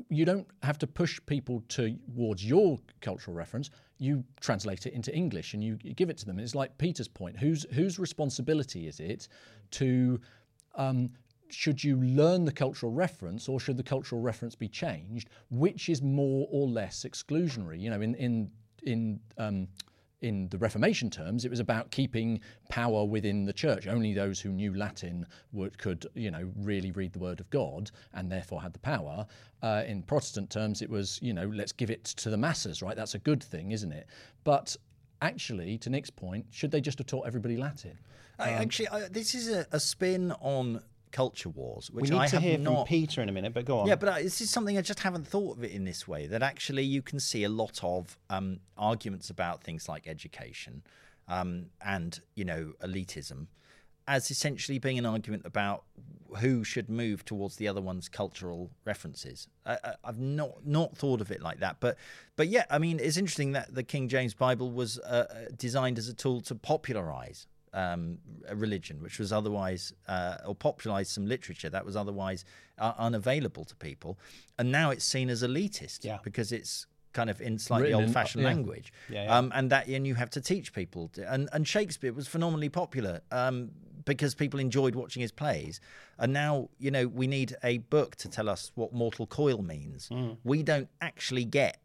you 0.09 0.25
don't 0.25 0.47
have 0.63 0.77
to 0.79 0.87
push 0.87 1.19
people 1.25 1.63
towards 1.67 2.45
your 2.45 2.79
cultural 3.01 3.35
reference. 3.35 3.69
You 3.97 4.23
translate 4.39 4.85
it 4.85 4.93
into 4.93 5.13
English 5.13 5.53
and 5.53 5.63
you 5.63 5.75
give 5.75 6.09
it 6.09 6.17
to 6.19 6.25
them. 6.25 6.39
It's 6.39 6.55
like 6.55 6.77
Peter's 6.77 7.07
point. 7.07 7.37
Whose 7.37 7.65
whose 7.73 7.99
responsibility 7.99 8.87
is 8.87 8.99
it 8.99 9.27
to 9.71 10.19
um, 10.75 11.09
should 11.49 11.83
you 11.83 11.97
learn 11.97 12.45
the 12.45 12.51
cultural 12.51 12.91
reference 12.91 13.49
or 13.49 13.59
should 13.59 13.77
the 13.77 13.83
cultural 13.83 14.21
reference 14.21 14.55
be 14.55 14.67
changed? 14.67 15.29
Which 15.49 15.89
is 15.89 16.01
more 16.01 16.47
or 16.51 16.67
less 16.67 17.03
exclusionary? 17.03 17.79
You 17.79 17.89
know, 17.89 18.01
in 18.01 18.15
in 18.15 18.51
in 18.83 19.19
um, 19.37 19.67
in 20.21 20.49
the 20.49 20.57
Reformation 20.57 21.09
terms, 21.09 21.45
it 21.45 21.49
was 21.49 21.59
about 21.59 21.91
keeping 21.91 22.41
power 22.67 23.05
within 23.05 23.45
the 23.45 23.53
church. 23.53 23.87
Only 23.87 24.13
those 24.13 24.39
who 24.39 24.49
knew 24.49 24.73
Latin 24.73 25.25
would, 25.53 25.77
could, 25.77 26.05
you 26.13 26.31
know, 26.31 26.51
really 26.57 26.91
read 26.91 27.13
the 27.13 27.19
Word 27.19 27.39
of 27.39 27.49
God 27.49 27.91
and 28.13 28.31
therefore 28.31 28.61
had 28.61 28.73
the 28.73 28.79
power. 28.79 29.25
Uh, 29.61 29.83
in 29.87 30.03
Protestant 30.03 30.49
terms, 30.49 30.81
it 30.81 30.89
was, 30.89 31.19
you 31.21 31.33
know, 31.33 31.47
let's 31.47 31.71
give 31.71 31.89
it 31.89 32.03
to 32.03 32.29
the 32.29 32.37
masses, 32.37 32.81
right? 32.81 32.95
That's 32.95 33.15
a 33.15 33.19
good 33.19 33.43
thing, 33.43 33.71
isn't 33.71 33.91
it? 33.91 34.07
But 34.43 34.75
actually, 35.21 35.77
to 35.79 35.89
Nick's 35.89 36.09
point, 36.09 36.45
should 36.49 36.71
they 36.71 36.81
just 36.81 36.97
have 36.97 37.07
taught 37.07 37.25
everybody 37.25 37.57
Latin? 37.57 37.97
I, 38.37 38.51
actually, 38.51 38.87
I, 38.87 39.07
this 39.09 39.35
is 39.35 39.49
a, 39.49 39.65
a 39.71 39.79
spin 39.79 40.31
on 40.39 40.81
culture 41.11 41.49
wars, 41.49 41.89
which 41.91 42.09
We 42.09 42.09
need 42.11 42.21
I 42.23 42.27
to 42.27 42.35
have 42.35 42.43
hear 42.43 42.57
not. 42.57 42.75
from 42.75 42.85
Peter 42.85 43.21
in 43.21 43.29
a 43.29 43.31
minute, 43.31 43.53
but 43.53 43.65
go 43.65 43.79
on. 43.79 43.87
Yeah, 43.87 43.95
but 43.95 44.09
I, 44.09 44.23
this 44.23 44.41
is 44.41 44.49
something 44.49 44.77
I 44.77 44.81
just 44.81 44.99
haven't 44.99 45.27
thought 45.27 45.57
of 45.57 45.63
it 45.63 45.71
in 45.71 45.83
this 45.83 46.07
way. 46.07 46.27
That 46.27 46.43
actually 46.43 46.83
you 46.83 47.01
can 47.01 47.19
see 47.19 47.43
a 47.43 47.49
lot 47.49 47.79
of 47.83 48.17
um, 48.29 48.59
arguments 48.77 49.29
about 49.29 49.63
things 49.63 49.89
like 49.89 50.07
education 50.07 50.83
um, 51.27 51.67
and 51.85 52.19
you 52.35 52.45
know 52.45 52.73
elitism 52.83 53.47
as 54.07 54.31
essentially 54.31 54.79
being 54.79 54.97
an 54.97 55.05
argument 55.05 55.43
about 55.45 55.83
who 56.39 56.63
should 56.63 56.89
move 56.89 57.23
towards 57.23 57.57
the 57.57 57.67
other 57.67 57.79
one's 57.81 58.09
cultural 58.09 58.71
references. 58.83 59.47
I, 59.67 59.77
I've 60.03 60.17
not 60.19 60.65
not 60.65 60.97
thought 60.97 61.21
of 61.21 61.31
it 61.31 61.41
like 61.41 61.59
that, 61.59 61.77
but 61.79 61.95
but 62.35 62.47
yeah, 62.47 62.65
I 62.69 62.79
mean 62.79 62.99
it's 62.99 63.17
interesting 63.17 63.51
that 63.53 63.73
the 63.73 63.83
King 63.83 64.09
James 64.09 64.33
Bible 64.33 64.71
was 64.71 64.97
uh, 64.99 65.47
designed 65.55 65.97
as 65.99 66.07
a 66.07 66.13
tool 66.13 66.41
to 66.41 66.55
popularize 66.55 67.45
um, 67.73 68.17
religion, 68.53 69.01
which 69.01 69.19
was 69.19 69.31
otherwise, 69.31 69.93
uh, 70.07 70.37
or 70.45 70.55
popularized 70.55 71.11
some 71.11 71.25
literature 71.25 71.69
that 71.69 71.85
was 71.85 71.95
otherwise 71.95 72.45
uh, 72.77 72.93
unavailable 72.97 73.65
to 73.65 73.75
people. 73.75 74.17
And 74.57 74.71
now 74.71 74.89
it's 74.91 75.05
seen 75.05 75.29
as 75.29 75.43
elitist 75.43 76.03
Yeah. 76.03 76.17
because 76.23 76.51
it's 76.51 76.87
kind 77.13 77.29
of 77.29 77.41
in 77.41 77.57
slightly 77.57 77.93
old 77.93 78.11
fashioned 78.11 78.43
yeah. 78.43 78.49
language. 78.49 78.93
Yeah, 79.09 79.23
yeah. 79.23 79.37
Um, 79.37 79.51
and 79.55 79.71
that 79.71 79.87
and 79.87 80.05
you 80.05 80.15
have 80.15 80.29
to 80.31 80.41
teach 80.41 80.73
people. 80.73 81.09
To, 81.13 81.31
and, 81.31 81.49
and 81.53 81.67
Shakespeare 81.67 82.13
was 82.13 82.27
phenomenally 82.27 82.69
popular 82.69 83.21
um, 83.31 83.71
because 84.05 84.35
people 84.35 84.59
enjoyed 84.59 84.95
watching 84.95 85.21
his 85.21 85.31
plays. 85.31 85.81
And 86.17 86.33
now, 86.33 86.69
you 86.79 86.91
know, 86.91 87.07
we 87.07 87.27
need 87.27 87.55
a 87.63 87.79
book 87.79 88.15
to 88.17 88.29
tell 88.29 88.49
us 88.49 88.71
what 88.75 88.93
mortal 88.93 89.25
coil 89.27 89.61
means. 89.61 90.09
Mm. 90.09 90.37
We 90.43 90.63
don't 90.63 90.89
actually 91.01 91.45
get 91.45 91.81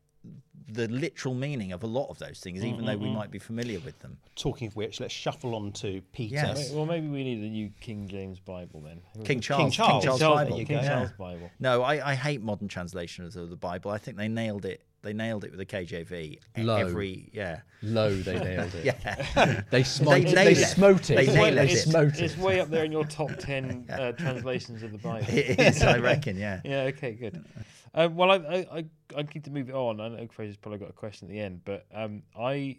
the 0.66 0.88
literal 0.88 1.34
meaning 1.34 1.72
of 1.72 1.82
a 1.82 1.86
lot 1.86 2.08
of 2.08 2.18
those 2.18 2.40
things, 2.40 2.64
even 2.64 2.86
though 2.86 2.96
we 2.96 3.06
Mm-hmm. 3.06 3.16
might 3.16 3.30
be 3.30 3.38
familiar 3.38 3.78
with 3.80 3.98
them. 4.00 4.16
Talking 4.34 4.66
of 4.68 4.76
which, 4.76 4.98
let's 4.98 5.12
shuffle 5.12 5.54
on 5.54 5.72
to 5.72 6.00
Peter. 6.12 6.34
Yes. 6.36 6.70
Well, 6.72 6.86
maybe 6.86 7.06
we 7.06 7.22
need 7.22 7.38
a 7.40 7.50
new 7.50 7.70
King 7.80 8.08
James 8.08 8.40
Bible 8.40 8.80
then. 8.80 9.00
King 9.24 9.40
Charles, 9.40 9.74
Charles. 9.74 9.92
King 9.92 10.02
Charles, 10.08 10.20
Charles, 10.20 10.40
Bible. 10.44 10.56
King 10.56 10.66
go. 10.80 10.82
Charles 10.82 11.10
Bible. 11.18 11.50
No, 11.60 11.82
I, 11.82 12.12
I 12.12 12.14
hate 12.14 12.42
modern 12.42 12.66
translations 12.68 13.36
of 13.36 13.50
the 13.50 13.56
Bible. 13.56 13.90
I 13.90 13.98
think 13.98 14.16
they 14.16 14.26
nailed 14.28 14.64
it. 14.64 14.82
They 15.02 15.12
nailed 15.12 15.44
it 15.44 15.50
with 15.50 15.58
the 15.58 15.66
KJV. 15.66 16.38
Low. 16.56 16.76
Every 16.76 17.28
yeah, 17.34 17.60
Low, 17.82 18.14
they 18.14 18.38
nailed 18.38 18.74
it. 18.74 18.84
yeah. 19.04 19.60
They 19.70 19.82
smote. 19.82 20.22
nailed 20.22 20.34
They, 20.34 20.52
it. 20.52 20.64
smote 20.66 21.10
it. 21.10 21.16
They 21.16 21.26
They, 21.26 21.34
nailed 21.34 21.58
it. 21.58 21.70
it's, 21.72 21.82
smote 21.82 22.18
it's 22.18 22.38
way 22.38 22.58
up 22.58 22.70
there 22.70 22.86
in 22.86 22.90
your 22.90 23.04
top 23.04 23.36
10 23.38 23.84
uh, 23.90 24.12
translations 24.12 24.82
of 24.82 24.92
the 24.92 24.98
Bible. 24.98 25.26
it 25.28 25.60
is. 25.60 25.82
I 25.82 25.98
reckon. 25.98 26.38
Yeah. 26.38 26.62
Yeah, 26.64 26.84
okay, 26.84 27.12
good. 27.12 27.44
Um, 27.94 28.16
well, 28.16 28.30
I, 28.32 28.36
I, 28.36 28.56
I, 28.78 28.84
I 29.16 29.22
need 29.22 29.44
to 29.44 29.50
move 29.50 29.68
it 29.68 29.74
on. 29.74 30.00
I 30.00 30.08
know 30.08 30.26
Fraser's 30.30 30.56
probably 30.56 30.78
got 30.80 30.90
a 30.90 30.94
question 30.94 31.28
at 31.28 31.32
the 31.32 31.40
end, 31.40 31.60
but 31.64 31.86
um, 31.94 32.22
I, 32.38 32.78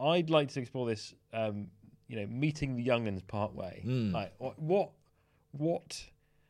I'd 0.00 0.28
like 0.30 0.48
to 0.50 0.60
explore 0.60 0.88
this, 0.88 1.14
um, 1.32 1.68
you 2.08 2.16
know, 2.16 2.26
meeting 2.26 2.76
the 2.76 2.82
young'uns 2.82 3.22
part 3.22 3.54
way. 3.54 3.82
Like, 4.12 4.32
what, 4.56 4.90
what, 5.52 6.04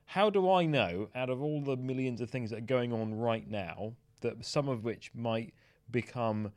how 0.07 0.31
do 0.31 0.51
I 0.51 0.65
know 0.65 1.09
out 1.15 1.29
of 1.29 1.43
all 1.43 1.61
the 1.61 1.77
millions 1.77 2.21
of 2.21 2.31
things 2.31 2.51
that 2.51 2.59
are 2.59 2.63
going 2.63 2.93
on 2.93 3.15
right 3.15 3.49
now 3.49 3.93
that 4.23 4.45
some 4.45 4.69
of 4.69 4.83
which 4.85 5.11
might 5.15 5.55
become 5.91 6.53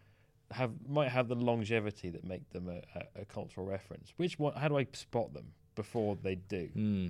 have 0.52 0.72
might 0.88 1.10
have 1.10 1.28
the 1.28 1.36
longevity 1.36 2.10
that 2.12 2.24
make 2.24 2.48
them 2.52 2.70
a, 2.70 2.82
a, 3.00 3.22
a 3.22 3.26
cultural 3.26 3.66
reference? 3.66 4.14
Which 4.18 4.38
one? 4.38 4.54
How 4.54 4.68
do 4.68 4.78
I 4.78 4.86
spot 4.94 5.34
them 5.34 5.48
before 5.76 6.16
they 6.22 6.36
do? 6.36 6.70
Hmm. 6.74 7.08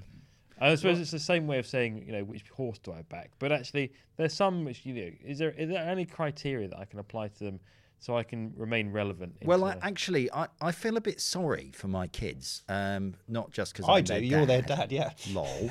I 0.59 0.75
suppose 0.75 0.99
it's 0.99 1.11
the 1.11 1.19
same 1.19 1.47
way 1.47 1.59
of 1.59 1.67
saying, 1.67 2.03
you 2.05 2.13
know, 2.13 2.23
which 2.23 2.47
horse 2.49 2.77
do 2.79 2.91
I 2.93 3.01
back? 3.03 3.31
But 3.39 3.51
actually, 3.51 3.91
there's 4.17 4.33
some 4.33 4.63
which 4.65 4.85
you 4.85 4.93
know. 4.93 5.11
Is 5.25 5.39
there 5.39 5.51
is 5.51 5.69
there 5.69 5.83
any 5.87 6.05
criteria 6.05 6.67
that 6.69 6.79
I 6.79 6.85
can 6.85 6.99
apply 6.99 7.29
to 7.29 7.43
them 7.43 7.59
so 7.99 8.15
I 8.17 8.23
can 8.23 8.53
remain 8.55 8.91
relevant? 8.91 9.35
Well, 9.43 9.65
I, 9.65 9.77
actually, 9.81 10.31
I, 10.31 10.47
I 10.61 10.71
feel 10.71 10.95
a 10.97 11.01
bit 11.01 11.19
sorry 11.19 11.71
for 11.73 11.87
my 11.87 12.07
kids. 12.07 12.63
Um, 12.69 13.15
not 13.27 13.51
just 13.51 13.73
because 13.73 13.89
I 13.89 13.97
I'm 13.97 14.03
do. 14.03 14.13
their 14.13 14.21
You're 14.23 14.45
their 14.45 14.61
dad. 14.61 14.89
dad, 14.89 14.91
yeah. 14.91 15.11
Lol. 15.33 15.69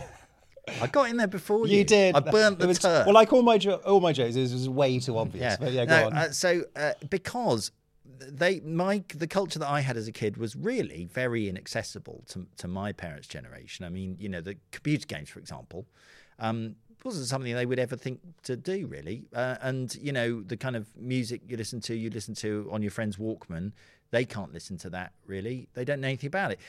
I 0.81 0.87
got 0.87 1.11
in 1.11 1.17
there 1.17 1.27
before 1.27 1.67
you. 1.67 1.79
You 1.79 1.85
did. 1.85 2.15
I 2.15 2.21
burnt 2.21 2.59
the 2.61 2.69
was- 2.69 2.79
turf. 2.79 3.07
Well, 3.07 3.15
like 3.15 3.33
all 3.33 3.43
my 3.43 3.59
jo- 3.59 3.81
all 3.85 4.01
my 4.01 4.13
jokes, 4.13 4.37
it 4.37 4.43
was 4.43 4.69
way 4.69 4.99
too 5.01 5.17
obvious. 5.19 5.57
But 5.57 5.73
yeah, 5.73 5.85
go 5.87 6.01
No, 6.01 6.07
on. 6.07 6.13
Uh, 6.17 6.31
so 6.33 6.63
uh, 6.77 6.93
because 7.11 7.73
they 8.29 8.61
my 8.61 9.03
the 9.15 9.27
culture 9.27 9.59
that 9.59 9.69
I 9.69 9.81
had 9.81 9.97
as 9.97 10.09
a 10.09 10.13
kid 10.13 10.37
was 10.37 10.55
really 10.57 11.05
very 11.07 11.49
inaccessible 11.49 12.25
to 12.29 12.47
to 12.59 12.69
my 12.69 12.93
parents' 12.93 13.27
generation. 13.29 13.85
I 13.85 13.89
mean, 13.89 14.17
you 14.19 14.29
know, 14.29 14.41
the 14.41 14.57
computer 14.71 15.07
games, 15.07 15.29
for 15.31 15.39
example, 15.39 15.87
um, 16.39 16.77
wasn't 17.05 17.27
something 17.27 17.53
they 17.55 17.67
would 17.67 17.79
ever 17.81 17.97
think 17.97 18.21
to 18.45 18.57
do 18.57 18.87
really. 18.87 19.25
Uh, 19.35 19.57
and 19.61 19.95
you 19.97 20.13
know, 20.13 20.43
the 20.43 20.57
kind 20.57 20.77
of 20.77 20.87
music 20.97 21.41
you 21.47 21.57
listen 21.57 21.81
to, 21.81 21.95
you 21.95 22.11
listen 22.11 22.35
to 22.37 22.69
on 22.73 22.83
your 22.83 22.91
friend's 22.91 23.17
Walkman. 23.17 23.73
They 24.11 24.27
can't 24.27 24.53
listen 24.53 24.77
to 24.79 24.91
that 24.91 25.13
really. 25.27 25.69
They 25.73 25.87
don't 25.87 26.01
know 26.03 26.09
anything 26.09 26.29
about 26.29 26.53
it. 26.53 26.61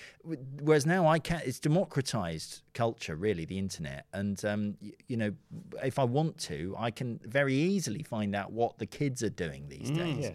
Whereas 0.62 0.86
now 0.86 1.08
I 1.08 1.20
can. 1.20 1.42
It's 1.46 1.60
democratized 1.60 2.62
culture, 2.74 3.16
really, 3.18 3.44
the 3.46 3.60
internet. 3.60 4.06
And 4.14 4.44
um, 4.46 4.76
y- 4.82 4.94
you 5.10 5.18
know, 5.18 5.34
if 5.84 6.00
I 6.00 6.06
want 6.06 6.38
to, 6.50 6.74
I 6.80 6.90
can 6.90 7.20
very 7.26 7.54
easily 7.56 8.02
find 8.02 8.34
out 8.34 8.54
what 8.54 8.78
the 8.78 8.86
kids 8.86 9.22
are 9.24 9.30
doing 9.30 9.68
these 9.68 9.92
days. 9.92 10.26
yeah. 10.26 10.32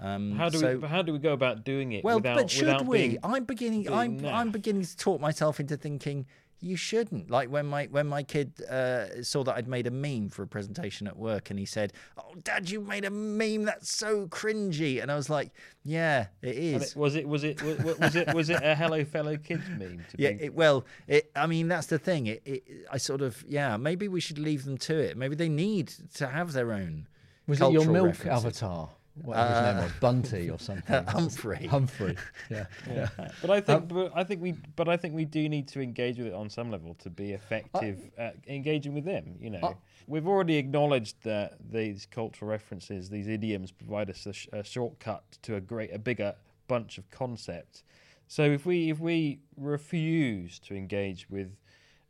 Um, 0.00 0.32
How 0.32 0.48
do 0.48 0.58
so- 0.58 0.78
we 0.78 0.88
how 0.88 1.02
do 1.02 1.12
we 1.12 1.18
go 1.18 1.32
about 1.32 1.64
doing 1.64 1.92
it? 1.92 2.02
well, 2.04 2.16
without, 2.16 2.36
but 2.36 2.50
should 2.50 2.66
without 2.66 2.86
we? 2.86 2.98
Being, 2.98 3.18
I'm 3.22 3.44
beginning. 3.44 3.92
I'm 3.92 4.24
I'm 4.24 4.50
beginning 4.50 4.84
to 4.84 4.96
talk 4.96 5.20
myself 5.20 5.60
into 5.60 5.76
thinking 5.76 6.26
you 6.62 6.76
shouldn't. 6.76 7.30
Like 7.30 7.50
when 7.50 7.66
my 7.66 7.86
when 7.90 8.06
my 8.06 8.22
kid 8.22 8.62
uh, 8.62 9.22
saw 9.22 9.42
that 9.44 9.56
I'd 9.56 9.68
made 9.68 9.86
a 9.86 9.90
meme 9.90 10.28
for 10.30 10.42
a 10.42 10.46
presentation 10.46 11.06
at 11.06 11.16
work, 11.16 11.50
and 11.50 11.58
he 11.58 11.64
said, 11.66 11.92
"Oh, 12.18 12.34
Dad, 12.42 12.70
you 12.70 12.80
made 12.80 13.04
a 13.04 13.10
meme 13.10 13.64
that's 13.64 13.90
so 13.90 14.26
cringy," 14.28 15.02
and 15.02 15.10
I 15.10 15.16
was 15.16 15.28
like, 15.30 15.52
"Yeah, 15.84 16.26
it 16.42 16.56
is." 16.56 16.82
It- 16.92 16.96
was 16.96 17.14
it 17.16 17.28
was 17.28 17.44
it 17.44 17.62
was, 17.62 17.78
was 17.98 18.16
it 18.16 18.34
was 18.34 18.50
it 18.50 18.62
a 18.62 18.74
hello 18.74 19.04
fellow 19.04 19.36
kids 19.36 19.64
meme? 19.68 20.04
To 20.10 20.16
Yeah, 20.18 20.32
be, 20.32 20.44
it, 20.44 20.54
well, 20.54 20.84
it, 21.08 21.30
I 21.36 21.46
mean 21.46 21.68
that's 21.68 21.86
the 21.88 21.98
thing. 21.98 22.26
It, 22.26 22.42
it, 22.44 22.62
I 22.90 22.96
sort 22.98 23.20
of, 23.22 23.42
yeah, 23.46 23.76
maybe 23.76 24.08
we 24.08 24.20
should 24.20 24.38
leave 24.38 24.64
them 24.64 24.76
to 24.78 24.98
it. 24.98 25.16
Maybe 25.16 25.36
they 25.36 25.48
need 25.48 25.92
to 26.14 26.26
have 26.26 26.52
their 26.52 26.72
own. 26.72 27.06
Was 27.46 27.60
it 27.60 27.72
your 27.72 27.86
milk 27.86 28.06
references. 28.08 28.44
avatar? 28.44 28.90
Whatever 29.22 29.52
his 29.52 29.62
name 29.62 29.76
was, 29.84 29.92
Bunty 30.00 30.50
or 30.50 30.58
something. 30.58 31.04
Humphrey. 31.08 31.66
Humphrey. 31.66 32.16
Yeah. 32.50 32.66
Yeah. 32.88 33.08
But 33.40 33.50
I 33.50 33.60
think, 33.60 33.88
but 33.88 34.12
I 34.14 34.24
think 34.24 34.40
we, 34.42 34.54
but 34.76 34.88
I 34.88 34.96
think 34.96 35.14
we 35.14 35.24
do 35.24 35.48
need 35.48 35.68
to 35.68 35.80
engage 35.80 36.18
with 36.18 36.28
it 36.28 36.34
on 36.34 36.48
some 36.50 36.70
level 36.70 36.94
to 37.00 37.10
be 37.10 37.32
effective 37.32 38.10
at 38.18 38.36
engaging 38.46 38.94
with 38.94 39.04
them. 39.04 39.36
You 39.40 39.50
know, 39.50 39.76
we've 40.06 40.26
already 40.26 40.56
acknowledged 40.56 41.16
that 41.24 41.56
these 41.70 42.06
cultural 42.10 42.50
references, 42.50 43.10
these 43.10 43.28
idioms, 43.28 43.70
provide 43.70 44.10
us 44.10 44.26
a, 44.26 44.32
sh- 44.32 44.48
a 44.52 44.64
shortcut 44.64 45.24
to 45.42 45.56
a 45.56 45.60
great, 45.60 45.94
a 45.94 45.98
bigger 45.98 46.34
bunch 46.68 46.98
of 46.98 47.10
concepts. 47.10 47.82
So 48.28 48.44
if 48.44 48.64
we 48.64 48.90
if 48.90 49.00
we 49.00 49.40
refuse 49.56 50.60
to 50.60 50.76
engage 50.76 51.28
with 51.28 51.56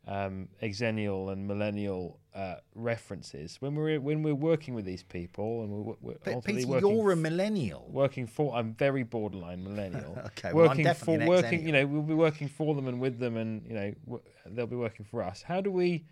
um, 0.07 0.47
Xennial 0.61 1.31
and 1.31 1.47
millennial 1.47 2.19
uh, 2.33 2.55
references 2.75 3.57
when 3.59 3.75
we're 3.75 3.99
when 3.99 4.23
we're 4.23 4.33
working 4.33 4.73
with 4.73 4.85
these 4.85 5.03
people 5.03 5.63
and 5.63 5.69
we're, 5.71 5.95
we're 6.01 6.15
But 6.23 6.45
Peter, 6.45 6.67
working 6.67 6.89
you're 6.89 7.11
a 7.11 7.15
millennial. 7.15 7.87
working 7.89 8.25
for 8.25 8.55
I'm 8.55 8.73
very 8.73 9.03
borderline 9.03 9.63
millennial. 9.63 10.17
Okay, 10.27 10.53
well, 10.53 10.63
I'm 10.65 10.69
working 10.69 10.85
definitely 10.85 11.25
for 11.25 11.29
working, 11.29 11.65
you 11.65 11.73
know, 11.73 11.85
we'll 11.85 12.01
be 12.03 12.13
working 12.13 12.47
for 12.47 12.73
them 12.75 12.87
and 12.87 12.99
with 13.01 13.19
them, 13.19 13.35
and 13.37 13.65
you 13.67 13.73
know, 13.73 13.93
w- 14.05 14.23
they'll 14.45 14.65
be 14.67 14.75
working 14.77 15.05
for 15.05 15.21
us. 15.21 15.41
How 15.41 15.59
do 15.61 15.71
we, 15.71 16.05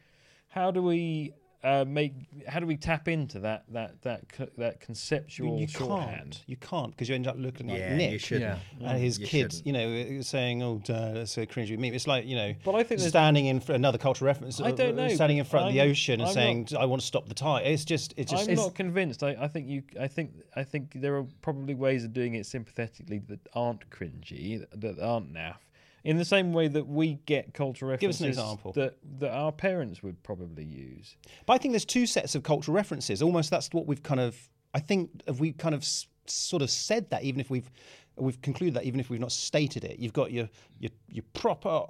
how 0.49 0.71
do 0.71 0.81
we 0.83 1.33
uh, 1.63 1.83
make? 1.85 2.13
How 2.47 2.59
do 2.59 2.65
we 2.65 2.77
tap 2.77 3.07
into 3.07 3.39
that 3.39 3.65
that 3.73 4.01
that 4.03 4.21
that 4.57 4.79
conceptual 4.79 5.59
you 5.59 5.67
shorthand? 5.67 6.09
can't. 6.09 6.43
You 6.47 6.55
can't 6.57 6.91
because 6.91 7.09
you 7.09 7.15
end 7.15 7.27
up 7.27 7.35
looking 7.37 7.67
like 7.67 7.79
Yeah, 7.79 7.95
Nick. 7.95 8.11
you 8.13 8.19
shouldn't. 8.19 8.59
Yeah. 8.79 8.89
And 8.89 8.97
his 9.01 9.19
You 9.19 9.27
kids, 9.27 9.57
shouldn't. 9.57 9.67
you 9.67 9.73
know, 10.15 10.21
saying, 10.21 10.63
"Oh, 10.63 10.79
duh, 10.83 11.13
that's 11.13 11.31
so 11.33 11.45
cringy 11.45 11.77
Meme. 11.77 11.93
It's 11.93 12.07
like 12.07 12.25
you 12.25 12.35
know, 12.35 12.53
But 12.63 12.75
I 12.75 12.83
think 12.83 12.99
there's- 12.99 13.09
standing 13.09 13.47
in 13.47 13.59
for 13.59 13.73
another 13.73 13.97
cultural 13.97 14.27
reference. 14.27 14.61
I 14.61 14.71
don't 14.71 14.97
uh, 14.97 15.07
know, 15.07 15.15
Standing 15.15 15.37
in 15.37 15.43
but 15.43 15.49
front 15.51 15.67
of 15.67 15.73
the 15.73 15.81
I'm- 15.81 15.89
ocean 15.91 16.21
and 16.21 16.27
I'm 16.29 16.33
saying, 16.33 16.69
"I 16.79 16.85
want 16.85 17.01
to 17.01 17.05
stop 17.07 17.27
the 17.27 17.35
tide." 17.35 17.65
It's 17.67 17.83
just, 17.85 18.13
it's 18.15 18.31
just. 18.31 18.47
I'm 18.49 18.55
not 18.55 18.73
convinced. 18.75 19.21
I, 19.23 19.35
I 19.39 19.47
think 19.47 19.67
you. 19.67 19.83
I 19.99 20.07
think. 20.07 20.31
I 20.55 20.63
think 20.63 20.93
there 20.95 21.15
are 21.17 21.25
probably 21.41 21.75
ways 21.75 22.03
of 22.05 22.13
doing 22.13 22.35
it 22.35 22.45
sympathetically 22.45 23.19
that 23.27 23.39
aren't 23.53 23.89
cringy, 23.89 24.59
that, 24.59 24.79
that 24.81 24.99
aren't 24.99 25.33
naff. 25.33 25.55
In 26.03 26.17
the 26.17 26.25
same 26.25 26.53
way 26.53 26.67
that 26.69 26.87
we 26.87 27.15
get 27.25 27.53
cultural 27.53 27.91
references 27.91 28.19
Give 28.19 28.29
us 28.29 28.37
an 28.37 28.43
example. 28.43 28.71
that 28.73 28.97
that 29.19 29.31
our 29.31 29.51
parents 29.51 30.01
would 30.01 30.21
probably 30.23 30.63
use. 30.63 31.17
But 31.45 31.53
I 31.53 31.57
think 31.57 31.73
there's 31.73 31.85
two 31.85 32.05
sets 32.05 32.35
of 32.35 32.43
cultural 32.43 32.75
references. 32.75 33.21
Almost 33.21 33.49
that's 33.49 33.69
what 33.73 33.85
we've 33.85 34.03
kind 34.03 34.19
of. 34.19 34.37
I 34.73 34.79
think 34.79 35.09
if 35.27 35.39
we 35.39 35.51
kind 35.51 35.75
of 35.75 35.81
s- 35.81 36.07
sort 36.25 36.61
of 36.61 36.69
said 36.69 37.09
that, 37.09 37.23
even 37.23 37.39
if 37.41 37.49
we've 37.49 37.69
we've 38.17 38.41
concluded 38.41 38.75
that, 38.75 38.83
even 38.85 38.99
if 38.99 39.09
we've 39.09 39.19
not 39.19 39.31
stated 39.31 39.83
it, 39.83 39.99
you've 39.99 40.13
got 40.13 40.31
your 40.31 40.49
your 40.79 40.91
your 41.09 41.23
proper 41.33 41.85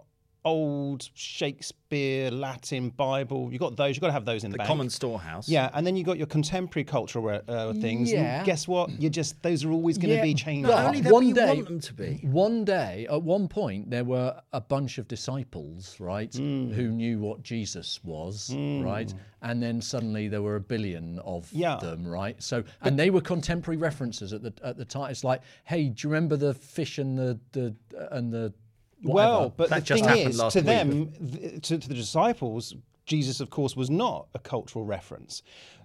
old 0.46 1.10
Shakespeare, 1.14 2.32
Latin, 2.32 2.90
Bible. 2.90 3.50
You've 3.52 3.60
got 3.60 3.76
those. 3.76 3.96
You've 3.96 4.02
got 4.02 4.08
to 4.08 4.14
have 4.14 4.26
those 4.26 4.44
in 4.44 4.52
the, 4.52 4.56
The 4.56 4.58
bank. 4.60 4.68
common 4.68 4.90
storehouse. 4.90 5.50
Yeah, 5.50 5.70
and 5.74 5.86
then 5.86 5.96
you 5.96 6.04
got 6.04 6.18
your 6.18 6.28
contemporary 6.28 6.84
cultural 6.86 7.42
uh, 7.48 7.74
things. 7.74 8.12
and 8.12 8.22
Yeah. 8.22 8.44
guess 8.44 8.68
what? 8.68 8.90
You 9.02 9.10
just 9.10 9.42
those 9.44 9.66
are 9.66 9.72
always 9.72 9.98
going 9.98 10.10
to 10.10 10.16
Yeah, 10.16 10.22
be 10.24 10.34
changing. 10.34 10.64
but 10.72 10.86
only 10.86 11.02
that 11.02 11.12
one 11.14 11.28
you 11.28 11.34
day, 11.34 11.48
want 11.56 11.66
them 11.68 11.80
to 11.80 11.94
be. 11.94 12.20
One 12.24 12.64
day, 12.66 13.08
at 13.10 13.22
one 13.22 13.48
point, 13.48 13.90
there 13.90 14.04
were 14.04 14.40
a 14.54 14.62
bunch 14.62 14.98
of 14.98 15.08
disciples, 15.08 16.00
right, 16.00 16.34
Hmm. 16.34 16.72
who 16.72 16.90
knew 16.90 17.20
what 17.20 17.44
Jesus 17.44 18.04
was, 18.04 18.54
right, 18.56 19.14
and 19.42 19.62
then 19.62 19.82
suddenly 19.82 20.28
there 20.28 20.42
were 20.42 20.56
a 20.56 20.62
billion 20.62 21.20
of 21.20 21.52
Yeah. 21.52 21.78
them, 21.78 22.08
right. 22.08 22.42
So, 22.42 22.64
and 22.82 22.98
they 22.98 23.10
were 23.10 23.22
contemporary 23.22 23.78
references 23.78 24.34
at 24.34 24.42
the 24.44 24.54
at 24.64 24.78
the 24.78 24.86
time. 24.86 25.12
It's 25.12 25.24
like, 25.24 25.42
hey, 25.66 25.90
do 25.90 26.08
you 26.08 26.14
remember 26.14 26.38
the 26.38 26.54
fish 26.54 26.98
and 26.98 27.18
the 27.18 27.40
the 27.52 27.76
and 28.12 28.32
the 28.32 28.54
whatever? 29.02 29.32
Well, 29.32 29.54
but 29.56 29.70
That 29.70 29.80
the 29.82 29.86
just 29.86 30.06
thing 30.06 30.28
is, 30.30 30.38
to 30.38 30.46
week. 30.60 30.66
them, 30.66 31.12
th- 31.32 31.62
to, 31.68 31.78
to 31.80 31.88
the 31.90 31.96
disciples, 31.96 32.76
Jesus, 33.06 33.40
of 33.40 33.50
course, 33.50 33.76
was 33.76 33.90
not 33.90 34.28
a 34.34 34.40
cultural 34.40 34.86
reference. 34.86 35.42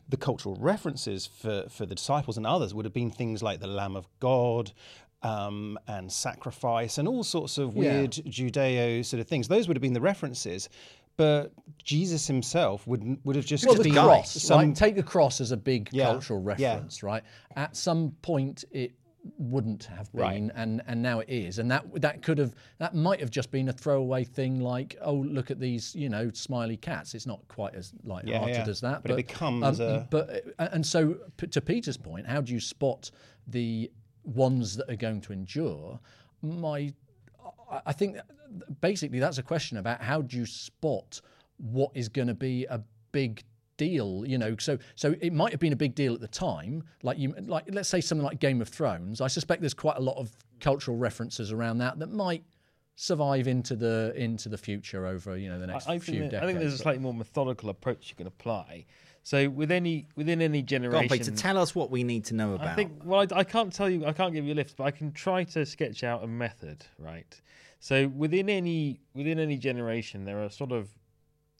The 0.08 0.16
cultural 0.16 0.56
references 0.56 1.26
for, 1.26 1.64
for 1.70 1.86
the 1.86 1.94
disciples 1.94 2.36
and 2.36 2.46
others 2.46 2.74
would 2.74 2.84
have 2.84 2.92
been 2.94 3.10
things 3.10 3.42
like 3.42 3.60
the 3.60 3.66
Lamb 3.66 3.96
of 3.96 4.06
God 4.20 4.72
um, 5.22 5.78
and 5.88 6.12
sacrifice 6.12 6.98
and 6.98 7.08
all 7.08 7.24
sorts 7.24 7.56
of 7.56 7.74
Yeah. 7.74 7.98
weird 8.00 8.10
Judeo 8.12 9.02
sort 9.04 9.20
of 9.20 9.26
things. 9.26 9.48
Those 9.48 9.66
would 9.68 9.76
have 9.76 9.82
been 9.82 9.94
the 9.94 10.00
references. 10.00 10.68
But 11.16 11.52
Jesus 11.82 12.26
himself 12.26 12.84
would 12.88 13.24
would 13.24 13.36
have 13.36 13.46
just 13.46 13.64
well, 13.64 13.80
been 13.80 13.92
cross. 13.94 14.32
some 14.32 14.58
right? 14.58 14.76
Take 14.76 14.96
the 14.96 15.02
cross 15.02 15.40
as 15.40 15.52
a 15.52 15.56
big 15.56 15.88
Yeah, 15.92 16.06
cultural 16.06 16.40
yeah. 16.58 16.72
reference, 16.72 17.04
right? 17.04 17.22
At 17.54 17.76
some 17.76 18.10
point, 18.20 18.64
it 18.72 18.92
wouldn't 19.38 19.84
have 19.84 20.12
been, 20.12 20.20
Right. 20.20 20.50
and 20.54 20.82
and 20.86 21.02
now 21.02 21.20
it 21.20 21.28
is, 21.28 21.58
and 21.58 21.70
that 21.70 21.84
that 22.02 22.22
could 22.22 22.38
have 22.38 22.54
that 22.78 22.94
might 22.94 23.20
have 23.20 23.30
just 23.30 23.50
been 23.50 23.68
a 23.68 23.72
throwaway 23.72 24.24
thing, 24.24 24.60
like 24.60 24.96
oh 25.00 25.14
look 25.14 25.50
at 25.50 25.58
these 25.58 25.94
you 25.94 26.08
know 26.08 26.30
smiley 26.32 26.76
cats. 26.76 27.14
It's 27.14 27.26
not 27.26 27.40
quite 27.48 27.74
as 27.74 27.92
light-hearted 28.04 28.54
yeah. 28.54 28.68
as 28.68 28.80
that, 28.82 29.02
But 29.02 29.12
it 29.12 29.16
becomes 29.16 29.80
um, 29.80 29.86
a- 29.88 30.08
but 30.10 30.44
and 30.58 30.84
so 30.86 31.14
p- 31.36 31.46
to 31.48 31.60
Peter's 31.60 31.96
point, 31.96 32.26
how 32.26 32.40
do 32.40 32.52
you 32.52 32.60
spot 32.60 33.10
the 33.46 33.90
ones 34.24 34.76
that 34.76 34.90
are 34.90 34.96
going 34.96 35.20
to 35.22 35.32
endure? 35.32 35.98
My 36.42 36.92
I 37.86 37.92
think 37.92 38.18
basically 38.80 39.18
that's 39.20 39.38
a 39.38 39.42
question 39.42 39.78
about 39.78 40.00
how 40.02 40.22
do 40.22 40.36
you 40.36 40.46
spot 40.46 41.20
what 41.56 41.90
is 41.94 42.08
going 42.08 42.28
to 42.28 42.34
be 42.34 42.64
a 42.66 42.80
big 43.12 43.42
deal 43.76 44.24
you 44.26 44.38
know 44.38 44.56
so 44.58 44.78
so 44.94 45.14
it 45.20 45.32
might 45.32 45.50
have 45.50 45.60
been 45.60 45.72
a 45.72 45.76
big 45.76 45.94
deal 45.94 46.14
at 46.14 46.20
the 46.20 46.28
time 46.28 46.82
like 47.02 47.18
you 47.18 47.34
like 47.46 47.64
let's 47.72 47.88
say 47.88 48.00
something 48.00 48.24
like 48.24 48.38
game 48.38 48.60
of 48.62 48.68
thrones 48.68 49.20
i 49.20 49.26
suspect 49.26 49.60
there's 49.60 49.74
quite 49.74 49.96
a 49.96 50.00
lot 50.00 50.16
of 50.16 50.30
cultural 50.60 50.96
references 50.96 51.50
around 51.50 51.78
that 51.78 51.98
that 51.98 52.12
might 52.12 52.44
survive 52.96 53.48
into 53.48 53.74
the 53.74 54.12
into 54.16 54.48
the 54.48 54.56
future 54.56 55.06
over 55.06 55.36
you 55.36 55.48
know 55.48 55.58
the 55.58 55.66
next 55.66 55.88
I, 55.88 55.94
I 55.94 55.98
few 55.98 56.20
think, 56.20 56.30
that- 56.30 56.30
decades 56.30 56.42
I 56.42 56.46
think 56.46 56.58
there's 56.60 56.74
a 56.74 56.78
slightly 56.78 57.02
more 57.02 57.14
methodical 57.14 57.68
approach 57.70 58.08
you 58.10 58.14
can 58.16 58.26
apply. 58.26 58.86
So 59.26 59.48
with 59.48 59.70
any 59.70 60.06
within 60.16 60.42
any 60.42 60.60
Go 60.60 60.66
generation, 60.66 61.10
on, 61.10 61.18
Peter, 61.18 61.30
tell 61.30 61.56
us 61.56 61.74
what 61.74 61.90
we 61.90 62.04
need 62.04 62.26
to 62.26 62.34
know 62.34 62.54
about. 62.54 62.68
I 62.68 62.74
think. 62.74 62.92
Well, 63.04 63.20
I, 63.20 63.38
I 63.38 63.42
can't 63.42 63.72
tell 63.72 63.88
you. 63.88 64.04
I 64.04 64.12
can't 64.12 64.34
give 64.34 64.44
you 64.44 64.52
a 64.52 64.54
list, 64.54 64.76
but 64.76 64.84
I 64.84 64.90
can 64.90 65.12
try 65.12 65.44
to 65.44 65.64
sketch 65.64 66.04
out 66.04 66.22
a 66.22 66.26
method. 66.26 66.84
Right. 66.98 67.40
So 67.80 68.08
within 68.08 68.50
any 68.50 69.00
within 69.14 69.38
any 69.38 69.56
generation, 69.56 70.26
there 70.26 70.42
are 70.44 70.50
sort 70.50 70.72
of 70.72 70.90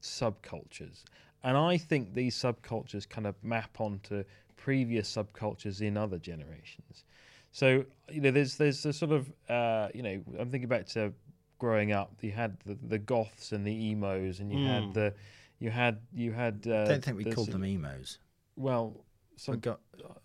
subcultures, 0.02 1.04
and 1.44 1.56
I 1.56 1.76
think 1.76 2.14
these 2.14 2.34
subcultures 2.36 3.08
kind 3.08 3.26
of 3.26 3.34
map 3.44 3.80
onto 3.80 4.24
previous 4.56 5.14
subcultures 5.14 5.80
in 5.82 5.96
other 5.96 6.18
generations. 6.18 7.04
So 7.52 7.84
you 8.10 8.20
know, 8.20 8.30
there's 8.32 8.56
there's 8.56 8.84
a 8.84 8.92
sort 8.92 9.12
of 9.12 9.30
uh, 9.48 9.88
you 9.94 10.02
know, 10.02 10.20
I'm 10.40 10.50
thinking 10.50 10.68
back 10.68 10.86
to 10.88 11.12
growing 11.58 11.92
up. 11.92 12.12
You 12.20 12.32
had 12.32 12.56
the, 12.66 12.76
the 12.88 12.98
goths 12.98 13.52
and 13.52 13.64
the 13.64 13.90
emos, 13.90 14.40
and 14.40 14.52
you 14.52 14.66
had 14.66 14.92
the 14.94 15.14
you 15.60 15.70
had 15.70 16.00
you 16.12 16.32
had. 16.32 16.64
Uh, 16.66 16.82
I 16.82 16.84
don't 16.86 17.04
think 17.04 17.16
we 17.16 17.24
the 17.24 17.30
called 17.32 17.52
them 17.52 17.64
emos. 17.64 18.18
Well, 18.56 19.04
some 19.36 19.58
got, 19.58 19.80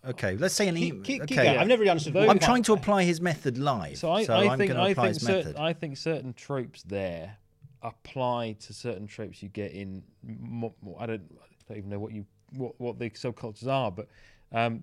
okay, 0.06 0.36
let's 0.36 0.54
say 0.54 0.68
an 0.68 0.76
Keep- 0.76 0.94
emo. 0.94 1.02
keep- 1.02 1.26
keep 1.26 1.38
okay. 1.38 1.44
going. 1.48 1.58
I've 1.58 1.66
never 1.66 1.80
really 1.80 1.90
understood. 1.90 2.14
Those- 2.14 2.26
what 2.26 2.32
I'm 2.36 2.38
trying 2.40 2.62
to 2.64 2.72
apply 2.74 3.02
his 3.04 3.20
method 3.20 3.58
live. 3.58 3.98
So 3.98 4.10
I, 4.12 4.24
so 4.24 4.34
I 4.34 4.44
am 4.52 4.58
think 4.58 4.72
going 4.72 4.80
to 4.80 4.86
I 4.86 4.88
apply 4.90 5.04
think 5.06 5.14
his 5.14 5.22
cer- 5.24 5.32
method. 5.32 5.56
I 5.56 5.72
think 5.72 5.96
certain 5.96 6.32
tropes 6.32 6.82
there 6.84 7.36
apply 7.82 8.52
to 8.60 8.72
certain 8.72 9.06
tropes 9.06 9.42
you 9.42 9.48
get 9.48 9.72
in. 9.72 10.02
Mo- 10.22 10.74
mo- 10.82 10.96
I 10.98 11.06
don't, 11.06 11.22
I 11.40 11.46
don't 11.68 11.78
even 11.78 11.90
know 11.90 11.98
what 11.98 12.12
you 12.12 12.26
what, 12.52 12.80
what 12.80 12.98
the 12.98 13.10
subcultures 13.10 13.68
are, 13.68 13.90
but 13.90 14.08
um, 14.52 14.82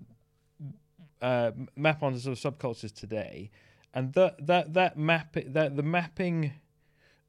uh, 1.20 1.52
map 1.76 2.02
onto 2.02 2.18
sort 2.18 2.44
of 2.44 2.58
subcultures 2.58 2.92
today, 2.94 3.50
and 3.94 4.12
that 4.14 4.46
that 4.46 4.74
that 4.74 4.96
map 4.96 5.36
that 5.46 5.76
the 5.76 5.82
mapping 5.82 6.52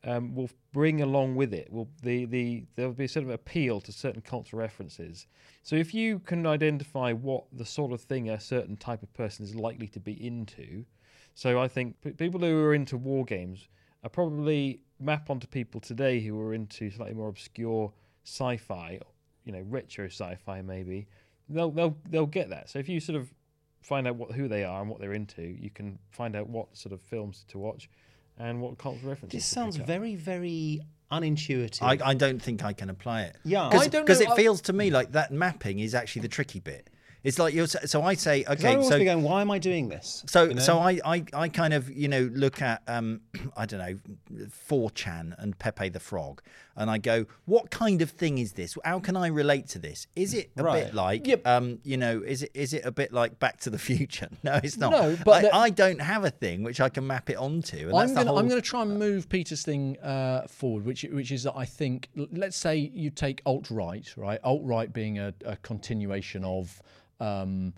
um, 0.03 0.33
will 0.33 0.49
bring 0.71 1.01
along 1.01 1.35
with 1.35 1.53
it 1.53 1.71
will 1.71 1.89
the 2.03 2.25
the 2.25 2.63
there'll 2.75 2.93
be 2.93 3.05
a 3.05 3.09
sort 3.09 3.25
of 3.25 3.31
appeal 3.31 3.81
to 3.81 3.91
certain 3.91 4.21
cultural 4.21 4.61
references. 4.61 5.27
So 5.63 5.75
if 5.75 5.93
you 5.93 6.19
can 6.19 6.45
identify 6.45 7.11
what 7.11 7.45
the 7.51 7.65
sort 7.65 7.91
of 7.91 8.01
thing 8.01 8.29
a 8.29 8.39
certain 8.39 8.77
type 8.77 9.03
of 9.03 9.13
person 9.13 9.43
is 9.43 9.55
likely 9.55 9.87
to 9.87 9.99
be 9.99 10.25
into, 10.25 10.85
so 11.33 11.59
I 11.59 11.67
think 11.67 12.01
p- 12.01 12.11
people 12.11 12.39
who 12.39 12.63
are 12.63 12.73
into 12.73 12.97
war 12.97 13.25
games 13.25 13.67
are 14.03 14.09
probably 14.09 14.81
map 14.99 15.29
onto 15.29 15.47
people 15.47 15.79
today 15.81 16.19
who 16.19 16.39
are 16.39 16.53
into 16.53 16.89
slightly 16.91 17.15
more 17.15 17.29
obscure 17.29 17.91
sci-fi, 18.25 18.99
you 19.45 19.51
know, 19.51 19.63
retro 19.67 20.05
sci-fi 20.05 20.61
maybe. 20.61 21.07
They'll 21.49 21.71
they'll 21.71 21.97
they'll 22.09 22.25
get 22.25 22.49
that. 22.49 22.69
So 22.69 22.79
if 22.79 22.87
you 22.87 22.99
sort 22.99 23.19
of 23.19 23.33
find 23.81 24.07
out 24.07 24.15
what 24.17 24.31
who 24.33 24.47
they 24.47 24.63
are 24.63 24.81
and 24.81 24.89
what 24.89 24.99
they're 24.99 25.13
into, 25.13 25.41
you 25.41 25.69
can 25.69 25.97
find 26.11 26.35
out 26.35 26.47
what 26.47 26.75
sort 26.77 26.93
of 26.93 27.01
films 27.01 27.45
to 27.49 27.57
watch 27.57 27.89
and 28.37 28.61
what 28.61 28.77
cultural 28.77 29.09
references. 29.09 29.37
This 29.39 29.47
to 29.49 29.53
sounds 29.55 29.75
pick 29.77 29.83
up. 29.83 29.87
very, 29.87 30.15
very 30.15 30.81
unintuitive. 31.11 31.81
I, 31.81 31.97
I 32.09 32.13
don't 32.13 32.41
think 32.41 32.63
I 32.63 32.73
can 32.73 32.89
apply 32.89 33.23
it. 33.23 33.35
Yeah. 33.43 33.67
I 33.67 33.87
don't 33.87 34.05
because 34.05 34.21
it 34.21 34.29
I- 34.29 34.35
feels 34.35 34.61
to 34.61 34.73
me 34.73 34.91
like 34.91 35.11
that 35.13 35.31
mapping 35.31 35.79
is 35.79 35.95
actually 35.95 36.21
the 36.23 36.27
tricky 36.29 36.59
bit. 36.59 36.89
It's 37.23 37.37
like 37.37 37.53
you're 37.53 37.67
so 37.67 38.01
I 38.01 38.13
say 38.13 38.45
okay 38.47 38.81
so 38.81 39.03
going, 39.03 39.23
why 39.23 39.41
am 39.41 39.51
I 39.51 39.59
doing 39.59 39.89
this? 39.89 40.23
so 40.27 40.45
You 40.45 40.53
know? 40.53 40.61
so 40.61 40.79
I, 40.79 40.99
I 41.03 41.23
I 41.33 41.49
kind 41.49 41.73
of 41.73 41.89
you 41.91 42.07
know 42.07 42.29
look 42.33 42.61
at 42.61 42.81
um 42.87 43.21
I 43.57 43.65
don't 43.65 43.79
know 43.79 44.47
4chan 44.69 45.35
and 45.37 45.57
Pepe 45.59 45.89
the 45.89 45.99
Frog 45.99 46.41
and 46.75 46.89
I 46.89 46.97
go 46.97 47.25
what 47.45 47.71
kind 47.71 48.01
of 48.01 48.11
thing 48.11 48.37
is 48.37 48.53
this? 48.53 48.77
How 48.85 48.99
can 48.99 49.17
I 49.17 49.27
relate 49.27 49.67
to 49.69 49.79
this? 49.79 50.07
Is 50.15 50.33
it 50.33 50.51
a 50.57 50.63
Right. 50.63 50.85
bit 50.85 50.93
like 50.93 51.27
Yep. 51.27 51.45
um 51.47 51.79
you 51.83 51.97
know 51.97 52.21
is 52.25 52.43
it 52.43 52.51
is 52.53 52.73
it 52.73 52.85
a 52.85 52.91
bit 52.91 53.11
like 53.11 53.39
Back 53.39 53.59
to 53.61 53.69
the 53.69 53.77
Future? 53.89 54.29
No, 54.43 54.59
it's 54.63 54.77
not. 54.77 54.91
No, 54.91 55.17
but 55.25 55.53
I, 55.53 55.65
I 55.65 55.69
don't 55.69 55.99
have 56.01 56.23
a 56.23 56.29
thing 56.29 56.63
which 56.63 56.79
I 56.79 56.87
can 56.89 57.05
map 57.05 57.29
it 57.29 57.35
onto. 57.37 57.89
And 57.89 57.97
I'm 57.97 58.13
going 58.13 58.27
whole, 58.27 58.39
I'm 58.39 58.47
to 58.49 58.61
try 58.61 58.81
and 58.83 58.97
move 58.97 59.27
Peter's 59.27 59.63
thing 59.63 59.99
uh, 59.99 60.47
forward, 60.47 60.85
which 60.85 61.03
which 61.11 61.31
is 61.31 61.43
that 61.43 61.53
I 61.55 61.65
think 61.65 62.09
let's 62.31 62.55
say 62.57 62.77
you 62.77 63.09
take 63.09 63.41
alt 63.45 63.69
right, 63.69 64.07
right? 64.15 64.39
Alt 64.43 64.61
right 64.63 64.91
being 64.91 65.19
a, 65.19 65.33
a 65.45 65.57
continuation 65.57 66.45
of. 66.45 66.81
Um, 67.19 67.73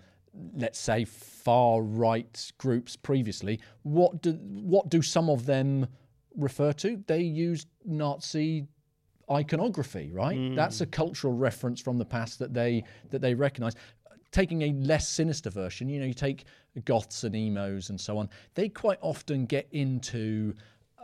let's 0.54 0.78
say 0.78 1.04
far 1.04 1.82
right 1.82 2.52
groups 2.56 2.96
previously 2.96 3.60
what 3.82 4.22
do 4.22 4.32
what 4.40 4.88
do 4.88 5.02
some 5.02 5.28
of 5.28 5.44
them 5.44 5.86
refer 6.36 6.72
to? 6.72 7.02
They 7.06 7.20
use 7.20 7.66
nazi 7.84 8.66
iconography 9.30 10.10
right? 10.12 10.54
That's 10.54 10.80
a 10.80 10.86
cultural 10.86 11.34
reference 11.34 11.80
from 11.80 11.98
the 11.98 12.04
past 12.04 12.38
that 12.38 12.54
they 12.54 12.84
that 13.10 13.20
they 13.20 13.34
recognize. 13.34 13.74
Taking 14.30 14.62
a 14.62 14.72
less 14.72 15.08
sinister 15.08 15.50
version 15.50 15.88
you 15.88 16.00
know 16.00 16.06
you 16.06 16.14
take 16.14 16.44
goths 16.86 17.24
and 17.24 17.36
emos 17.36 17.90
and 17.90 18.00
so 18.00 18.16
on 18.16 18.30
they 18.54 18.70
quite 18.70 18.98
often 19.02 19.44
get 19.44 19.68
into 19.72 20.54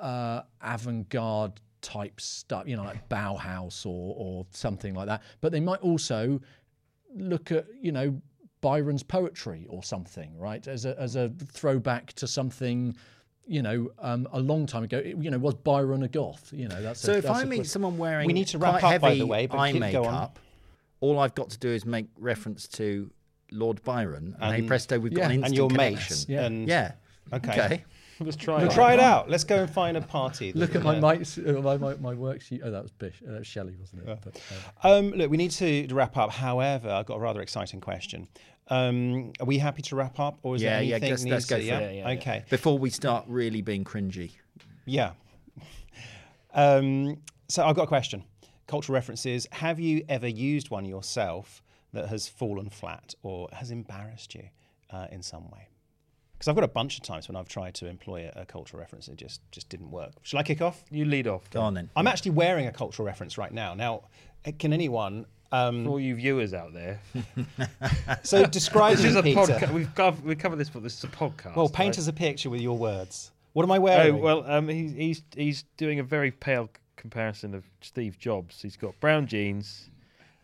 uh, 0.00 0.40
avant-garde 0.62 1.60
type 1.82 2.20
stuff 2.20 2.66
you 2.66 2.76
know 2.76 2.84
like 2.84 3.06
bauhaus 3.10 3.84
or 3.84 4.14
or 4.16 4.46
something 4.50 4.94
like 4.94 5.06
that. 5.06 5.22
But 5.42 5.52
they 5.52 5.60
might 5.60 5.80
also 5.80 6.40
look 7.14 7.50
at 7.52 7.66
you 7.80 7.92
know 7.92 8.20
Byron's 8.60 9.02
poetry 9.02 9.66
or 9.68 9.82
something, 9.82 10.36
right? 10.38 10.66
As 10.66 10.84
a 10.84 10.98
as 11.00 11.16
a 11.16 11.30
throwback 11.52 12.12
to 12.14 12.26
something, 12.26 12.96
you 13.46 13.62
know, 13.62 13.90
um, 14.00 14.26
a 14.32 14.40
long 14.40 14.66
time 14.66 14.82
ago. 14.84 14.98
It- 14.98 15.16
you 15.18 15.30
know, 15.30 15.38
was 15.38 15.54
Byron 15.54 16.02
a 16.02 16.08
goth? 16.08 16.52
You 16.52 16.68
know, 16.68 16.82
that's 16.82 17.00
So 17.00 17.12
a, 17.12 17.16
if 17.18 17.24
that's 17.24 17.38
I 17.38 17.42
a 17.42 17.46
meet 17.46 17.58
ques- 17.62 17.70
someone 17.70 17.96
wearing 17.98 18.26
We 18.26 18.32
need 18.32 18.48
to 18.48 18.58
wrap 18.58 18.82
up, 18.82 19.00
by 19.00 19.14
the 19.14 19.26
way, 19.26 19.46
but 19.46 19.58
eye 19.58 19.72
keep- 19.72 19.80
go 19.92 20.04
on. 20.04 20.12
makeup, 20.12 20.38
all 21.00 21.18
I've 21.18 21.34
got 21.34 21.50
to 21.50 21.58
do 21.58 21.68
is 21.68 21.84
make 21.86 22.06
reference 22.18 22.66
to 22.68 23.10
Lord 23.52 23.82
Byron, 23.84 24.36
and, 24.40 24.54
hey 24.56 24.62
presto, 24.62 24.98
we've 24.98 25.14
got 25.14 25.26
an 25.26 25.30
and 25.30 25.44
instant 25.44 25.46
and 25.46 25.56
your 25.56 25.68
connection. 25.70 26.14
mates. 26.16 26.26
Yeah. 26.28 26.44
And, 26.46 26.68
Yeah. 26.68 26.92
Okay. 27.32 27.50
Okay. 27.52 27.84
Let's 28.24 28.36
try 28.36 28.58
We'll 28.62 28.70
it. 28.70 28.74
try 28.74 28.94
it 28.94 29.00
out. 29.00 29.30
Let's 29.30 29.44
go 29.44 29.56
and 29.62 29.70
find 29.70 29.96
a 29.96 30.00
party. 30.00 30.52
Look 30.52 30.74
at 30.74 30.82
my 30.82 30.94
yeah. 30.96 30.98
uh, 31.46 31.52
my, 31.62 31.76
my, 31.76 31.94
my 31.96 32.14
worksheet. 32.14 32.60
Oh, 32.64 32.70
that 32.70 32.82
was 32.82 32.90
Bysshe. 32.92 33.22
Uh, 33.26 33.32
that 33.32 33.38
was 33.38 33.46
Shelley, 33.46 33.74
wasn't 33.78 34.08
it? 34.08 34.18
But, 34.24 34.40
uh, 34.84 34.88
Um, 34.98 35.10
look, 35.12 35.30
we 35.30 35.36
need 35.36 35.50
to 35.52 35.86
wrap 35.92 36.16
up. 36.16 36.30
However, 36.30 36.90
I've 36.90 37.06
got 37.06 37.16
a 37.16 37.20
rather 37.20 37.40
exciting 37.42 37.80
question. 37.80 38.28
Um, 38.68 39.32
are 39.40 39.46
we 39.46 39.58
happy 39.58 39.82
to 39.82 39.96
wrap 39.96 40.18
up, 40.20 40.38
or 40.42 40.56
is 40.56 40.62
Yeah, 40.62 40.74
there 40.74 40.82
yeah, 40.82 40.94
anything 40.96 41.10
let's- 41.10 41.22
needs 41.24 41.32
let's 41.32 41.46
go 41.46 41.56
to- 41.56 41.62
for 41.62 41.68
yeah? 41.68 41.78
it. 41.78 41.82
Yeah, 41.94 42.00
yeah, 42.02 42.10
yeah. 42.12 42.18
okay. 42.20 42.44
Before 42.50 42.78
we 42.78 42.90
start 42.90 43.24
really 43.28 43.62
being 43.62 43.84
cringy. 43.84 44.32
Yeah. 44.84 45.12
Um, 46.54 47.18
so 47.48 47.64
I've 47.64 47.76
got 47.76 47.82
a 47.84 47.86
question. 47.88 48.24
Cultural 48.66 48.94
references. 48.94 49.46
Have 49.52 49.78
you 49.78 50.04
ever 50.08 50.26
used 50.28 50.70
one 50.70 50.84
yourself 50.84 51.62
that 51.92 52.08
has 52.08 52.28
fallen 52.28 52.70
flat 52.70 53.14
or 53.22 53.48
has 53.52 53.70
embarrassed 53.70 54.34
you 54.34 54.44
uh, 54.90 55.06
in 55.10 55.22
some 55.22 55.44
way? 55.50 55.68
Because 56.38 56.48
I've 56.48 56.54
got 56.54 56.62
a 56.64 56.68
bunch 56.68 56.96
of 56.98 57.02
times 57.02 57.26
when 57.28 57.34
I've 57.34 57.48
tried 57.48 57.74
to 57.74 57.86
employ 57.88 58.30
a, 58.34 58.42
a 58.42 58.46
cultural 58.46 58.78
reference, 58.80 59.08
it 59.08 59.16
just 59.16 59.40
just 59.50 59.68
didn't 59.68 59.90
work. 59.90 60.12
Shall 60.22 60.38
I 60.38 60.44
kick 60.44 60.62
off? 60.62 60.84
You 60.90 61.04
lead 61.04 61.26
off. 61.26 61.50
Go 61.50 61.60
on 61.62 61.74
then. 61.74 61.90
I'm 61.96 62.06
actually 62.06 62.30
wearing 62.32 62.66
a 62.66 62.72
cultural 62.72 63.06
reference 63.06 63.36
right 63.36 63.52
now. 63.52 63.74
Now, 63.74 64.02
uh, 64.46 64.52
can 64.58 64.72
anyone? 64.72 65.26
Um, 65.50 65.84
For 65.84 65.90
all 65.92 66.00
you 66.00 66.14
viewers 66.14 66.52
out 66.52 66.74
there, 66.74 67.00
so 68.22 68.44
describe 68.60 68.96
this 68.98 69.06
is 69.06 69.16
a 69.16 69.22
Peter. 69.22 69.40
podcast. 69.40 69.72
We've 69.72 69.94
covered, 69.94 70.22
we 70.24 70.36
covered 70.36 70.56
this, 70.56 70.68
but 70.68 70.82
this 70.82 70.98
is 70.98 71.04
a 71.04 71.08
podcast. 71.08 71.56
Well, 71.56 71.68
paint 71.70 71.94
right? 71.96 71.98
us 72.00 72.06
a 72.06 72.12
picture 72.12 72.50
with 72.50 72.60
your 72.60 72.76
words. 72.76 73.30
What 73.54 73.62
am 73.62 73.72
I 73.72 73.78
wearing? 73.78 74.14
Oh 74.14 74.18
wearing? 74.18 74.44
well, 74.44 74.52
um, 74.58 74.68
he's 74.68 74.92
he's 74.92 75.22
he's 75.34 75.64
doing 75.78 76.00
a 76.00 76.02
very 76.02 76.30
pale 76.30 76.68
comparison 76.96 77.54
of 77.54 77.64
Steve 77.80 78.18
Jobs. 78.18 78.60
He's 78.60 78.76
got 78.76 78.98
brown 79.00 79.26
jeans. 79.26 79.88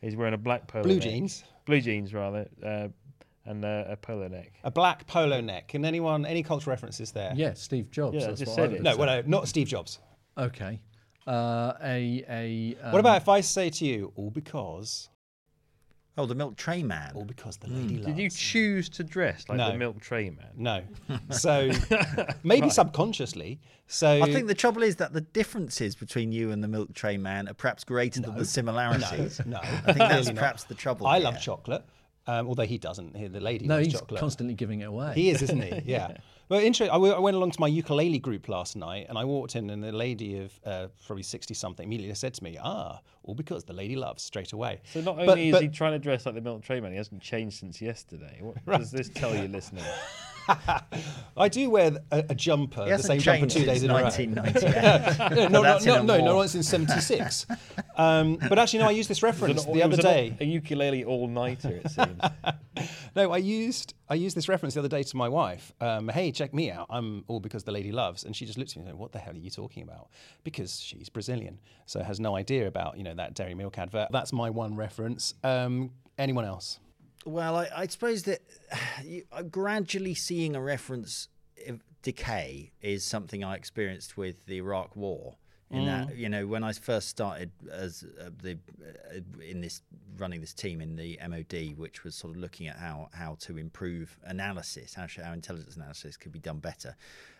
He's 0.01 0.16
wearing 0.16 0.34
a 0.34 0.38
black 0.38 0.66
polo. 0.66 0.84
blue 0.84 0.95
neck- 0.95 1.03
jeans, 1.03 1.45
blue 1.66 1.80
jeans 1.82 2.14
rather, 2.14 2.49
uh, 2.64 2.88
and 3.47 3.64
uh, 3.64 3.84
a 3.88 3.97
polo 3.97 4.28
neck. 4.28 4.53
a 4.64 4.70
black 4.70 5.07
polo 5.07 5.40
neck. 5.40 5.68
Can 5.68 5.84
anyone 5.84 6.24
any 6.26 6.42
cultural 6.42 6.72
references 6.72 7.12
there? 7.12 7.32
yeah, 7.36 7.53
Steve 7.55 7.90
Jobs. 7.90 8.14
Yeah, 8.16 8.22
I 8.22 8.26
that's 8.28 8.40
just 8.40 8.51
what 8.51 8.57
said 8.57 8.70
I 8.70 8.74
it. 8.76 8.82
No, 8.82 8.97
well, 8.97 9.07
no, 9.07 9.22
not 9.26 9.49
Steve 9.49 9.66
Jobs. 9.68 9.99
Okay. 10.38 10.80
Uh, 11.26 11.72
a 11.82 12.24
a. 12.28 12.76
Um, 12.82 12.92
What 12.92 13.01
about 13.01 13.16
if 13.22 13.28
I 13.28 13.40
say 13.40 13.70
to 13.70 13.84
you, 13.84 14.12
all 14.16 14.30
because, 14.30 15.09
Oh, 16.16 16.26
the 16.26 16.34
milk 16.34 16.57
tray 16.57 16.82
man. 16.84 17.11
all 17.16 17.24
because 17.24 17.57
the 17.57 17.66
lady 17.68 17.95
loves. 17.97 18.07
Did 18.07 18.18
you 18.18 18.30
choose 18.30 18.88
to 18.90 19.03
dress 19.03 19.45
like 19.49 19.59
No. 19.59 19.72
the 19.72 19.78
milk 19.78 20.01
tray 20.01 20.30
man? 20.30 20.51
No. 20.57 20.82
So 21.30 21.70
maybe 22.42 22.70
subconsciously. 22.70 23.61
So 23.86 24.22
I 24.22 24.32
think 24.32 24.47
the 24.47 24.55
trouble 24.55 24.82
is 24.82 24.97
that 24.97 25.12
the 25.12 25.20
differences 25.22 25.95
between 25.97 26.30
you 26.32 26.51
and 26.53 26.62
the 26.62 26.68
milk 26.68 26.95
tray 26.95 27.16
man 27.16 27.49
are 27.49 27.55
perhaps 27.55 27.84
greater 27.84 28.20
than 28.20 28.36
the 28.36 28.45
similarities. 28.45 29.40
no, 29.45 29.59
I 29.59 29.92
think 29.92 29.99
that's 29.99 30.30
perhaps 30.30 30.64
the 30.64 30.74
trouble. 30.74 31.07
I 31.07 31.16
here. 31.16 31.24
love 31.24 31.40
chocolate, 31.40 31.84
um, 32.27 32.47
although 32.49 32.64
he 32.66 32.79
doesn't. 32.79 33.16
He- 33.16 33.29
The 33.29 33.41
lady 33.41 33.66
No, 33.66 33.79
he's 33.79 33.93
chocolate. 33.93 34.20
constantly 34.20 34.55
giving 34.55 34.81
it 34.81 34.85
away. 34.89 35.12
He 35.14 35.31
is, 35.31 35.43
isn't 35.43 35.62
he? 35.62 35.83
Yeah. 35.85 36.16
Well, 36.51 36.61
interesting. 36.61 36.91
I 36.91 36.95
w- 36.95 37.14
I 37.14 37.18
went 37.18 37.37
along 37.39 37.53
to 37.53 37.61
my 37.61 37.68
ukulele 37.68 38.18
group 38.18 38.49
last 38.51 38.77
night, 38.77 39.07
and 39.09 39.16
I 39.16 39.25
walked 39.25 39.57
in, 39.57 39.70
and 39.70 39.83
the 39.83 39.93
lady 39.93 40.39
of 40.41 40.53
uh, 40.66 40.89
probably 41.07 41.22
sixty 41.22 41.55
something 41.55 41.87
immediately 41.87 42.14
said 42.14 42.35
to 42.35 42.45
me, 42.45 42.59
"Ah, 42.62 43.01
all 43.22 43.35
because 43.35 43.64
the 43.64 43.72
lady 43.72 43.97
loves." 43.97 44.22
Straight 44.22 44.53
away. 44.53 44.81
So 44.93 45.01
not 45.01 45.14
only 45.14 45.27
But- 45.27 45.39
is 45.39 45.53
but- 45.53 45.62
he 45.62 45.68
trying 45.68 45.93
to 45.93 45.99
dress 45.99 46.27
like 46.27 46.35
the 46.35 46.43
milk 46.43 46.62
tray 46.62 46.81
man, 46.81 46.91
he 46.91 46.99
hasn't 46.99 47.22
changed 47.22 47.57
since 47.61 47.81
yesterday. 47.81 48.41
What 48.43 48.57
does 48.79 48.91
this 48.91 49.09
tell 49.09 49.35
you, 49.35 49.49
listening? 49.49 49.85
I 51.36 51.49
do 51.49 51.70
wear 51.70 51.99
a, 52.11 52.24
a 52.30 52.34
jumper, 52.34 52.84
the 52.84 52.99
same 53.03 53.20
jumper 53.20 53.47
two 53.47 53.64
days 53.64 53.82
in 53.82 53.90
a 53.90 53.95
row. 53.95 54.03
1998. 54.03 55.51
No, 55.51 55.62
no, 55.62 55.78
no, 55.78 55.78
no, 55.78 56.03
no, 56.03 56.34
war. 56.34 56.42
not 56.42 56.51
since 56.51 56.68
'76. 56.68 57.47
um, 57.97 58.38
but 58.49 58.59
actually, 58.59 58.80
no, 58.80 58.88
I 58.88 58.92
used 58.92 59.09
this 59.09 59.22
reference 59.22 59.64
It 59.64 59.72
the 59.72 59.82
other 59.82 59.97
day. 59.97 60.36
a 60.40 60.45
ukulele 60.45 61.05
all 61.05 61.28
nighter, 61.28 61.80
it 61.84 61.90
seems. 61.90 62.20
No, 63.16 63.30
I 63.30 63.36
used 63.36 63.95
I 64.09 64.14
used 64.14 64.36
this 64.36 64.49
reference 64.49 64.74
the 64.74 64.80
other 64.80 64.88
day 64.88 65.05
to 65.05 65.16
my 65.16 65.28
wife. 65.28 65.72
Um, 65.80 66.09
hey, 66.09 66.32
check 66.32 66.53
me 66.53 66.70
out. 66.72 66.86
I'm 66.90 67.24
all 67.28 67.38
because 67.38 67.62
the 67.62 67.70
lady 67.70 67.92
loves, 67.92 68.24
and 68.24 68.34
she 68.34 68.45
just 68.45 68.59
looked 68.59 68.72
at 68.72 68.76
me 68.76 68.80
and 68.82 68.88
said, 68.88 68.99
"What 68.99 69.12
the 69.12 69.20
hell 69.20 69.34
are 69.34 69.38
you 69.38 69.51
talking 69.51 69.84
about?" 69.84 70.09
Because 70.42 70.80
she's 70.80 71.09
Brazilian, 71.09 71.61
so 71.86 72.03
has 72.03 72.18
no 72.18 72.34
idea 72.34 72.66
about 72.66 72.99
you 72.99 73.05
know 73.05 73.14
that 73.14 73.34
dairy 73.34 73.55
milk 73.55 73.78
advert. 73.78 74.09
That's 74.11 74.32
my 74.32 74.51
one 74.51 74.74
reference. 74.74 75.34
Um, 75.45 75.92
anyone 76.18 76.45
else? 76.45 76.80
Well, 77.25 77.57
I, 77.57 77.68
I 77.75 77.87
suppose 77.87 78.25
that 78.25 78.41
you, 79.05 79.25
uh, 79.33 79.43
gradually 79.43 80.14
seeing 80.14 80.55
a 80.55 80.61
reference 80.61 81.29
of 81.66 81.81
decay 82.03 82.72
is 82.83 83.05
something 83.05 83.43
I 83.43 83.57
experienced 83.57 84.16
with 84.16 84.47
the 84.47 84.59
Iraq 84.59 84.95
War. 84.97 85.37
In 85.70 85.87
that, 85.87 86.16
you 86.16 86.29
know, 86.29 86.47
when 86.47 86.62
I 86.62 86.72
first 86.72 87.09
started 87.09 87.51
as 87.72 88.05
uh, 88.20 88.31
the 88.41 88.59
uh, 88.81 89.43
in 89.43 89.61
this 89.61 89.83
running 90.18 90.41
this 90.41 90.55
team 90.55 90.81
in 90.81 90.95
the 90.95 91.18
MOD, 91.27 91.77
which 91.77 92.05
was 92.05 92.14
sort 92.14 92.37
of 92.37 92.41
looking 92.41 92.68
at 92.68 92.77
how 92.77 93.09
how 93.12 93.37
to 93.41 93.59
improve 93.59 94.16
analysis, 94.22 94.95
how, 94.95 95.07
how 95.20 95.33
intelligence 95.33 95.75
analysis 95.75 96.16
could 96.16 96.31
be 96.31 96.39
done 96.39 96.59
better. 96.59 96.95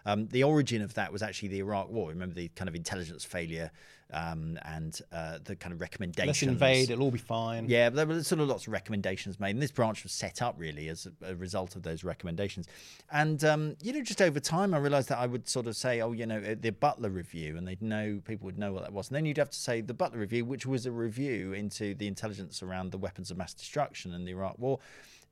Um, 0.05 0.27
the 0.29 0.43
origin 0.43 0.83
of 0.83 0.95
that 0.95 1.13
was 1.13 1.23
actually 1.23 1.51
the 1.51 1.61
Iraq 1.61 1.91
War. 1.91 2.09
Remember 2.09 2.35
the 2.35 2.49
kind 2.57 2.69
of 2.69 2.75
intelligence 2.75 3.25
failure 3.25 3.71
um, 4.15 4.59
and 4.63 5.01
uh, 5.13 5.39
the 5.45 5.57
kind 5.57 5.73
of 5.73 5.81
recommendations. 5.81 6.27
Let's 6.27 6.43
invade. 6.43 6.91
It'll 6.91 7.05
all 7.05 7.11
be 7.11 7.19
fine. 7.19 7.69
Yeah, 7.69 7.91
but 7.91 7.97
there 7.97 8.07
were 8.07 8.23
sort 8.23 8.41
of 8.41 8.49
lots 8.49 8.67
of 8.67 8.73
recommendations 8.73 9.41
made, 9.41 9.51
and 9.51 9.63
this 9.63 9.73
branch 9.73 10.05
was 10.05 10.13
set 10.13 10.41
up 10.41 10.55
really 10.57 10.89
as 10.89 11.07
a, 11.07 11.33
a 11.33 11.35
result 11.35 11.75
of 11.77 11.83
those 11.83 12.05
recommendations. 12.05 12.67
And 13.11 13.45
um, 13.45 13.77
you 13.83 13.93
know, 13.93 14.03
just 14.03 14.23
over 14.23 14.39
time, 14.39 14.73
I 14.73 14.79
realised 14.79 15.09
that 15.09 15.19
I 15.19 15.27
would 15.27 15.49
sort 15.49 15.67
of 15.67 15.77
say, 15.77 16.01
"Oh, 16.01 16.13
you 16.13 16.27
know, 16.27 16.41
the 16.41 16.71
Butler 16.71 17.11
Review," 17.11 17.57
and 17.57 17.67
they'd 17.67 17.83
know 17.83 18.21
people 18.25 18.47
would 18.47 18.59
know 18.59 18.73
what 18.73 18.83
that 18.83 18.93
was. 18.93 19.09
And 19.09 19.17
then 19.17 19.27
you'd 19.27 19.39
have 19.39 19.51
to 19.51 19.59
say 19.59 19.81
the 19.81 19.95
Butler 19.95 20.21
Review, 20.21 20.45
which 20.45 20.65
was 20.65 20.87
a 20.87 20.93
review 20.93 21.53
into 21.53 21.95
the 21.95 22.07
intelligence 22.07 22.63
around 22.63 22.93
the 22.93 22.99
weapons 22.99 23.31
of 23.31 23.37
mass 23.37 23.53
destruction 23.53 24.15
and 24.15 24.27
the 24.27 24.33
Iraq 24.33 24.59
War. 24.59 24.79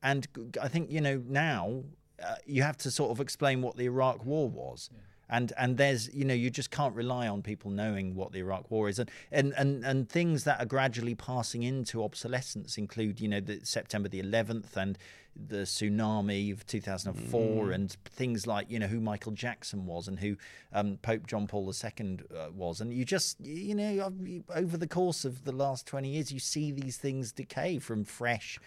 And 0.02 0.26
I 0.60 0.66
think 0.66 0.90
you 0.90 1.00
know 1.00 1.22
now 1.28 1.84
uh, 2.22 2.34
you 2.44 2.62
have 2.62 2.76
to 2.78 2.90
sort 2.90 3.12
of 3.12 3.20
explain 3.20 3.62
what 3.62 3.76
the 3.76 3.84
Iraq 3.84 4.24
War 4.24 4.48
was. 4.48 4.90
And 5.32 5.52
and 5.56 5.78
there's 5.78 6.12
you 6.14 6.26
know 6.26 6.34
you 6.34 6.50
just 6.50 6.70
can't 6.70 6.94
rely 6.94 7.26
on 7.26 7.42
people 7.42 7.70
knowing 7.70 8.14
what 8.14 8.32
the 8.32 8.40
Iraq 8.40 8.70
War 8.70 8.88
is. 8.88 8.98
And 8.98 9.10
and 9.32 9.54
and, 9.56 9.84
and 9.84 10.08
things 10.08 10.44
that 10.44 10.60
are 10.60 10.66
gradually 10.66 11.14
passing 11.14 11.62
into 11.62 12.04
obsolescence 12.04 12.76
include 12.76 13.18
you 13.18 13.28
know 13.28 13.40
the 13.40 13.60
September 13.64 14.08
the 14.08 14.22
11th 14.22 14.76
and 14.76 14.98
the 15.34 15.62
tsunami 15.62 16.52
of 16.52 16.66
2004 16.66 17.70
and 17.70 17.96
things 18.04 18.46
like 18.46 18.70
you 18.70 18.78
know 18.78 18.86
who 18.86 19.00
Michael 19.00 19.32
Jackson 19.32 19.86
was 19.86 20.06
and 20.08 20.18
who 20.18 20.36
um, 20.72 20.98
Pope 21.00 21.26
John 21.26 21.46
Paul 21.46 21.72
II 21.72 22.18
uh, 22.36 22.48
was. 22.54 22.80
And 22.80 22.92
you 22.92 23.04
just 23.04 23.40
you 23.40 23.74
know 23.74 24.12
over 24.54 24.76
the 24.76 24.86
course 24.86 25.24
of 25.24 25.44
the 25.44 25.52
last 25.52 25.86
20 25.86 26.10
years 26.10 26.32
you 26.32 26.38
see 26.38 26.70
these 26.70 26.98
things 26.98 27.32
decay 27.32 27.78
from 27.78 28.04
fresh 28.04 28.58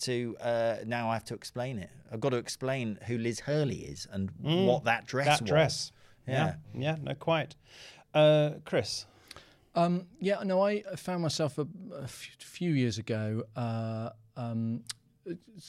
to 0.00 0.36
uh, 0.40 0.76
now 0.86 1.10
I 1.10 1.14
have 1.14 1.24
to 1.26 1.34
explain 1.34 1.78
it. 1.78 1.90
I've 2.10 2.20
got 2.20 2.30
to 2.30 2.38
explain 2.38 2.98
who 3.06 3.18
Liz 3.18 3.40
Hurley 3.40 3.80
is 3.80 4.08
and 4.10 4.30
what 4.40 4.84
that 4.84 5.06
dress 5.06 5.26
that 5.26 5.42
was. 5.42 5.48
dress. 5.48 5.92
Yeah, 6.26 6.54
yeah, 6.74 6.96
no, 7.02 7.14
quite. 7.14 7.54
Uh, 8.12 8.50
Chris, 8.64 9.06
Um, 9.74 10.06
yeah, 10.20 10.42
no, 10.44 10.62
I 10.62 10.82
found 10.96 11.22
myself 11.22 11.58
a 11.58 12.06
few 12.06 12.70
years 12.70 12.98
ago. 12.98 13.42
Uh, 13.56 14.10
um, 14.36 14.84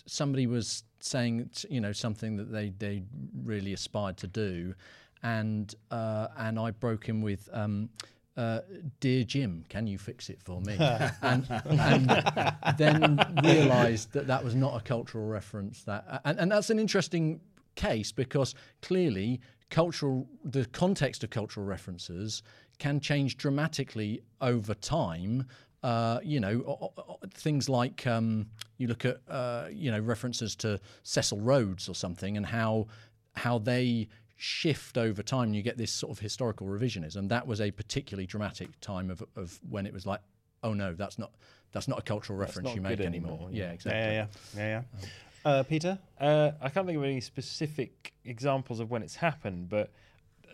somebody 0.06 0.47
was 0.47 0.84
saying, 0.99 1.49
you 1.70 1.82
know, 1.82 1.91
something 1.91 2.38
that 2.38 2.51
they 2.51 2.70
they 2.78 3.03
really 3.43 3.74
aspired 3.74 4.18
to 4.18 4.28
do, 4.28 4.76
and 5.24 5.74
uh, 5.91 6.28
and 6.38 6.60
I 6.60 6.72
broke 6.72 7.10
in 7.10 7.22
with. 7.22 7.49
Um, 7.51 7.89
uh, 8.38 8.60
dear 8.99 9.24
Jim, 9.24 9.64
can 9.70 9.88
you 9.88 9.97
fix 9.97 10.30
it 10.30 10.41
for 10.43 10.60
me? 10.60 10.76
and, 11.22 11.47
and 11.64 12.78
then 12.78 13.18
realised 13.41 14.12
that 14.12 14.28
that 14.28 14.43
was 14.43 14.53
not 14.56 14.76
a 14.76 14.82
cultural 14.84 15.26
reference. 15.26 15.84
That 15.84 16.22
and, 16.26 16.38
and 16.38 16.51
that's 16.51 16.70
an 16.70 16.78
interesting 16.78 17.39
case 17.76 18.12
because 18.12 18.53
clearly 18.82 19.39
cultural 19.80 20.26
the 20.45 20.65
context 20.67 21.21
of 21.26 21.30
cultural 21.30 21.65
references 21.65 22.41
can 22.80 22.99
change 23.01 23.36
dramatically 23.38 24.21
over 24.39 24.73
time. 24.73 25.45
Uh, 25.84 26.19
you 26.23 26.39
know, 26.39 26.63
o- 26.65 26.91
o- 26.97 27.03
o- 27.11 27.19
things 27.34 27.67
like 27.67 28.07
um, 28.07 28.47
you 28.78 28.88
look 28.88 29.03
at 29.05 29.17
uh, 29.30 29.67
you 29.69 29.91
know 29.91 29.99
references 29.99 30.55
to 30.55 30.80
Cecil 31.03 31.41
Rhodes 31.41 31.89
or 31.89 31.93
something, 31.95 32.38
and 32.38 32.45
how 32.45 32.88
how 33.34 33.57
they 33.59 34.07
shift 34.38 34.97
over 34.97 35.21
time. 35.21 35.53
You 35.53 35.61
get 35.61 35.78
this 35.78 35.91
sort 35.91 36.11
of 36.11 36.19
historical 36.19 36.67
revisionism. 36.67 37.28
That 37.28 37.45
was 37.45 37.59
a 37.59 37.69
particularly 37.71 38.26
dramatic 38.26 38.69
time 38.80 39.11
of, 39.11 39.21
of 39.36 39.59
when 39.69 39.86
it 39.86 39.93
was 39.93 40.05
like, 40.05 40.21
oh 40.63 40.73
no, 40.73 40.93
that's 40.93 41.19
not 41.19 41.32
that's 41.73 41.88
not 41.89 41.99
a 41.99 42.01
cultural 42.01 42.39
reference 42.39 42.73
you 42.73 42.82
make 42.82 43.01
anymore. 43.01 43.34
anymore, 43.34 43.49
Yeah, 43.51 43.71
exactly. 43.73 43.99
yeah, 44.01 44.11
yeah, 44.13 44.26
yeah, 44.55 44.67
yeah. 44.69 44.82
yeah. 45.01 45.07
Uh, 45.45 45.61
Peter, 45.63 45.99
Uh, 46.19 46.51
I 46.59 46.69
can't 46.69 46.87
think 46.87 46.97
of 46.97 47.03
any 47.03 47.21
specific 47.21 48.13
examples 48.25 48.79
of 48.79 48.89
when 48.89 49.03
it's 49.03 49.15
happened, 49.17 49.69
but 49.69 49.91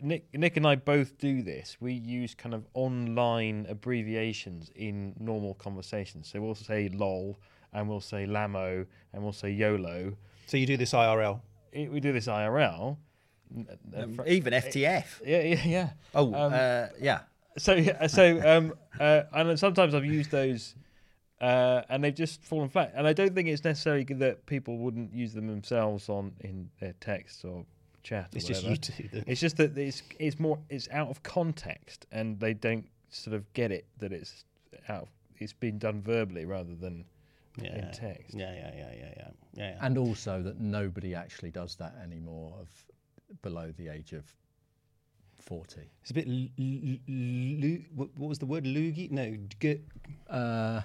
Nick, 0.02 0.26
Nick 0.34 0.58
and 0.58 0.68
I 0.68 0.76
both 0.76 1.18
do 1.18 1.42
this. 1.44 1.78
We 1.80 1.94
use 1.94 2.34
kind 2.36 2.54
of 2.54 2.66
online 2.74 3.68
abbreviations 3.70 4.70
in 4.76 5.14
normal 5.20 5.54
conversations. 5.54 6.28
So 6.28 6.42
we'll 6.42 6.56
say 6.56 6.90
"lol" 6.90 7.38
and 7.72 7.88
we'll 7.88 8.02
say 8.02 8.26
"lamo" 8.26 8.86
and 9.14 9.24
we'll 9.24 9.32
say 9.32 9.52
"yolo." 9.52 10.18
so 10.48 10.58
you 10.58 10.66
do 10.66 10.76
this 10.76 10.92
IRL. 10.94 11.40
It- 11.72 11.90
we 11.92 12.00
do 12.02 12.12
this 12.12 12.28
IRL. 12.28 12.98
n- 13.56 14.14
fr- 14.16 14.26
even 14.28 14.54
FTF 14.54 15.22
yeah, 15.26 15.42
yeah, 15.42 15.64
yeah. 15.66 15.90
oh 16.16 16.34
Um, 16.34 16.54
uh, 16.54 16.88
yeah 17.00 17.20
So 17.58 17.82
so 18.08 18.42
um, 18.58 18.74
uh, 19.00 19.24
and 19.34 19.60
sometimes 19.60 19.94
I've 19.94 20.06
used 20.06 20.32
those 20.32 20.74
uh, 21.42 21.82
and 21.90 22.04
they've 22.04 22.16
just 22.16 22.44
fallen 22.44 22.70
flat. 22.70 22.94
And 22.96 23.06
I 23.08 23.14
don't 23.14 23.34
think 23.36 23.48
it's 23.50 23.64
necessarily 23.64 24.04
that 24.04 24.46
people 24.46 24.78
wouldn't 24.78 25.14
use 25.14 25.34
them 25.34 25.48
themselves 25.48 26.08
on 26.08 26.34
in 26.42 26.70
their 26.80 26.94
texts 27.02 27.44
or 27.44 27.66
chat. 28.04 28.26
Or 28.34 28.38
It's 28.38 28.46
just 28.46 28.64
you 28.64 28.76
two. 28.78 29.08
that- 29.12 29.28
It's 29.28 29.42
just 29.42 29.58
that 29.58 29.78
it's 29.78 30.04
it's 30.20 30.40
more 30.40 30.60
it's 30.70 30.88
out 30.92 31.10
of 31.10 31.22
context, 31.24 32.06
and 32.12 32.40
they 32.40 32.54
don't 32.54 32.88
sort 33.10 33.36
of 33.36 33.52
get 33.54 33.72
it 33.72 33.86
that 33.98 34.14
it's 34.14 34.46
out. 34.88 35.04
Of, 35.04 35.10
it's 35.40 35.54
been 35.54 35.80
done 35.80 36.02
verbally 36.02 36.46
rather 36.46 36.76
than 36.76 37.04
yeah, 37.62 37.76
in 37.76 37.92
text. 37.92 38.36
Yeah, 38.36 38.54
yeah, 38.54 38.72
yeah, 38.76 38.78
yeah, 38.78 38.94
yeah, 39.00 39.14
yeah. 39.18 39.32
yeah. 39.72 39.78
And 39.82 39.98
also 39.98 40.42
that 40.44 40.60
nobody 40.60 41.16
actually 41.16 41.50
does 41.52 41.76
that 41.78 41.96
anymore 42.04 42.54
of 42.62 42.70
below 43.42 43.72
the 43.78 43.88
age 43.88 44.14
of 44.14 44.24
40. 45.40 45.82
It's 46.02 46.12
a 46.12 46.14
bit. 46.14 46.28
L- 46.28 46.50
l- 46.60 47.00
l- 47.10 47.80
what 47.96 48.10
what 48.16 48.30
was 48.30 48.38
the 48.40 48.46
word? 48.46 48.66
Loogie? 48.66 49.10
No. 49.10 49.36
G- 49.60 49.82
Uh, 50.30 50.82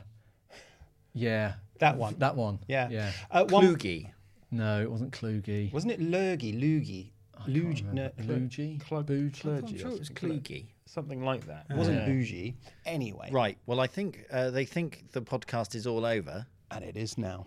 yeah. 1.17 1.55
That 1.81 1.97
one. 1.97 2.14
That 2.19 2.37
one. 2.37 2.59
yeah. 2.69 2.89
Yeah. 2.89 3.12
Uh, 3.31 3.45
one, 3.49 3.75
Kluge. 3.77 4.07
No, 4.51 4.81
it 4.81 4.91
wasn't 4.91 5.12
Kluge. 5.12 5.73
wasn't 5.73 5.93
it 5.93 6.01
Lurgy? 6.01 6.53
Loogie? 6.53 7.11
Luigi? 7.49 7.85
No, 7.93 8.09
Kluge? 8.23 8.81
Clog- 8.81 9.07
Bougie? 9.07 9.41
clergy 9.41 9.73
I'm 9.75 9.79
sure 9.79 9.91
it 9.91 9.99
was 9.99 10.07
something. 10.09 10.41
Kluge. 10.41 10.67
something 10.87 11.23
like 11.25 11.47
that. 11.47 11.67
it 11.69 11.77
wasn't 11.77 11.99
Yeah. 11.99 12.07
bougie. 12.07 12.55
Anyway. 12.87 13.29
Right. 13.31 13.59
Well, 13.67 13.81
I 13.81 13.87
think 13.89 14.25
uh, 14.31 14.51
they 14.51 14.64
think 14.64 15.12
the 15.12 15.21
podcast 15.23 15.75
is 15.75 15.87
all 15.87 16.05
over. 16.07 16.47
And 16.71 16.83
it 16.85 16.97
is 16.97 17.17
now. 17.19 17.47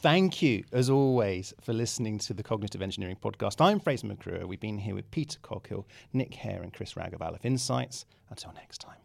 Thank 0.00 0.40
you, 0.42 0.64
as 0.72 0.88
always, 0.90 1.52
for 1.60 1.72
listening 1.72 2.18
to 2.20 2.34
the 2.34 2.42
Cognitive 2.42 2.80
Engineering 2.82 3.16
Podcast. 3.22 3.60
I'm 3.60 3.80
Fraser 3.80 4.06
McCrew. 4.06 4.44
We've 4.46 4.60
been 4.60 4.78
here 4.78 4.94
with 4.94 5.10
Peter 5.10 5.38
Coghill, 5.42 5.86
Nick 6.12 6.34
Hare, 6.34 6.62
and 6.62 6.72
Chris 6.72 6.96
Ragg 6.96 7.12
of 7.14 7.20
Aleph 7.22 7.44
Insights. 7.44 8.04
Until 8.30 8.52
next 8.54 8.78
time, 8.78 8.98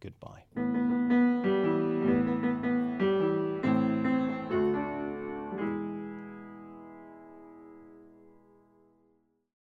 goodbye. 0.00 1.23